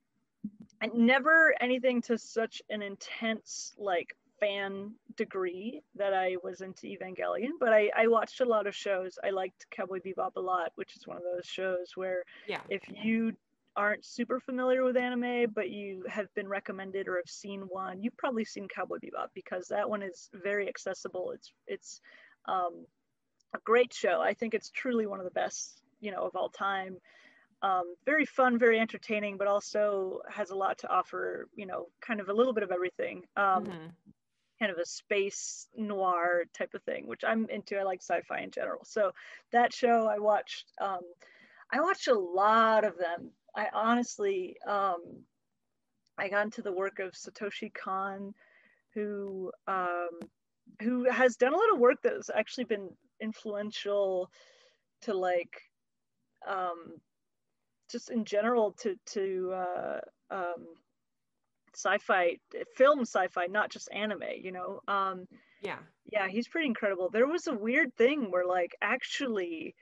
I 0.82 0.86
never 0.92 1.54
anything 1.60 2.02
to 2.02 2.18
such 2.18 2.60
an 2.70 2.82
intense 2.82 3.74
like 3.78 4.16
fan 4.40 4.92
degree 5.16 5.82
that 5.94 6.12
I 6.12 6.36
was 6.42 6.60
into 6.60 6.88
Evangelion, 6.88 7.52
but 7.60 7.72
I, 7.72 7.90
I 7.96 8.08
watched 8.08 8.40
a 8.40 8.44
lot 8.44 8.66
of 8.66 8.74
shows. 8.74 9.16
I 9.22 9.30
liked 9.30 9.66
Cowboy 9.70 10.00
Bebop 10.00 10.32
a 10.34 10.40
lot, 10.40 10.72
which 10.74 10.96
is 10.96 11.06
one 11.06 11.16
of 11.16 11.22
those 11.22 11.46
shows 11.46 11.92
where 11.94 12.24
yeah 12.48 12.60
if 12.68 12.82
you 13.02 13.34
aren't 13.76 14.04
super 14.04 14.40
familiar 14.40 14.84
with 14.84 14.96
anime, 14.96 15.50
but 15.52 15.70
you 15.70 16.04
have 16.08 16.32
been 16.34 16.48
recommended 16.48 17.08
or 17.08 17.16
have 17.16 17.28
seen 17.28 17.62
one, 17.62 18.02
you've 18.02 18.16
probably 18.16 18.44
seen 18.44 18.68
Cowboy 18.68 18.98
Bebop 18.98 19.28
because 19.34 19.68
that 19.68 19.88
one 19.88 20.02
is 20.02 20.30
very 20.34 20.68
accessible. 20.68 21.32
It's 21.32 21.52
it's 21.66 22.00
um, 22.46 22.86
a 23.54 23.58
great 23.64 23.92
show. 23.92 24.20
I 24.20 24.34
think 24.34 24.54
it's 24.54 24.70
truly 24.70 25.06
one 25.06 25.20
of 25.20 25.24
the 25.24 25.30
best, 25.32 25.82
you 26.00 26.10
know, 26.12 26.24
of 26.24 26.36
all 26.36 26.48
time. 26.50 26.98
Um, 27.62 27.94
very 28.04 28.26
fun, 28.26 28.58
very 28.58 28.80
entertaining, 28.80 29.38
but 29.38 29.48
also 29.48 30.20
has 30.28 30.50
a 30.50 30.56
lot 30.56 30.78
to 30.78 30.88
offer. 30.88 31.48
You 31.54 31.66
know, 31.66 31.88
kind 32.00 32.20
of 32.20 32.28
a 32.28 32.34
little 32.34 32.52
bit 32.52 32.64
of 32.64 32.72
everything. 32.72 33.26
Um, 33.36 33.64
Mhm. 33.64 33.96
kind 34.58 34.70
of 34.72 34.78
a 34.78 34.86
space 34.86 35.68
noir 35.76 36.44
type 36.54 36.74
of 36.74 36.82
thing, 36.84 37.06
which 37.06 37.24
I'm 37.24 37.48
into. 37.48 37.78
I 37.78 37.82
like 37.82 38.00
sci-fi 38.02 38.40
in 38.40 38.50
general. 38.50 38.84
So 38.84 39.12
that 39.52 39.72
show 39.72 40.06
I 40.06 40.18
watched, 40.18 40.72
um, 40.80 41.00
I 41.72 41.80
watched 41.80 42.08
a 42.08 42.18
lot 42.18 42.84
of 42.84 42.96
them. 42.98 43.32
I 43.54 43.68
honestly, 43.72 44.56
um, 44.66 45.24
I 46.18 46.28
got 46.28 46.44
into 46.44 46.62
the 46.62 46.72
work 46.72 46.98
of 46.98 47.12
Satoshi 47.12 47.72
Kon, 47.72 48.32
who 48.94 49.52
um, 49.66 50.20
who 50.80 51.10
has 51.10 51.36
done 51.36 51.52
a 51.52 51.56
lot 51.56 51.72
of 51.72 51.78
work 51.80 52.02
that 52.02 52.14
has 52.14 52.30
actually 52.34 52.64
been 52.64 52.88
influential 53.20 54.30
to 55.02 55.14
like 55.14 55.60
um, 56.46 56.96
just 57.90 58.10
in 58.10 58.24
general 58.24 58.72
to 58.80 58.96
to 59.06 59.52
uh, 59.54 60.00
um, 60.30 60.66
sci-fi 61.74 62.36
film 62.76 63.00
sci-fi 63.00 63.46
not 63.46 63.70
just 63.70 63.90
anime 63.92 64.22
you 64.40 64.52
know? 64.52 64.80
Um 64.88 65.26
yeah. 65.62 65.78
yeah 66.10 66.28
he's 66.28 66.48
pretty 66.48 66.66
incredible. 66.66 67.08
There 67.10 67.26
was 67.26 67.46
a 67.46 67.54
weird 67.54 67.94
thing 67.96 68.30
where 68.30 68.46
like 68.46 68.76
actually 68.82 69.74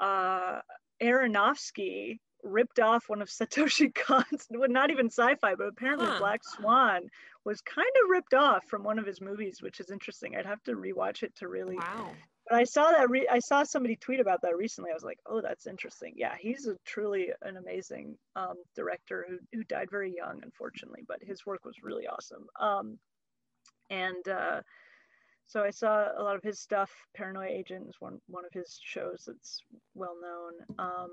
uh 0.00 0.60
aronofsky 1.02 2.18
ripped 2.44 2.78
off 2.80 3.08
one 3.08 3.22
of 3.22 3.28
satoshi 3.28 3.94
kon's 4.06 4.46
well, 4.50 4.68
not 4.68 4.90
even 4.90 5.06
sci-fi 5.06 5.54
but 5.54 5.66
apparently 5.68 6.06
Huh. 6.06 6.18
black 6.18 6.40
swan 6.44 7.00
was 7.44 7.60
kind 7.62 7.86
of 8.04 8.10
ripped 8.10 8.34
off 8.34 8.64
from 8.66 8.84
one 8.84 8.98
of 8.98 9.06
his 9.06 9.20
movies 9.20 9.58
which 9.60 9.80
is 9.80 9.90
interesting 9.90 10.36
i'd 10.36 10.46
have 10.46 10.62
to 10.62 10.72
rewatch 10.72 11.22
it 11.22 11.34
to 11.36 11.48
really 11.48 11.76
wow 11.76 12.10
but 12.48 12.58
I 12.58 12.64
saw 12.64 12.90
that 12.90 13.08
re- 13.08 13.28
I 13.30 13.38
saw 13.38 13.62
somebody 13.62 13.96
tweet 13.96 14.20
about 14.20 14.42
that 14.42 14.56
recently. 14.56 14.90
I 14.90 14.94
was 14.94 15.02
like, 15.02 15.18
oh, 15.26 15.40
that's 15.40 15.66
interesting. 15.66 16.12
Yeah, 16.16 16.34
he's 16.38 16.66
a 16.66 16.76
truly 16.84 17.30
an 17.40 17.56
amazing 17.56 18.16
um, 18.36 18.56
director 18.76 19.24
who 19.26 19.38
who 19.56 19.64
died 19.64 19.88
very 19.90 20.14
young, 20.14 20.40
unfortunately, 20.42 21.04
but 21.08 21.22
his 21.22 21.46
work 21.46 21.64
was 21.64 21.82
really 21.82 22.06
awesome. 22.06 22.46
Um, 22.60 22.98
and 23.88 24.28
uh, 24.28 24.60
so 25.46 25.62
I 25.62 25.70
saw 25.70 26.08
a 26.18 26.22
lot 26.22 26.36
of 26.36 26.42
his 26.42 26.60
stuff. 26.60 26.90
Paranoia 27.16 27.46
Agent 27.46 27.88
is 27.88 27.96
one 28.00 28.20
one 28.26 28.44
of 28.44 28.52
his 28.52 28.78
shows 28.82 29.24
that's 29.26 29.62
well 29.94 30.16
known. 30.20 30.52
Um, 30.78 31.10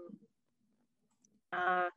uh, 1.54 1.90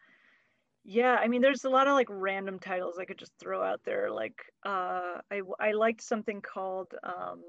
yeah, 0.85 1.17
I 1.17 1.29
mean, 1.29 1.41
there's 1.41 1.65
a 1.65 1.71
lot 1.71 1.89
of 1.89 1.95
like 1.95 2.09
random 2.11 2.59
titles 2.59 2.99
I 2.99 3.05
could 3.05 3.19
just 3.19 3.33
throw 3.41 3.63
out 3.63 3.81
there. 3.85 4.11
Like, 4.11 4.37
uh, 4.65 5.21
I 5.31 5.41
I 5.59 5.73
liked 5.73 6.03
something 6.03 6.43
called. 6.43 6.93
Um, 7.03 7.43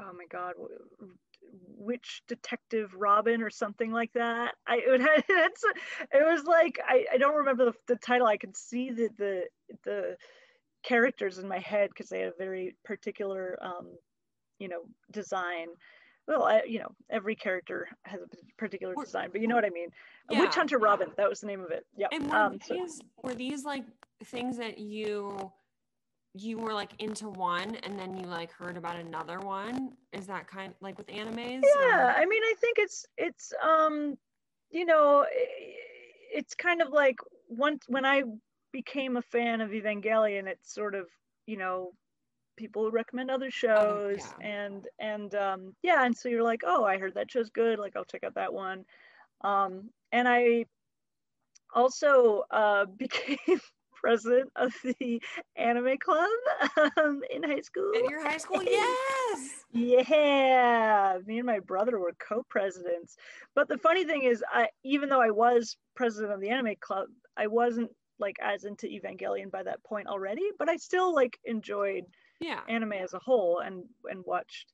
oh 0.00 0.12
my 0.12 0.26
god 0.30 0.54
witch 1.76 2.22
detective 2.28 2.92
robin 2.94 3.42
or 3.42 3.50
something 3.50 3.90
like 3.90 4.12
that 4.12 4.54
i 4.66 4.76
it, 4.76 5.00
had, 5.00 5.24
it's, 5.28 5.64
it 6.12 6.24
was 6.24 6.44
like 6.44 6.78
I, 6.86 7.06
I 7.12 7.18
don't 7.18 7.36
remember 7.36 7.66
the, 7.66 7.72
the 7.86 7.96
title 7.96 8.26
i 8.26 8.36
could 8.36 8.56
see 8.56 8.90
the 8.90 9.08
the 9.16 9.42
the 9.84 10.16
characters 10.82 11.38
in 11.38 11.48
my 11.48 11.58
head 11.58 11.90
because 11.90 12.08
they 12.08 12.20
had 12.20 12.28
a 12.28 12.38
very 12.38 12.76
particular 12.84 13.58
um 13.62 13.88
you 14.58 14.68
know 14.68 14.82
design 15.10 15.68
well 16.28 16.44
I, 16.44 16.62
you 16.68 16.78
know 16.78 16.90
every 17.10 17.34
character 17.34 17.88
has 18.04 18.20
a 18.20 18.26
particular 18.56 18.94
design 19.02 19.30
but 19.32 19.40
you 19.40 19.48
know 19.48 19.54
what 19.56 19.64
i 19.64 19.70
mean 19.70 19.88
Yeah, 20.30 20.40
witch 20.42 20.54
hunter 20.54 20.78
robin 20.78 21.10
that 21.16 21.28
was 21.28 21.40
the 21.40 21.46
name 21.48 21.60
of 21.62 21.70
it 21.72 21.84
yeah 21.96 22.06
and 22.12 22.30
were 22.30 22.36
um 22.36 22.58
so- 22.64 22.74
these 22.74 23.00
were 23.24 23.34
these 23.34 23.64
like 23.64 23.84
things 24.24 24.56
that 24.58 24.78
you 24.78 25.50
you 26.34 26.58
were 26.58 26.74
like 26.74 26.90
into 27.00 27.28
one 27.30 27.74
and 27.76 27.98
then 27.98 28.14
you 28.14 28.24
like 28.26 28.52
heard 28.52 28.76
about 28.76 28.96
another 28.96 29.40
one. 29.40 29.96
Is 30.12 30.26
that 30.26 30.46
kind 30.46 30.74
like 30.80 30.96
with 30.98 31.06
animes? 31.08 31.62
yeah 31.64 32.04
or- 32.04 32.10
i 32.12 32.24
mean 32.26 32.42
i 32.44 32.54
think 32.60 32.78
it's 32.78 33.06
it's 33.16 33.52
um 33.64 34.16
you 34.70 34.84
know 34.84 35.24
it's 36.32 36.54
kind 36.54 36.82
of 36.82 36.90
like 36.90 37.16
once 37.48 37.84
when 37.88 38.04
i 38.04 38.22
became 38.72 39.16
a 39.16 39.22
fan 39.22 39.60
of 39.62 39.70
evangelion 39.70 40.46
it 40.46 40.58
sort 40.62 40.94
of 40.94 41.06
you 41.46 41.56
know 41.56 41.92
people 42.58 42.82
would 42.82 42.92
recommend 42.92 43.30
other 43.30 43.50
shows 43.50 44.18
yeah. 44.40 44.46
and 44.46 44.88
and 44.98 45.34
um 45.34 45.74
yeah 45.82 46.04
and 46.04 46.16
so 46.16 46.28
you're 46.28 46.42
like 46.42 46.62
oh 46.66 46.84
i 46.84 46.98
heard 46.98 47.14
that 47.14 47.30
show's 47.30 47.50
good 47.50 47.78
like 47.78 47.96
i'll 47.96 48.04
check 48.04 48.24
out 48.24 48.34
that 48.34 48.52
one 48.52 48.84
um 49.42 49.88
and 50.12 50.28
i 50.28 50.64
also 51.74 52.42
uh 52.50 52.84
became 52.96 53.60
president 54.00 54.50
of 54.56 54.72
the 54.84 55.20
anime 55.56 55.96
club 55.98 56.28
um, 56.96 57.20
in 57.30 57.42
high 57.42 57.60
school 57.60 57.90
in 57.94 58.08
your 58.08 58.22
high 58.22 58.38
school? 58.38 58.62
Yes. 58.68 59.64
yeah, 59.72 61.18
me 61.26 61.38
and 61.38 61.46
my 61.46 61.58
brother 61.58 61.98
were 61.98 62.14
co-presidents. 62.18 63.16
But 63.54 63.68
the 63.68 63.76
funny 63.76 64.04
thing 64.04 64.22
is, 64.22 64.42
I 64.50 64.68
even 64.84 65.08
though 65.08 65.20
I 65.20 65.30
was 65.30 65.76
president 65.94 66.32
of 66.32 66.40
the 66.40 66.48
anime 66.50 66.76
club, 66.80 67.08
I 67.36 67.48
wasn't 67.48 67.90
like 68.18 68.36
as 68.40 68.64
into 68.64 68.86
Evangelion 68.86 69.50
by 69.50 69.62
that 69.62 69.82
point 69.84 70.06
already. 70.06 70.48
But 70.58 70.68
I 70.68 70.76
still 70.76 71.14
like 71.14 71.38
enjoyed 71.44 72.04
Yeah. 72.40 72.60
anime 72.68 72.92
as 72.92 73.14
a 73.14 73.18
whole 73.18 73.60
and 73.60 73.84
and 74.10 74.24
watched. 74.24 74.72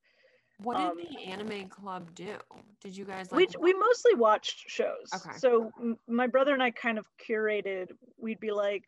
What 0.58 0.76
did 0.76 0.86
um, 0.86 0.96
the 0.96 1.24
anime 1.24 1.68
club 1.68 2.14
do? 2.14 2.36
Did 2.80 2.96
you 2.96 3.04
guys 3.04 3.30
We 3.32 3.48
we 3.58 3.74
mostly 3.74 4.14
watched 4.14 4.70
shows. 4.70 5.10
Okay. 5.14 5.36
So 5.38 5.72
m- 5.80 5.98
my 6.06 6.26
brother 6.26 6.52
and 6.52 6.62
I 6.62 6.70
kind 6.70 6.98
of 6.98 7.06
curated. 7.18 7.90
We'd 8.18 8.40
be 8.40 8.52
like. 8.52 8.84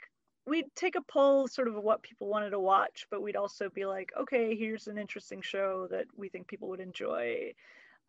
We'd 0.48 0.72
take 0.76 0.94
a 0.94 1.00
poll 1.00 1.48
sort 1.48 1.66
of 1.66 1.74
what 1.74 2.04
people 2.04 2.28
wanted 2.28 2.50
to 2.50 2.60
watch, 2.60 3.04
but 3.10 3.20
we'd 3.20 3.34
also 3.34 3.68
be 3.68 3.84
like, 3.84 4.12
okay, 4.16 4.54
here's 4.54 4.86
an 4.86 4.96
interesting 4.96 5.42
show 5.42 5.88
that 5.90 6.04
we 6.16 6.28
think 6.28 6.46
people 6.46 6.68
would 6.68 6.78
enjoy. 6.78 7.52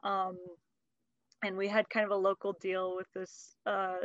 Um, 0.03 0.37
and 1.43 1.57
we 1.57 1.67
had 1.67 1.89
kind 1.89 2.05
of 2.05 2.11
a 2.11 2.15
local 2.15 2.53
deal 2.53 2.95
with 2.95 3.11
this 3.13 3.55
uh, 3.65 3.97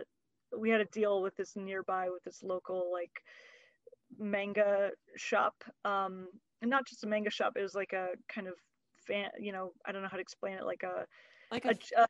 we 0.57 0.71
had 0.71 0.81
a 0.81 0.87
deal 0.87 1.23
with 1.23 1.37
this 1.37 1.57
nearby 1.57 2.11
with 2.11 2.23
this 2.25 2.43
local 2.43 2.91
like 2.93 3.23
manga 4.19 4.91
shop 5.17 5.65
um 5.85 6.29
and 6.63 6.71
not 6.71 6.87
just 6.87 7.05
a 7.05 7.09
manga 7.09 7.31
shop 7.31 7.55
it 7.57 7.63
was 7.63 7.77
like 7.77 7.93
a 7.95 8.11
kind 8.29 8.49
of 8.49 8.55
fan 9.07 9.31
you 9.41 9.53
know 9.53 9.73
i 9.87 9.93
don't 9.93 10.03
know 10.03 10.09
how 10.09 10.17
to 10.19 10.23
explain 10.23 10.59
it 10.59 10.65
like 10.67 10.85
a, 10.85 11.07
like 11.53 11.67
a, 11.67 11.77
a, 12.01 12.03
a 12.03 12.07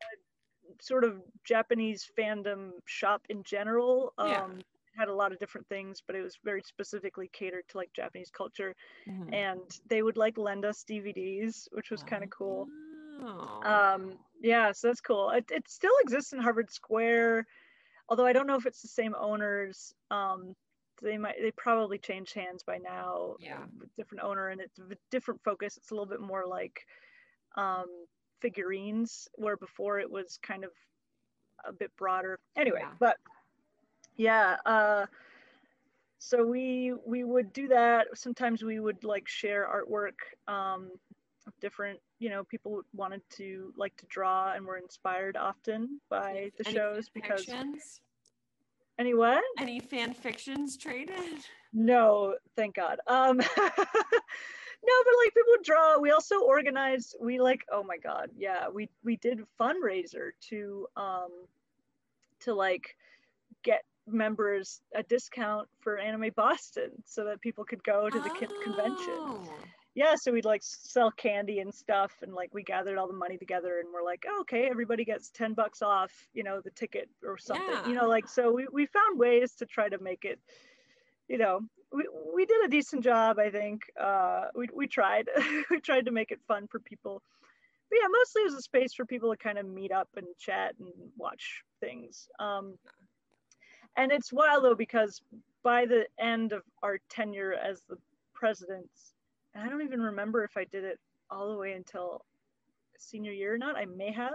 sort 0.81 1.03
of 1.03 1.21
japanese 1.45 2.09
fandom 2.17 2.71
shop 2.87 3.25
in 3.29 3.43
general 3.43 4.13
um 4.19 4.61
Yeah. 4.61 4.63
had 4.97 5.09
a 5.09 5.15
lot 5.15 5.31
of 5.33 5.39
different 5.39 5.67
things 5.69 6.01
but 6.05 6.15
it 6.15 6.21
was 6.21 6.37
very 6.43 6.61
specifically 6.63 7.29
catered 7.33 7.63
to 7.67 7.77
like 7.77 7.91
japanese 7.93 8.31
culture 8.31 8.75
Mhm. 9.05 9.33
and 9.33 9.79
they 9.89 10.03
would 10.03 10.17
like 10.17 10.37
lend 10.37 10.65
us 10.65 10.83
dvds 10.83 11.67
which 11.73 11.91
was 11.91 12.03
kind 12.03 12.23
of 12.23 12.29
cool 12.31 12.69
Oh. 13.19 13.65
um 13.65 14.17
yeah 14.41 14.71
so 14.71 14.87
that's 14.87 15.01
cool 15.01 15.29
it, 15.31 15.45
it 15.51 15.67
still 15.69 15.93
exists 16.01 16.33
in 16.33 16.39
harvard 16.39 16.71
square 16.71 17.45
although 18.09 18.25
i 18.25 18.33
don't 18.33 18.47
know 18.47 18.55
if 18.57 18.65
it's 18.67 18.81
the 18.81 18.89
same 18.89 19.15
owners 19.15 19.93
um 20.11 20.55
they 21.01 21.17
might 21.17 21.35
they 21.41 21.51
probably 21.51 21.97
changed 21.97 22.33
hands 22.33 22.63
by 22.63 22.77
now 22.77 23.35
Yeah. 23.39 23.63
with 23.79 23.93
different 23.95 24.23
owner 24.23 24.49
and 24.49 24.61
it's 24.61 24.79
a 24.79 24.95
different 25.11 25.41
focus 25.43 25.77
it's 25.77 25.91
a 25.91 25.93
little 25.93 26.05
bit 26.05 26.21
more 26.21 26.45
like 26.47 26.85
um 27.55 27.85
figurines 28.41 29.27
where 29.35 29.57
before 29.57 29.99
it 29.99 30.09
was 30.09 30.37
kind 30.41 30.63
of 30.63 30.71
a 31.65 31.71
bit 31.73 31.91
broader 31.97 32.39
anyway 32.57 32.79
Yeah. 32.81 32.91
but 32.99 33.17
yeah 34.15 34.57
uh 34.65 35.05
so 36.19 36.45
we 36.45 36.93
we 37.05 37.23
would 37.23 37.51
do 37.53 37.67
that 37.69 38.07
sometimes 38.15 38.63
we 38.63 38.79
would 38.79 39.03
like 39.03 39.27
share 39.27 39.67
artwork 39.67 40.15
um 40.51 40.91
of 41.45 41.53
different 41.59 41.99
you 42.19 42.29
know 42.29 42.43
people 42.45 42.81
wanted 42.93 43.21
to 43.29 43.73
like 43.75 43.95
to 43.97 44.05
draw 44.07 44.53
and 44.53 44.65
were 44.65 44.77
inspired 44.77 45.35
often 45.35 45.99
by 46.09 46.49
the 46.57 46.67
Any 46.67 46.75
shows 46.77 47.09
because? 47.09 47.45
Any 48.99 49.13
what 49.13 49.43
Any 49.59 49.79
fan 49.79 50.13
fictions 50.13 50.77
traded? 50.77 51.15
no 51.73 52.35
thank 52.55 52.75
god 52.75 52.99
um 53.07 53.37
no 53.37 53.43
but 53.55 55.13
like 55.23 55.33
people 55.33 55.53
draw 55.63 55.97
we 55.99 56.11
also 56.11 56.41
organized 56.41 57.15
we 57.19 57.39
like 57.41 57.61
oh 57.71 57.83
my 57.83 57.97
god 57.97 58.29
yeah 58.37 58.67
we 58.69 58.87
we 59.03 59.15
did 59.17 59.39
fundraiser 59.59 60.29
to 60.49 60.85
um 60.97 61.29
to 62.41 62.53
like 62.53 62.95
get 63.63 63.83
members 64.05 64.81
a 64.93 65.01
discount 65.03 65.67
for 65.79 65.97
anime 65.97 66.29
boston 66.35 66.91
so 67.05 67.23
that 67.25 67.41
people 67.41 67.63
could 67.63 67.83
go 67.83 68.09
to 68.09 68.19
the 68.19 68.29
con- 68.29 68.61
convention 68.63 69.13
Oh. 69.17 69.47
Yeah 69.95 70.15
so 70.15 70.31
we'd 70.31 70.45
like 70.45 70.61
sell 70.63 71.11
candy 71.11 71.59
and 71.59 71.73
stuff 71.73 72.13
and 72.21 72.33
like 72.33 72.53
we 72.53 72.63
gathered 72.63 72.97
all 72.97 73.07
the 73.07 73.13
money 73.13 73.37
together 73.37 73.79
and 73.79 73.89
we're 73.93 74.03
like 74.03 74.25
oh, 74.27 74.41
okay 74.41 74.67
everybody 74.69 75.05
gets 75.05 75.29
10 75.29 75.53
bucks 75.53 75.81
off 75.81 76.11
you 76.33 76.43
know 76.43 76.61
the 76.61 76.71
ticket 76.71 77.09
or 77.23 77.37
something 77.37 77.75
you 77.87 77.95
know 77.95 78.07
like 78.07 78.27
so 78.27 78.51
we, 78.51 78.67
we 78.71 78.85
found 78.87 79.19
ways 79.19 79.53
to 79.53 79.65
try 79.65 79.89
to 79.89 79.97
make 79.99 80.25
it 80.25 80.39
you 81.27 81.37
know 81.37 81.61
we, 81.91 82.05
we 82.35 82.45
did 82.45 82.65
a 82.65 82.67
decent 82.67 83.03
job 83.03 83.37
i 83.39 83.49
think 83.49 83.83
uh 84.01 84.45
we, 84.55 84.67
we 84.73 84.87
tried 84.87 85.27
we 85.69 85.79
tried 85.79 86.05
to 86.05 86.11
make 86.11 86.31
it 86.31 86.39
fun 86.47 86.67
for 86.67 86.79
people. 86.79 87.21
But 87.89 87.99
yeah 88.01 88.07
mostly 88.07 88.41
it 88.41 88.45
was 88.45 88.55
a 88.55 88.61
space 88.61 88.93
for 88.93 89.05
people 89.05 89.29
to 89.31 89.37
kind 89.37 89.57
of 89.57 89.67
meet 89.67 89.91
up 89.91 90.09
and 90.15 90.25
chat 90.39 90.73
and 90.79 90.89
watch 91.17 91.63
things 91.79 92.27
um 92.39 92.75
and 93.95 94.11
it's 94.11 94.33
wild 94.33 94.63
though 94.63 94.73
because 94.73 95.21
by 95.63 95.85
the 95.85 96.05
end 96.19 96.51
of 96.51 96.63
our 96.81 96.97
tenure 97.09 97.53
as 97.53 97.83
the 97.87 97.97
presidents 98.33 99.13
and 99.53 99.63
I 99.63 99.69
don't 99.69 99.81
even 99.83 100.01
remember 100.01 100.43
if 100.43 100.57
I 100.57 100.65
did 100.65 100.83
it 100.83 100.99
all 101.29 101.51
the 101.51 101.57
way 101.57 101.73
until 101.73 102.25
senior 102.97 103.31
year 103.31 103.53
or 103.53 103.57
not. 103.57 103.75
I 103.77 103.85
may 103.85 104.11
have, 104.11 104.33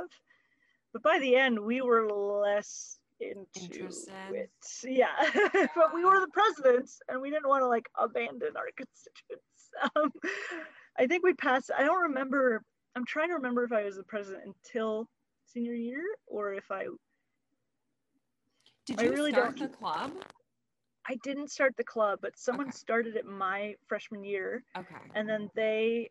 but 0.93 1.03
by 1.03 1.19
the 1.19 1.37
end 1.37 1.59
we 1.59 1.81
were 1.81 2.07
less 2.11 2.99
into 3.21 3.89
it. 4.33 4.51
Yeah, 4.85 5.09
but 5.75 5.95
we 5.95 6.05
were 6.05 6.21
the 6.21 6.29
presidents, 6.33 7.01
and 7.09 7.21
we 7.21 7.31
didn't 7.31 7.49
want 7.49 7.63
to 7.63 7.69
like 7.69 7.89
abandon 7.99 8.57
our 8.57 8.69
constituents. 8.77 9.45
Um, 9.97 10.13
I 10.99 11.07
think 11.07 11.25
we 11.25 11.35
passed. 11.35 11.71
I 11.77 11.83
don't 11.85 12.03
remember. 12.03 12.63
I'm 12.97 13.05
trying 13.05 13.29
to 13.29 13.35
remember 13.35 13.65
if 13.65 13.73
I 13.73 13.85
was 13.85 13.97
the 13.97 14.03
president 14.03 14.45
until 14.47 15.09
senior 15.47 15.75
year 15.75 16.03
or 16.27 16.55
if 16.55 16.71
I 16.71 16.87
Did 18.87 19.01
I 19.01 19.05
you 19.05 19.11
really 19.13 19.31
start 19.33 19.57
don't- 19.57 19.71
the 19.71 19.77
club? 19.77 20.13
I 21.09 21.17
didn't 21.23 21.51
start 21.51 21.75
the 21.77 21.85
club, 21.85 22.19
but 22.21 22.39
someone 22.39 22.69
Okay. 22.69 22.77
started 22.77 23.17
it 23.17 23.25
my 23.25 23.75
freshman 23.87 24.25
year. 24.25 24.63
Okay. 24.77 24.95
and 25.15 25.29
then 25.29 25.51
they 25.55 26.11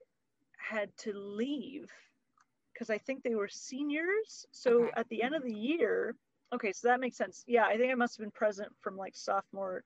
had 0.58 0.96
to 0.98 1.14
leave 1.14 1.92
because 2.74 2.90
I 2.90 2.98
think 2.98 3.24
they 3.24 3.36
were 3.36 3.48
seniors. 3.48 4.46
So 4.52 4.84
Okay. 4.84 4.94
at 4.98 5.10
the 5.10 5.24
end 5.24 5.36
of 5.36 5.44
the 5.44 5.54
year, 5.54 6.16
okay, 6.54 6.72
so 6.72 6.88
that 6.88 7.00
makes 7.00 7.18
sense. 7.18 7.44
Yeah, 7.48 7.66
I 7.66 7.78
think 7.78 7.92
I 7.92 7.96
must 7.96 8.18
have 8.18 8.24
been 8.24 8.32
present 8.32 8.70
from 8.82 8.98
like 8.98 9.16
sophomore 9.16 9.84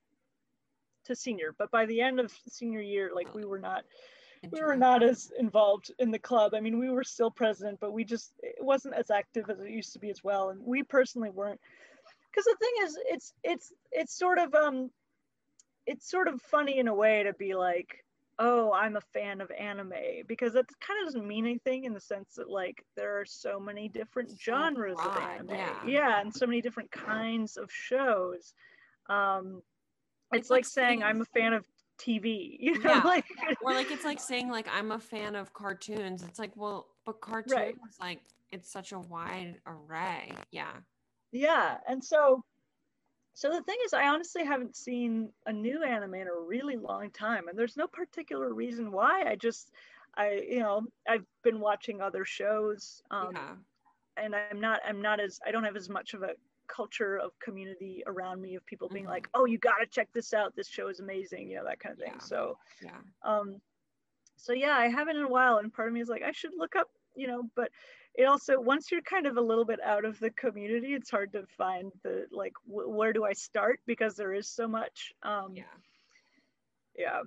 to 1.04 1.14
senior, 1.16 1.54
but 1.58 1.70
by 1.70 1.86
the 1.86 2.00
end 2.00 2.20
of 2.20 2.32
senior 2.48 2.80
year, 2.80 3.10
like 3.14 3.34
we 3.34 3.44
were 3.44 3.58
not 3.58 3.84
we 4.50 4.60
were 4.60 4.76
not 4.76 5.02
as 5.02 5.30
involved 5.38 5.92
in 5.98 6.10
the 6.10 6.18
club. 6.18 6.54
I 6.54 6.60
mean, 6.60 6.78
we 6.78 6.90
were 6.90 7.04
still 7.04 7.30
president, 7.30 7.80
but 7.80 7.92
we 7.92 8.04
just 8.04 8.32
it 8.42 8.62
wasn't 8.62 8.94
as 8.94 9.10
active 9.10 9.48
as 9.50 9.60
it 9.60 9.70
used 9.70 9.92
to 9.94 9.98
be 9.98 10.10
as 10.10 10.22
well. 10.22 10.50
And 10.50 10.60
we 10.64 10.82
personally 10.82 11.30
weren't 11.30 11.60
because 12.30 12.44
the 12.44 12.56
thing 12.58 12.74
is 12.82 12.98
it's 13.06 13.34
it's 13.42 13.72
it's 13.92 14.18
sort 14.18 14.38
of 14.38 14.54
um 14.54 14.90
it's 15.86 16.08
sort 16.10 16.28
of 16.28 16.40
funny 16.42 16.78
in 16.78 16.88
a 16.88 16.94
way 16.94 17.22
to 17.22 17.32
be 17.34 17.54
like 17.54 18.04
oh 18.38 18.72
i'm 18.72 18.96
a 18.96 19.00
fan 19.00 19.40
of 19.40 19.50
anime 19.50 19.92
because 20.26 20.54
that 20.54 20.64
kind 20.80 20.98
of 21.00 21.06
doesn't 21.06 21.26
mean 21.28 21.44
anything 21.44 21.84
in 21.84 21.92
the 21.92 22.00
sense 22.00 22.34
that 22.36 22.48
like 22.48 22.84
there 22.96 23.20
are 23.20 23.24
so 23.26 23.60
many 23.60 23.88
different 23.88 24.30
So 24.30 24.36
genres 24.40 24.98
of 24.98 25.16
anime 25.18 25.50
yeah. 25.50 25.74
yeah 25.86 26.20
and 26.20 26.34
so 26.34 26.46
many 26.46 26.60
different 26.62 26.90
kinds 26.90 27.56
of 27.56 27.70
shows 27.70 28.54
um 29.08 29.62
it's, 30.32 30.42
It's 30.42 30.50
like, 30.50 30.58
like 30.58 30.64
saying 30.64 30.88
saying- 31.00 31.02
i'm 31.02 31.20
a 31.20 31.24
fan 31.26 31.52
of 31.52 31.66
tv 31.98 32.56
you 32.60 32.78
know 32.80 32.90
Yeah. 32.94 33.02
like 33.04 33.26
or 33.62 33.74
like 33.74 33.90
it's 33.90 34.04
like 34.04 34.18
saying 34.18 34.50
like 34.50 34.66
I'm 34.72 34.92
a 34.92 34.98
fan 34.98 35.36
of 35.36 35.52
cartoons. 35.52 36.22
It's 36.22 36.38
like, 36.38 36.50
well, 36.56 36.86
but 37.04 37.20
cartoons 37.20 37.78
like 38.00 38.20
it's 38.50 38.70
such 38.70 38.92
a 38.92 38.98
wide 38.98 39.56
array. 39.66 40.32
Yeah. 40.50 40.72
yeah 41.32 41.76
and 41.86 42.02
so 42.02 42.42
so 43.34 43.50
the 43.50 43.62
thing 43.62 43.76
is 43.84 43.92
i 43.92 44.06
honestly 44.08 44.44
haven't 44.44 44.76
seen 44.76 45.28
a 45.46 45.52
new 45.52 45.82
anime 45.82 46.14
in 46.14 46.28
a 46.28 46.40
really 46.46 46.76
long 46.76 47.10
time 47.10 47.48
and 47.48 47.58
there's 47.58 47.76
no 47.76 47.86
particular 47.86 48.52
reason 48.54 48.90
why 48.92 49.22
i 49.26 49.34
just 49.36 49.72
i 50.16 50.42
you 50.48 50.60
know 50.60 50.82
i've 51.08 51.24
been 51.42 51.60
watching 51.60 52.00
other 52.00 52.24
shows 52.24 53.02
um, 53.10 53.32
yeah. 53.32 53.54
and 54.16 54.34
i'm 54.34 54.60
not 54.60 54.80
i'm 54.86 55.00
not 55.00 55.20
as 55.20 55.40
i 55.46 55.50
don't 55.50 55.64
have 55.64 55.76
as 55.76 55.88
much 55.88 56.14
of 56.14 56.22
a 56.22 56.30
culture 56.68 57.18
of 57.18 57.38
community 57.40 58.02
around 58.06 58.40
me 58.40 58.54
of 58.54 58.64
people 58.66 58.88
being 58.88 59.04
Mhm. 59.04 59.08
like 59.08 59.28
oh 59.34 59.44
you 59.44 59.58
gotta 59.58 59.86
check 59.86 60.08
this 60.12 60.32
out 60.32 60.54
this 60.56 60.68
show 60.68 60.88
is 60.88 61.00
amazing 61.00 61.48
you 61.50 61.56
know 61.56 61.64
that 61.64 61.80
kind 61.80 61.92
of 61.92 61.98
thing 61.98 62.14
Yeah. 62.14 62.18
so 62.18 62.56
Yeah. 62.80 63.00
um 63.22 63.60
so 64.36 64.52
yeah 64.52 64.76
i 64.76 64.88
haven't 64.88 65.16
in 65.16 65.24
a 65.24 65.28
while 65.28 65.58
and 65.58 65.72
part 65.72 65.88
of 65.88 65.94
me 65.94 66.00
is 66.00 66.08
like 66.08 66.22
i 66.22 66.32
should 66.32 66.52
look 66.56 66.76
up 66.76 66.88
you 67.14 67.26
know 67.26 67.42
but 67.54 67.70
it 68.14 68.24
also 68.24 68.60
once 68.60 68.90
you're 68.90 69.02
kind 69.02 69.26
of 69.26 69.36
a 69.36 69.40
little 69.40 69.64
bit 69.64 69.80
out 69.82 70.04
of 70.04 70.18
the 70.20 70.30
community 70.30 70.94
it's 70.94 71.10
hard 71.10 71.32
to 71.32 71.44
find 71.56 71.92
the 72.02 72.26
like 72.32 72.52
wh- 72.64 72.88
where 72.88 73.12
do 73.12 73.24
i 73.24 73.32
start 73.32 73.80
because 73.86 74.16
there 74.16 74.32
is 74.34 74.48
so 74.48 74.66
much 74.68 75.12
um 75.22 75.52
Yeah. 75.56 75.64
yeah 76.96 77.22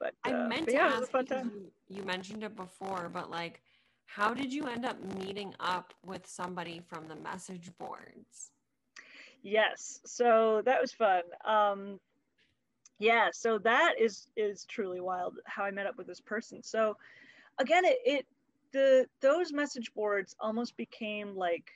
But 0.00 0.14
I 0.24 0.32
uh, 0.32 0.48
meant 0.48 0.66
but 0.66 0.70
to 0.70 0.74
yeah, 0.74 0.86
ask 0.86 0.96
it 0.96 1.00
was 1.00 1.08
a 1.08 1.12
fun 1.12 1.26
time. 1.26 1.52
You, 1.52 1.72
you 1.88 2.02
mentioned 2.02 2.42
it 2.44 2.56
before, 2.56 3.08
but 3.12 3.30
like, 3.30 3.62
how 4.06 4.34
did 4.34 4.52
you 4.52 4.66
end 4.66 4.84
up 4.84 4.98
meeting 5.18 5.54
up 5.60 5.94
with 6.04 6.26
somebody 6.26 6.80
from 6.80 7.08
the 7.08 7.16
message 7.16 7.70
boards? 7.78 8.50
Yes, 9.42 10.00
so 10.04 10.62
that 10.64 10.80
was 10.80 10.92
fun. 10.92 11.22
Um, 11.44 12.00
yeah, 12.98 13.28
so 13.32 13.58
that 13.58 13.94
is 14.00 14.28
is 14.36 14.64
truly 14.66 15.00
wild 15.00 15.38
how 15.46 15.64
I 15.64 15.70
met 15.70 15.86
up 15.86 15.96
with 15.96 16.06
this 16.06 16.20
person. 16.20 16.62
So 16.62 16.96
again, 17.58 17.84
it, 17.84 17.98
it 18.04 18.26
the 18.74 19.06
those 19.22 19.52
message 19.52 19.90
boards 19.94 20.34
almost 20.40 20.76
became 20.76 21.34
like 21.36 21.70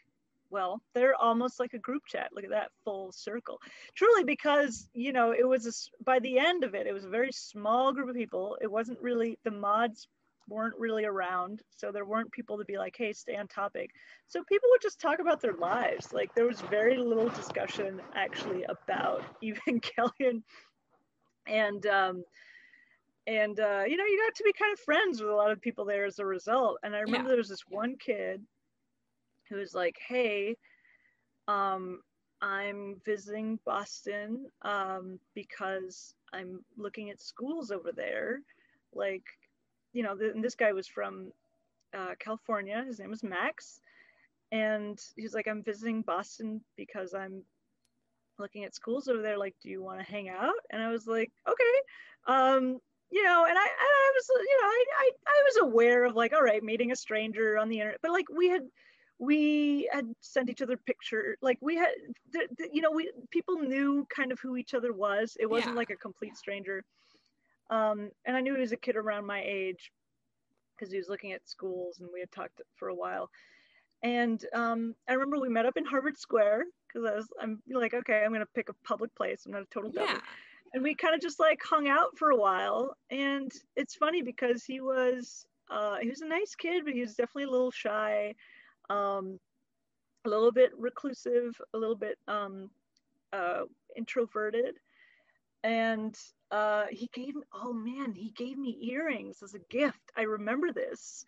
well 0.51 0.83
they're 0.95 1.15
almost 1.15 1.61
like 1.61 1.73
a 1.73 1.79
group 1.79 2.03
chat. 2.07 2.29
Look 2.35 2.45
at 2.45 2.51
that 2.51 2.73
full 2.85 3.13
circle. 3.13 3.59
Truly 3.95 4.25
because 4.25 4.91
you 4.93 5.13
know 5.13 5.33
it 5.33 5.49
was 5.49 5.67
a 5.67 6.05
by 6.05 6.19
the 6.19 6.39
end 6.39 6.65
of 6.65 6.75
it 6.75 6.87
it 6.87 6.93
was 6.93 7.05
a 7.05 7.09
very 7.09 7.33
small 7.33 7.93
group 7.93 8.11
of 8.11 8.17
people. 8.17 8.59
It 8.61 8.71
wasn't 8.71 9.01
really 9.01 9.39
the 9.45 9.51
mods 9.53 10.09
weren't 10.49 10.75
really 10.79 11.05
around 11.05 11.61
so 11.77 11.93
there 11.93 12.07
weren't 12.07 12.33
people 12.33 12.57
to 12.57 12.65
be 12.65 12.79
like 12.79 12.97
hey 12.99 13.13
stay 13.13 13.37
on 13.37 13.47
topic. 13.47 13.91
So 14.27 14.43
people 14.49 14.69
would 14.73 14.83
just 14.83 15.01
talk 15.01 15.21
about 15.21 15.41
their 15.41 15.55
lives. 15.55 16.13
Like 16.13 16.35
there 16.35 16.47
was 16.47 16.61
very 16.63 16.97
little 16.99 17.29
discussion 17.29 18.01
actually 18.15 18.65
about 18.65 19.23
evangelion 19.43 20.43
and 21.47 21.87
um 21.87 22.25
and 23.29 23.61
uh, 23.61 23.85
you 23.87 23.97
know 23.97 24.07
you 24.07 24.23
got 24.27 24.37
to 24.37 24.45
be 24.45 24.53
kind 24.55 24.73
of 24.75 24.81
friends 24.81 25.21
with 25.23 25.31
a 25.31 25.35
lot 25.37 25.53
of 25.53 25.63
people 25.63 25.87
there 25.87 26.07
as 26.07 26.19
a 26.19 26.27
result. 26.27 26.79
And 26.85 26.97
i 26.97 27.01
remember 27.01 27.29
Yeah. 27.29 27.29
there 27.29 27.39
was 27.39 27.51
this 27.51 27.67
one 27.69 27.97
kid 27.99 28.43
who 29.49 29.57
was 29.57 29.75
like 29.75 29.97
hey 30.09 30.57
um, 31.49 32.01
i'm 32.43 32.97
visiting 33.05 33.59
boston 33.65 34.47
um, 34.63 35.19
because 35.35 36.15
i'm 36.33 36.65
looking 36.77 37.11
at 37.11 37.21
schools 37.21 37.71
over 37.71 37.93
there. 37.93 38.41
Like 38.95 39.25
you 39.93 40.03
know 40.03 40.17
th- 40.17 40.35
and 40.35 40.45
this 40.45 40.57
guy 40.57 40.73
was 40.73 40.89
from 40.89 41.33
uh, 41.97 42.15
california. 42.19 42.85
His 42.87 43.01
name 43.01 43.11
was 43.11 43.23
max. 43.25 43.81
And 44.53 44.99
he's 45.17 45.35
like 45.35 45.49
i'm 45.49 45.63
visiting 45.63 46.03
boston 46.03 46.61
because 46.77 47.15
i'm 47.15 47.43
looking 48.39 48.65
at 48.65 48.75
schools 48.75 49.09
over 49.09 49.23
there. 49.23 49.39
Like 49.39 49.57
do 49.63 49.69
you 49.71 49.83
want 49.83 50.01
to 50.01 50.07
hang 50.11 50.29
out? 50.29 50.55
And 50.71 50.83
i 50.83 50.91
was 50.91 51.07
like 51.07 51.33
okay. 51.49 51.77
Um 52.27 52.79
you 53.11 53.23
know 53.25 53.45
and 53.49 53.57
i 53.57 53.63
and 53.63 53.71
i 53.81 54.13
was 54.15 54.29
you 54.29 54.59
know 54.61 54.69
I, 54.69 54.85
I 54.99 55.11
i 55.27 55.43
was 55.47 55.71
aware 55.71 56.05
of 56.05 56.15
like 56.15 56.33
all 56.33 56.43
right 56.43 56.63
meeting 56.63 56.93
a 56.93 56.97
stranger 56.97 57.57
on 57.59 57.69
the 57.69 57.79
internet 57.79 58.01
but 58.03 58.13
like 58.13 58.27
we 58.29 58.49
had 58.49 58.63
we 59.19 59.89
had 59.93 60.07
sent 60.21 60.49
each 60.49 60.63
other 60.63 60.77
picture 60.77 61.37
like 61.43 61.59
we 61.61 61.75
had 61.77 61.89
the, 62.33 62.47
the, 62.57 62.69
you 62.73 62.81
know 62.81 62.91
we 62.93 63.11
people 63.31 63.57
knew 63.57 64.07
kind 64.15 64.31
of 64.31 64.39
who 64.41 64.57
each 64.57 64.75
other 64.75 64.93
was. 64.93 65.37
It 65.41 65.47
wasn't 65.51 65.75
Yeah. 65.75 65.79
like 65.79 65.91
a 65.91 65.97
complete 65.97 66.37
stranger. 66.37 66.85
Um 67.71 68.11
and 68.27 68.37
i 68.37 68.41
knew 68.41 68.55
he 68.55 68.61
was 68.61 68.73
a 68.73 68.77
kid 68.77 68.97
around 68.97 69.27
my 69.27 69.43
age 69.45 69.91
because 70.77 70.93
he 70.93 70.99
was 70.99 71.09
looking 71.09 71.33
at 71.33 71.49
schools 71.49 71.99
and 71.99 72.09
we 72.13 72.21
had 72.21 72.31
talked 72.31 72.61
for 72.77 72.89
a 72.89 72.95
while. 72.95 73.29
And 74.03 74.45
um, 74.55 74.95
I 75.09 75.15
remember 75.15 75.41
we 75.41 75.49
met 75.49 75.67
up 75.67 75.77
in 75.77 75.85
Harvard 75.85 76.17
Square 76.17 76.67
because 76.87 77.05
I 77.05 77.15
was 77.17 77.29
I'm 77.41 77.61
like 77.69 77.95
okay 77.95 78.23
I'm 78.25 78.33
gonna 78.33 78.47
pick 78.55 78.69
a 78.69 78.75
public 78.85 79.13
place. 79.17 79.45
I'm 79.45 79.53
not 79.53 79.63
a 79.63 79.67
total 79.67 79.91
dummy. 79.91 80.07
Yeah. 80.15 80.21
And 80.75 80.83
we 80.83 80.95
kind 80.95 81.15
of 81.15 81.21
just 81.21 81.41
like 81.41 81.61
hung 81.63 81.89
out 81.89 82.17
for 82.17 82.31
a 82.31 82.37
while 82.37 82.97
and 83.11 83.53
it's 83.77 83.95
funny 83.95 84.23
because 84.23 84.65
he 84.65 84.81
was 84.81 85.47
uh, 85.71 85.97
he 86.01 86.09
was 86.09 86.23
a 86.23 86.27
nice 86.27 86.55
kid 86.55 86.85
but 86.85 86.95
he 86.95 87.01
was 87.01 87.15
definitely 87.15 87.45
a 87.45 87.51
little 87.51 87.71
shy 87.71 88.35
um, 88.91 89.39
a 90.25 90.29
little 90.29 90.53
bit 90.53 90.71
reclusive 90.77 91.61
a 91.75 91.79
little 91.79 91.97
bit 91.97 92.19
um, 92.29 92.71
uh, 93.33 93.63
introverted 93.97 94.77
and 95.63 96.17
uh, 96.51 96.87
he 96.91 97.09
gave 97.13 97.35
me 97.35 97.43
oh 97.55 97.73
man 97.73 98.15
he 98.15 98.31
gave 98.37 98.57
me 98.59 98.79
earrings 98.83 99.43
as 99.43 99.55
a 99.55 99.61
gift 99.71 100.13
I 100.17 100.23
remember 100.23 100.73
this 100.73 101.25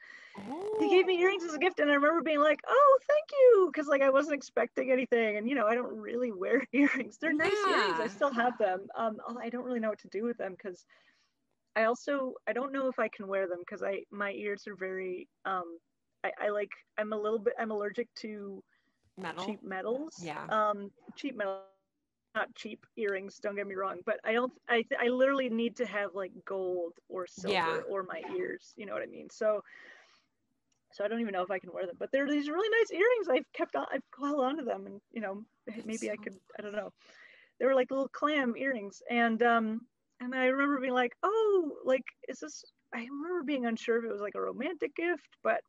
he 0.78 0.89
gave 0.89 1.07
me 1.07 1.18
Oh. 1.18 1.20
earrings 1.20 1.45
as 1.45 1.55
a 1.55 1.59
gift 1.59 1.78
and 1.81 1.91
i 1.91 1.95
remember 1.95 2.22
being 2.22 2.41
like 2.41 2.61
oh 2.66 2.99
thank 3.07 3.24
you 3.33 3.70
because 3.72 3.89
like 3.89 4.03
i 4.03 4.11
wasn't 4.11 4.35
expecting 4.35 4.91
anything 4.91 5.37
and 5.37 5.49
you 5.49 5.55
know 5.55 5.66
i 5.66 5.74
don't 5.74 5.97
really 5.97 6.33
wear 6.39 6.62
earrings 6.72 7.18
they're 7.20 7.33
nice 7.35 7.64
earrings 7.66 8.01
i 8.01 8.07
still 8.07 8.33
have 8.33 8.57
them 8.59 8.87
um 8.97 9.16
although 9.26 9.41
i 9.41 9.49
don't 9.51 9.64
really 9.64 9.81
know 9.81 9.89
what 9.91 9.99
to 9.99 10.09
do 10.09 10.24
with 10.24 10.37
them 10.39 10.53
because 10.53 10.85
i 11.76 11.85
also 11.85 12.35
i 12.47 12.53
don't 12.53 12.72
know 12.72 12.89
if 12.89 12.99
i 12.99 13.09
can 13.09 13.26
wear 13.28 13.47
them 13.49 13.59
because 13.61 13.83
i 13.83 14.03
my 14.11 14.33
ears 14.33 14.66
are 14.66 14.76
very 14.76 15.28
um 15.45 15.78
I, 16.24 16.33
I 16.47 16.49
like 16.51 16.70
i'm 16.99 17.12
a 17.12 17.18
little 17.18 17.39
bit 17.39 17.55
i'm 17.59 17.70
allergic 17.70 18.09
to 18.20 18.62
Metal. 19.16 19.57
cheap 19.57 19.61
metals 19.62 20.33
Yeah. 20.33 20.51
um 20.51 20.91
cheap 21.16 21.37
metal 21.37 21.57
not 22.35 22.55
cheap 22.55 22.85
earrings 22.97 23.39
don't 23.43 23.57
get 23.57 23.66
me 23.66 23.74
wrong 23.74 23.99
but 24.07 24.18
i 24.24 24.33
don't 24.33 24.53
i 24.68 24.83
th- 24.83 25.01
i 25.01 25.09
literally 25.09 25.49
need 25.49 25.76
to 25.76 25.87
have 25.87 26.14
like 26.14 26.33
gold 26.45 26.93
or 27.09 27.26
silver 27.26 27.57
Yeah. 27.57 27.81
or 27.95 28.05
my 28.05 28.22
ears 28.37 28.72
you 28.76 28.87
know 28.87 28.93
what 28.93 29.03
i 29.03 29.07
mean? 29.07 29.28
So 29.31 29.62
so 30.93 31.05
i 31.05 31.09
don't 31.09 31.20
even 31.20 31.33
know 31.33 31.43
if 31.43 31.51
i 31.51 31.59
can 31.59 31.72
wear 31.72 31.87
them 31.87 31.97
but 31.99 32.11
they're 32.12 32.28
these 32.28 32.49
really 32.49 32.68
nice 32.78 32.91
earrings. 32.93 33.28
I've 33.31 33.53
kept 33.53 33.76
on 33.76 33.87
i've 33.93 34.03
held 34.18 34.41
on 34.41 34.57
to 34.59 34.64
them 34.64 34.87
and 34.87 35.01
you 35.12 35.20
know 35.20 35.43
maybe 35.85 36.11
i 36.11 36.16
could 36.16 36.35
i 36.59 36.62
don't 36.62 36.72
know. 36.72 36.93
They 37.59 37.66
were 37.66 37.74
like 37.74 37.91
little 37.91 38.09
clam 38.09 38.57
earrings 38.57 39.03
and 39.11 39.43
um 39.43 39.81
and 40.20 40.35
i 40.35 40.47
remember 40.47 40.81
being 40.81 40.95
like 40.95 41.12
oh 41.22 41.72
like 41.85 42.05
is 42.28 42.39
this 42.41 42.64
i 42.95 42.99
remember 42.99 43.43
being 43.45 43.66
unsure 43.66 43.99
if 43.99 44.05
it 44.05 44.12
was 44.12 44.20
like 44.20 44.35
a 44.35 44.41
romantic 44.41 44.95
gift 44.97 45.28
but 45.43 45.61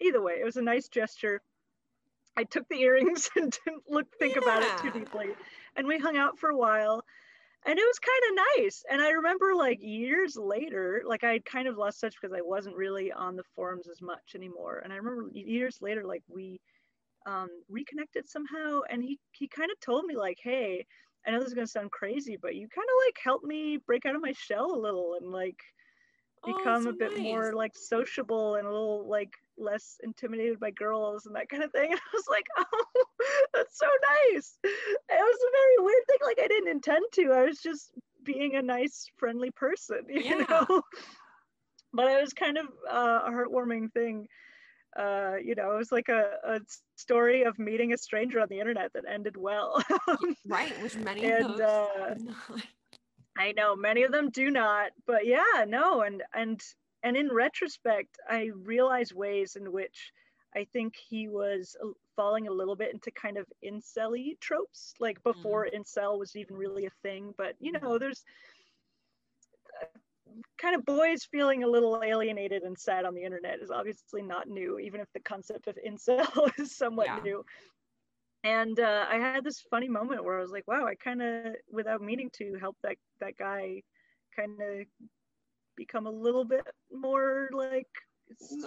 either 0.00 0.20
way 0.22 0.34
it 0.40 0.44
was 0.44 0.56
a 0.56 0.62
nice 0.62 0.88
gesture. 0.88 1.40
I 2.36 2.42
took 2.44 2.68
the 2.68 2.80
earrings 2.80 3.30
and 3.36 3.56
didn't 3.64 3.84
look 3.88 4.06
think 4.18 4.36
about 4.36 4.62
it 4.62 4.72
too 4.82 4.90
deeply 4.90 5.28
and 5.76 5.86
we 5.86 5.98
hung 5.98 6.16
out 6.16 6.38
for 6.38 6.50
a 6.50 6.56
while 6.56 7.02
and 7.66 7.78
it 7.78 7.82
was 7.82 7.98
kind 7.98 8.22
of 8.28 8.62
nice. 8.62 8.84
And 8.90 9.00
i 9.00 9.10
remember 9.10 9.54
like 9.54 9.78
years 9.82 10.36
later 10.36 11.02
like 11.06 11.24
i 11.24 11.32
had 11.32 11.44
kind 11.44 11.68
of 11.68 11.76
lost 11.76 12.00
touch 12.00 12.14
because 12.20 12.36
i 12.36 12.42
wasn't 12.42 12.76
really 12.76 13.12
on 13.12 13.36
the 13.36 13.44
forums 13.54 13.88
as 13.88 14.00
much 14.02 14.34
anymore. 14.34 14.80
And 14.84 14.92
i 14.92 14.96
remember 14.96 15.30
years 15.32 15.78
later 15.80 16.04
like 16.04 16.22
we 16.28 16.60
um, 17.26 17.48
reconnected 17.70 18.28
somehow 18.28 18.80
and 18.90 19.02
he 19.02 19.18
he 19.32 19.48
kind 19.48 19.70
of 19.70 19.80
told 19.80 20.04
me 20.04 20.14
like 20.14 20.38
hey 20.42 20.84
i 21.26 21.30
know 21.30 21.38
this 21.38 21.48
is 21.48 21.54
going 21.54 21.66
to 21.66 21.70
sound 21.70 21.90
crazy 21.90 22.36
but 22.40 22.54
you 22.54 22.68
kind 22.68 22.86
of 22.86 23.06
like 23.06 23.16
helped 23.22 23.46
me 23.46 23.78
break 23.86 24.04
out 24.04 24.14
of 24.14 24.20
my 24.20 24.32
shell 24.32 24.74
a 24.74 24.78
little 24.78 25.16
and 25.18 25.32
like 25.32 25.56
Oh, 26.46 26.52
become 26.56 26.84
so 26.84 26.90
a 26.90 26.92
bit 26.92 27.12
nice. 27.12 27.22
more 27.22 27.52
like 27.54 27.72
sociable 27.76 28.56
and 28.56 28.66
a 28.66 28.70
little 28.70 29.06
like 29.08 29.32
less 29.56 29.96
intimidated 30.02 30.60
by 30.60 30.70
girls 30.70 31.26
and 31.26 31.34
that 31.36 31.48
kind 31.48 31.62
of 31.62 31.72
thing. 31.72 31.90
And 31.92 32.00
I 32.00 32.10
was 32.12 32.24
like, 32.28 32.46
oh, 32.58 33.04
that's 33.54 33.78
so 33.78 33.86
nice. 34.32 34.58
It 34.64 34.70
was 35.10 35.38
a 35.40 35.52
very 35.52 35.86
weird 35.86 36.06
thing. 36.08 36.18
Like 36.22 36.38
I 36.42 36.48
didn't 36.48 36.70
intend 36.70 37.04
to. 37.14 37.32
I 37.32 37.44
was 37.44 37.60
just 37.60 37.92
being 38.22 38.56
a 38.56 38.62
nice, 38.62 39.06
friendly 39.16 39.50
person, 39.50 40.00
you 40.08 40.22
Yeah. 40.24 40.44
know. 40.48 40.82
But 41.92 42.10
it 42.10 42.20
was 42.20 42.32
kind 42.32 42.58
of 42.58 42.66
uh, 42.90 43.20
a 43.26 43.30
heartwarming 43.30 43.92
thing. 43.92 44.26
Uh, 44.96 45.34
you 45.42 45.54
know, 45.54 45.72
it 45.72 45.76
was 45.78 45.92
like 45.92 46.08
a, 46.08 46.36
a 46.44 46.60
story 46.96 47.42
of 47.42 47.58
meeting 47.58 47.92
a 47.92 47.98
stranger 47.98 48.40
on 48.40 48.48
the 48.48 48.60
internet 48.60 48.92
that 48.94 49.04
ended 49.08 49.36
well. 49.36 49.82
Right, 50.46 50.78
which 50.78 50.96
many 50.96 51.24
and, 51.24 51.60
uh. 51.60 52.14
I 53.36 53.52
know 53.52 53.74
many 53.76 54.02
of 54.04 54.12
them 54.12 54.30
do 54.30 54.50
not, 54.50 54.92
but 55.06 55.26
yeah, 55.26 55.64
no, 55.66 56.02
and 56.02 56.22
and 56.34 56.62
and 57.02 57.16
in 57.16 57.32
retrospect, 57.32 58.18
I 58.28 58.50
realize 58.54 59.12
ways 59.12 59.56
in 59.56 59.72
which 59.72 60.12
I 60.54 60.64
think 60.64 60.94
he 60.96 61.28
was 61.28 61.76
falling 62.16 62.46
a 62.48 62.52
little 62.52 62.76
bit 62.76 62.92
into 62.92 63.10
kind 63.10 63.36
of 63.36 63.46
incel 63.64 64.38
tropes, 64.40 64.94
like 65.00 65.22
before 65.24 65.68
incel 65.74 66.18
was 66.18 66.36
even 66.36 66.56
really 66.56 66.86
a 66.86 66.90
thing. 67.02 67.34
But 67.36 67.56
you 67.60 67.72
know, 67.72 67.98
there's 67.98 68.24
uh, 69.82 69.86
kind 70.58 70.76
of 70.76 70.84
boys 70.84 71.24
feeling 71.24 71.64
a 71.64 71.68
little 71.68 72.02
alienated 72.02 72.62
and 72.62 72.78
sad 72.78 73.04
on 73.04 73.14
the 73.14 73.24
internet 73.24 73.60
is 73.60 73.70
obviously 73.70 74.22
not 74.22 74.48
new, 74.48 74.78
even 74.78 75.00
if 75.00 75.12
the 75.12 75.20
concept 75.20 75.66
of 75.66 75.76
incel 75.86 76.50
is 76.58 76.76
somewhat 76.76 77.06
Yeah. 77.06 77.20
new. 77.24 77.44
And 78.44 78.78
uh, 78.78 79.06
I 79.10 79.16
had 79.16 79.42
this 79.42 79.64
funny 79.70 79.88
moment 79.88 80.22
where 80.22 80.38
I 80.38 80.42
was 80.42 80.50
like, 80.50 80.68
wow, 80.68 80.86
I 80.86 80.94
kind 80.96 81.22
of, 81.22 81.54
without 81.72 82.02
meaning 82.02 82.30
to, 82.34 82.58
help 82.60 82.76
that 82.82 82.96
that 83.20 83.38
guy 83.38 83.82
kind 84.36 84.60
of 84.60 84.86
become 85.76 86.06
a 86.06 86.10
little 86.10 86.44
bit 86.44 86.62
more 86.92 87.48
like 87.52 87.88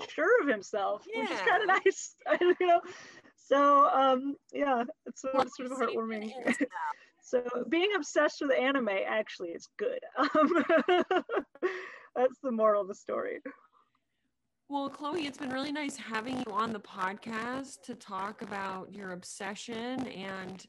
sure 0.10 0.42
of 0.42 0.48
himself, 0.48 1.06
which 1.14 1.30
is 1.30 1.40
kind 1.42 1.62
of 1.62 1.68
nice, 1.68 2.16
you 2.60 2.68
know. 2.68 2.82
So 3.36 3.88
um, 3.90 4.36
yeah, 4.52 4.84
it's 5.06 5.22
sort 5.22 5.36
of, 5.36 5.50
sort 5.52 5.72
of 5.72 5.78
heartwarming. 5.78 6.32
so 7.22 7.44
being 7.70 7.92
obsessed 7.96 8.42
with 8.42 8.52
anime 8.52 8.90
actually 8.90 9.50
is 9.50 9.70
good. 9.78 10.00
Um, 10.18 10.66
that's 12.16 12.40
the 12.42 12.52
moral 12.52 12.82
of 12.82 12.88
the 12.88 12.96
story. 12.96 13.40
Well, 14.70 14.90
Chloe, 14.90 15.26
it's 15.26 15.38
been 15.38 15.52
really 15.52 15.72
nice 15.72 15.96
having 15.96 16.40
you 16.40 16.52
on 16.52 16.74
the 16.74 16.80
podcast 16.80 17.84
to 17.84 17.96
talk 17.96 18.42
about 18.42 18.94
your 18.94 19.12
obsession. 19.12 20.06
And 20.08 20.66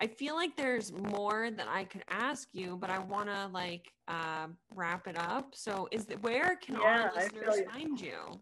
I 0.00 0.06
feel 0.06 0.34
like 0.34 0.56
there's 0.56 0.92
more 0.92 1.50
that 1.50 1.66
I 1.68 1.84
could 1.84 2.04
ask 2.08 2.48
you, 2.52 2.78
but 2.80 2.88
I 2.88 3.00
want 3.00 3.28
to 3.28 3.48
like 3.48 3.92
uh, 4.08 4.46
wrap 4.74 5.06
it 5.06 5.18
up. 5.18 5.52
So, 5.54 5.88
is 5.92 6.06
the, 6.06 6.14
where 6.16 6.56
can 6.56 6.76
Yeah, 6.76 6.80
our 6.86 7.12
listeners 7.14 7.56
you. 7.58 7.70
find 7.70 8.00
you? 8.00 8.40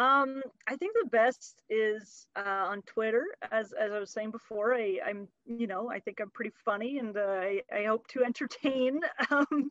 Um, 0.00 0.42
I 0.66 0.76
think 0.76 0.94
the 0.94 1.10
best 1.10 1.62
is 1.68 2.26
uh, 2.34 2.66
on 2.70 2.82
Twitter. 2.82 3.26
As 3.52 3.72
as 3.74 3.92
I 3.92 3.98
was 4.00 4.10
saying 4.10 4.30
before, 4.30 4.74
I, 4.74 4.98
I'm 5.06 5.28
you 5.46 5.66
know 5.66 5.90
I 5.90 6.00
think 6.00 6.20
I'm 6.20 6.30
pretty 6.30 6.52
funny 6.64 6.98
and 6.98 7.16
uh, 7.16 7.20
I 7.20 7.62
I 7.72 7.84
hope 7.84 8.06
to 8.08 8.24
entertain. 8.24 9.00
Um, 9.30 9.70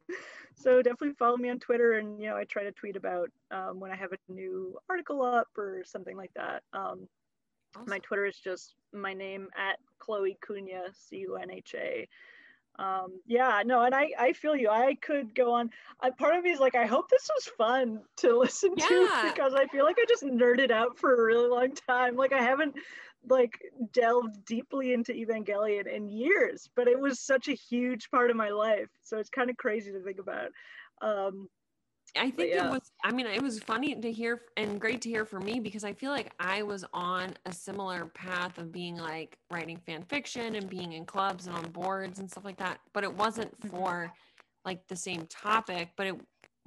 so 0.56 0.82
definitely 0.84 1.16
follow 1.16 1.38
me 1.38 1.50
on 1.50 1.60
Twitter 1.60 1.94
and 1.94 2.20
you 2.22 2.28
know 2.30 2.38
I 2.38 2.44
try 2.46 2.64
to 2.64 2.72
tweet 2.72 2.96
about 2.96 3.32
um, 3.52 3.80
when 3.80 3.92
I 3.92 3.96
have 3.96 4.12
a 4.14 4.32
new 4.32 4.78
article 4.90 5.24
up 5.24 5.48
or 5.58 5.84
something 5.86 6.18
like 6.18 6.34
that. 6.36 6.64
Um, 6.74 7.08
Awesome. 7.76 7.90
my 7.90 8.00
Twitter 8.00 8.26
is 8.26 8.38
just 8.38 8.76
my 8.94 9.14
name 9.14 9.48
at 9.58 9.80
Chloe 10.00 10.38
Cunha 10.42 10.94
C 10.94 11.18
U 11.20 11.38
N 11.38 11.52
H 11.52 11.76
A 11.78 12.08
um 12.80 13.20
yeah 13.28 13.62
no 13.66 13.84
and 13.84 13.94
i 13.94 14.10
i 14.18 14.34
feel 14.34 14.56
you 14.56 14.70
i 14.70 14.96
could 14.96 15.36
go 15.36 15.54
on 15.54 15.70
I, 16.00 16.12
part 16.12 16.36
of 16.36 16.44
me 16.44 16.52
is 16.52 16.60
like 16.60 16.76
i 16.76 16.86
hope 16.86 17.10
this 17.10 17.30
was 17.36 17.46
fun 17.58 18.02
to 18.18 18.38
listen 18.40 18.74
Yeah. 18.78 18.86
to 18.88 19.10
because 19.22 19.54
i 19.54 19.68
feel 19.68 19.86
like 19.86 19.98
i 20.00 20.06
just 20.08 20.24
nerded 20.24 20.72
out 20.72 20.98
for 20.98 21.14
a 21.14 21.26
really 21.26 21.50
long 21.50 21.74
time 21.88 22.16
like 22.16 22.34
i 22.34 22.42
haven't 22.42 22.76
like 23.30 23.60
delved 23.92 24.46
deeply 24.46 24.94
into 24.94 25.12
evangelion 25.12 25.88
in 25.94 26.08
years 26.10 26.70
but 26.76 26.88
it 26.88 27.00
was 27.00 27.20
such 27.20 27.50
a 27.50 27.54
huge 27.54 28.10
part 28.10 28.32
of 28.32 28.38
my 28.38 28.50
life 28.50 28.90
so 29.04 29.18
it's 29.18 29.30
kind 29.30 29.50
of 29.50 29.58
crazy 29.58 29.92
to 29.92 30.02
think 30.02 30.20
about 30.20 30.50
um 31.02 31.50
I 32.16 32.32
think 32.32 32.54
yeah. 32.54 32.68
it 32.68 32.72
was, 32.72 32.92
I 33.04 33.12
mean, 33.12 33.28
it 33.28 33.42
was 33.42 33.60
funny 33.60 33.96
to 33.96 34.12
hear 34.12 34.42
and 34.58 34.80
great 34.80 35.02
to 35.02 35.10
hear 35.10 35.26
for 35.26 35.40
me 35.40 35.60
because 35.60 35.84
I 35.84 35.94
feel 35.94 36.12
like 36.12 36.34
I 36.40 36.64
was 36.64 36.86
on 36.94 37.34
a 37.46 37.54
similar 37.54 38.06
path 38.08 38.58
of 38.58 38.72
being 38.72 38.98
like 38.98 39.38
writing 39.52 39.78
fan 39.86 40.04
fiction 40.04 40.56
and 40.56 40.70
being 40.70 40.94
in 40.94 41.06
clubs 41.06 41.48
and 41.48 41.56
on 41.56 41.70
boards 41.72 42.20
and 42.20 42.30
stuff 42.30 42.46
like 42.46 42.58
that. 42.58 42.80
But 42.94 43.04
it 43.04 43.14
wasn't 43.14 43.58
Mhm. 43.62 43.70
for 43.72 44.14
like 44.66 44.88
the 44.88 44.96
same 44.96 45.26
topic, 45.28 45.90
but 45.96 46.08
it 46.08 46.16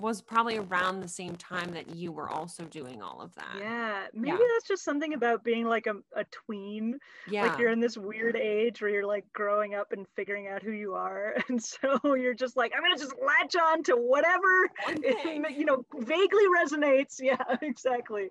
was 0.03 0.21
probably 0.21 0.59
around 0.59 1.01
the 1.01 1.09
same 1.09 1.37
time 1.37 1.71
that 1.71 1.95
you 1.95 2.11
were 2.11 2.29
also 2.29 2.65
doing 2.65 3.01
all 3.01 3.21
of 3.23 3.33
that. 3.37 3.57
yeah 3.59 4.07
maybe 4.13 4.37
Yeah. 4.37 4.47
that's 4.55 4.67
just 4.67 4.83
something 4.85 5.15
about 5.15 5.45
being 5.45 5.65
like 5.65 5.87
a, 5.87 5.95
a 6.17 6.25
tween 6.25 6.99
Yeah. 7.29 7.47
like 7.47 7.59
you're 7.59 7.71
in 7.71 7.79
this 7.81 7.97
weird 7.97 8.37
age 8.37 8.83
where 8.83 8.91
you're 8.91 9.07
like 9.07 9.25
growing 9.33 9.75
up 9.75 9.93
and 9.93 10.05
figuring 10.17 10.49
out 10.49 10.61
who 10.63 10.73
you 10.73 10.95
are 10.95 11.37
and 11.49 11.63
so 11.63 12.15
you're 12.17 12.35
just 12.35 12.57
like 12.57 12.73
i'm 12.77 12.83
gonna 12.83 12.99
just 12.99 13.15
latch 13.25 13.55
on 13.57 13.85
to 13.85 13.93
whatever 13.95 14.69
it, 14.89 15.57
you 15.57 15.65
know 15.65 15.87
vaguely 16.01 16.45
resonates 16.61 17.17
yeah 17.21 17.37
exactly 17.63 18.29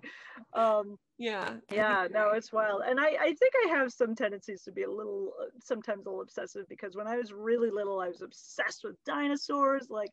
um 0.52 0.98
yeah. 1.18 1.54
Yeah 1.70 2.08
no 2.10 2.30
it's 2.30 2.52
wild 2.52 2.82
and 2.86 3.00
i 3.00 3.06
i 3.20 3.32
think 3.34 3.52
i 3.64 3.68
have 3.70 3.92
some 3.92 4.14
tendencies 4.14 4.62
to 4.64 4.72
be 4.72 4.82
a 4.82 4.90
little 4.90 5.32
sometimes 5.62 6.04
a 6.04 6.08
little 6.10 6.22
obsessive 6.22 6.68
because 6.68 6.96
when 6.96 7.06
i 7.06 7.16
was 7.16 7.32
really 7.32 7.70
little 7.70 7.98
i 8.00 8.08
was 8.08 8.20
obsessed 8.22 8.82
with 8.84 8.96
dinosaurs 9.04 9.86
like 9.88 10.10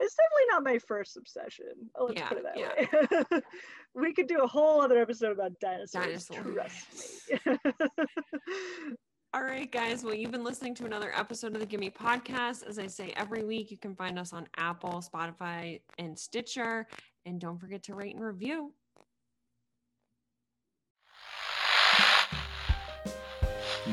it's 0.00 0.14
definitely 0.16 0.46
not 0.50 0.64
my 0.64 0.78
first 0.78 1.16
obsession 1.16 1.66
Oh, 1.94 2.06
let's 2.06 2.22
put 2.22 2.38
it 2.38 2.44
that 2.44 2.58
Yeah, 2.58 3.34
way 3.36 3.40
we 3.94 4.12
could 4.12 4.26
do 4.26 4.38
a 4.38 4.46
whole 4.46 4.80
other 4.80 4.98
episode 5.00 5.32
about 5.32 5.52
dinosaurs 5.60 6.26
Dinosaurs. 6.26 6.54
trust 6.54 7.30
me 7.46 7.56
All 9.32 9.44
right, 9.44 9.70
guys. 9.70 10.02
Well, 10.02 10.14
you've 10.14 10.32
been 10.32 10.42
listening 10.42 10.74
to 10.74 10.86
another 10.86 11.12
episode 11.16 11.54
of 11.54 11.60
the 11.60 11.66
Gimme 11.66 11.88
Podcast. 11.90 12.66
As 12.66 12.80
I 12.80 12.88
say 12.88 13.12
every 13.16 13.44
week, 13.44 13.70
you 13.70 13.78
can 13.78 13.94
find 13.94 14.18
us 14.18 14.32
on 14.32 14.48
Apple, 14.56 15.00
Spotify, 15.08 15.80
and 15.98 16.18
Stitcher. 16.18 16.88
And 17.26 17.40
don't 17.40 17.56
forget 17.60 17.84
to 17.84 17.94
rate 17.94 18.16
and 18.16 18.24
review. 18.24 18.72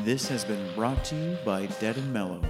This 0.04 0.28
has 0.28 0.44
been 0.44 0.74
brought 0.74 1.04
to 1.04 1.14
you 1.14 1.38
by 1.44 1.66
Dead 1.80 1.96
and 1.96 2.12
Mellow. 2.12 2.42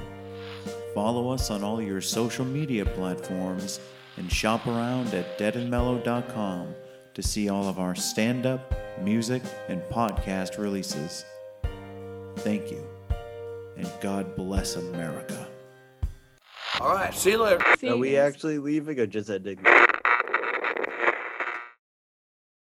Follow 0.95 1.31
us 1.31 1.51
on 1.51 1.63
all 1.63 1.81
your 1.81 2.01
social 2.01 2.45
media 2.45 2.85
platforms 2.85 3.81
and 4.17 4.31
shop 4.31 4.67
around 4.67 5.13
at 5.15 5.39
deadandmellow.com 5.39 6.75
to 7.15 7.23
see 7.23 7.49
all 7.49 7.69
of 7.69 7.79
our 7.79 7.95
stand 7.95 8.47
up, 8.47 8.75
music, 9.03 9.43
and 9.69 9.81
podcast 9.85 10.59
releases. 10.59 11.25
Thank 12.39 12.71
you, 12.71 12.85
and 13.77 13.91
God 14.01 14.35
bless 14.37 14.77
America. 14.77 15.47
All 16.81 16.95
right, 16.95 17.13
see 17.13 17.33
you 17.33 17.39
later. 17.43 17.61
See 17.79 17.89
Are 17.89 17.95
you 17.95 18.01
we 18.01 18.13
guys. 18.13 18.35
actually 18.35 18.59
leaving 18.59 18.99
or 19.01 19.07
just 19.07 19.31
ending? 19.31 19.59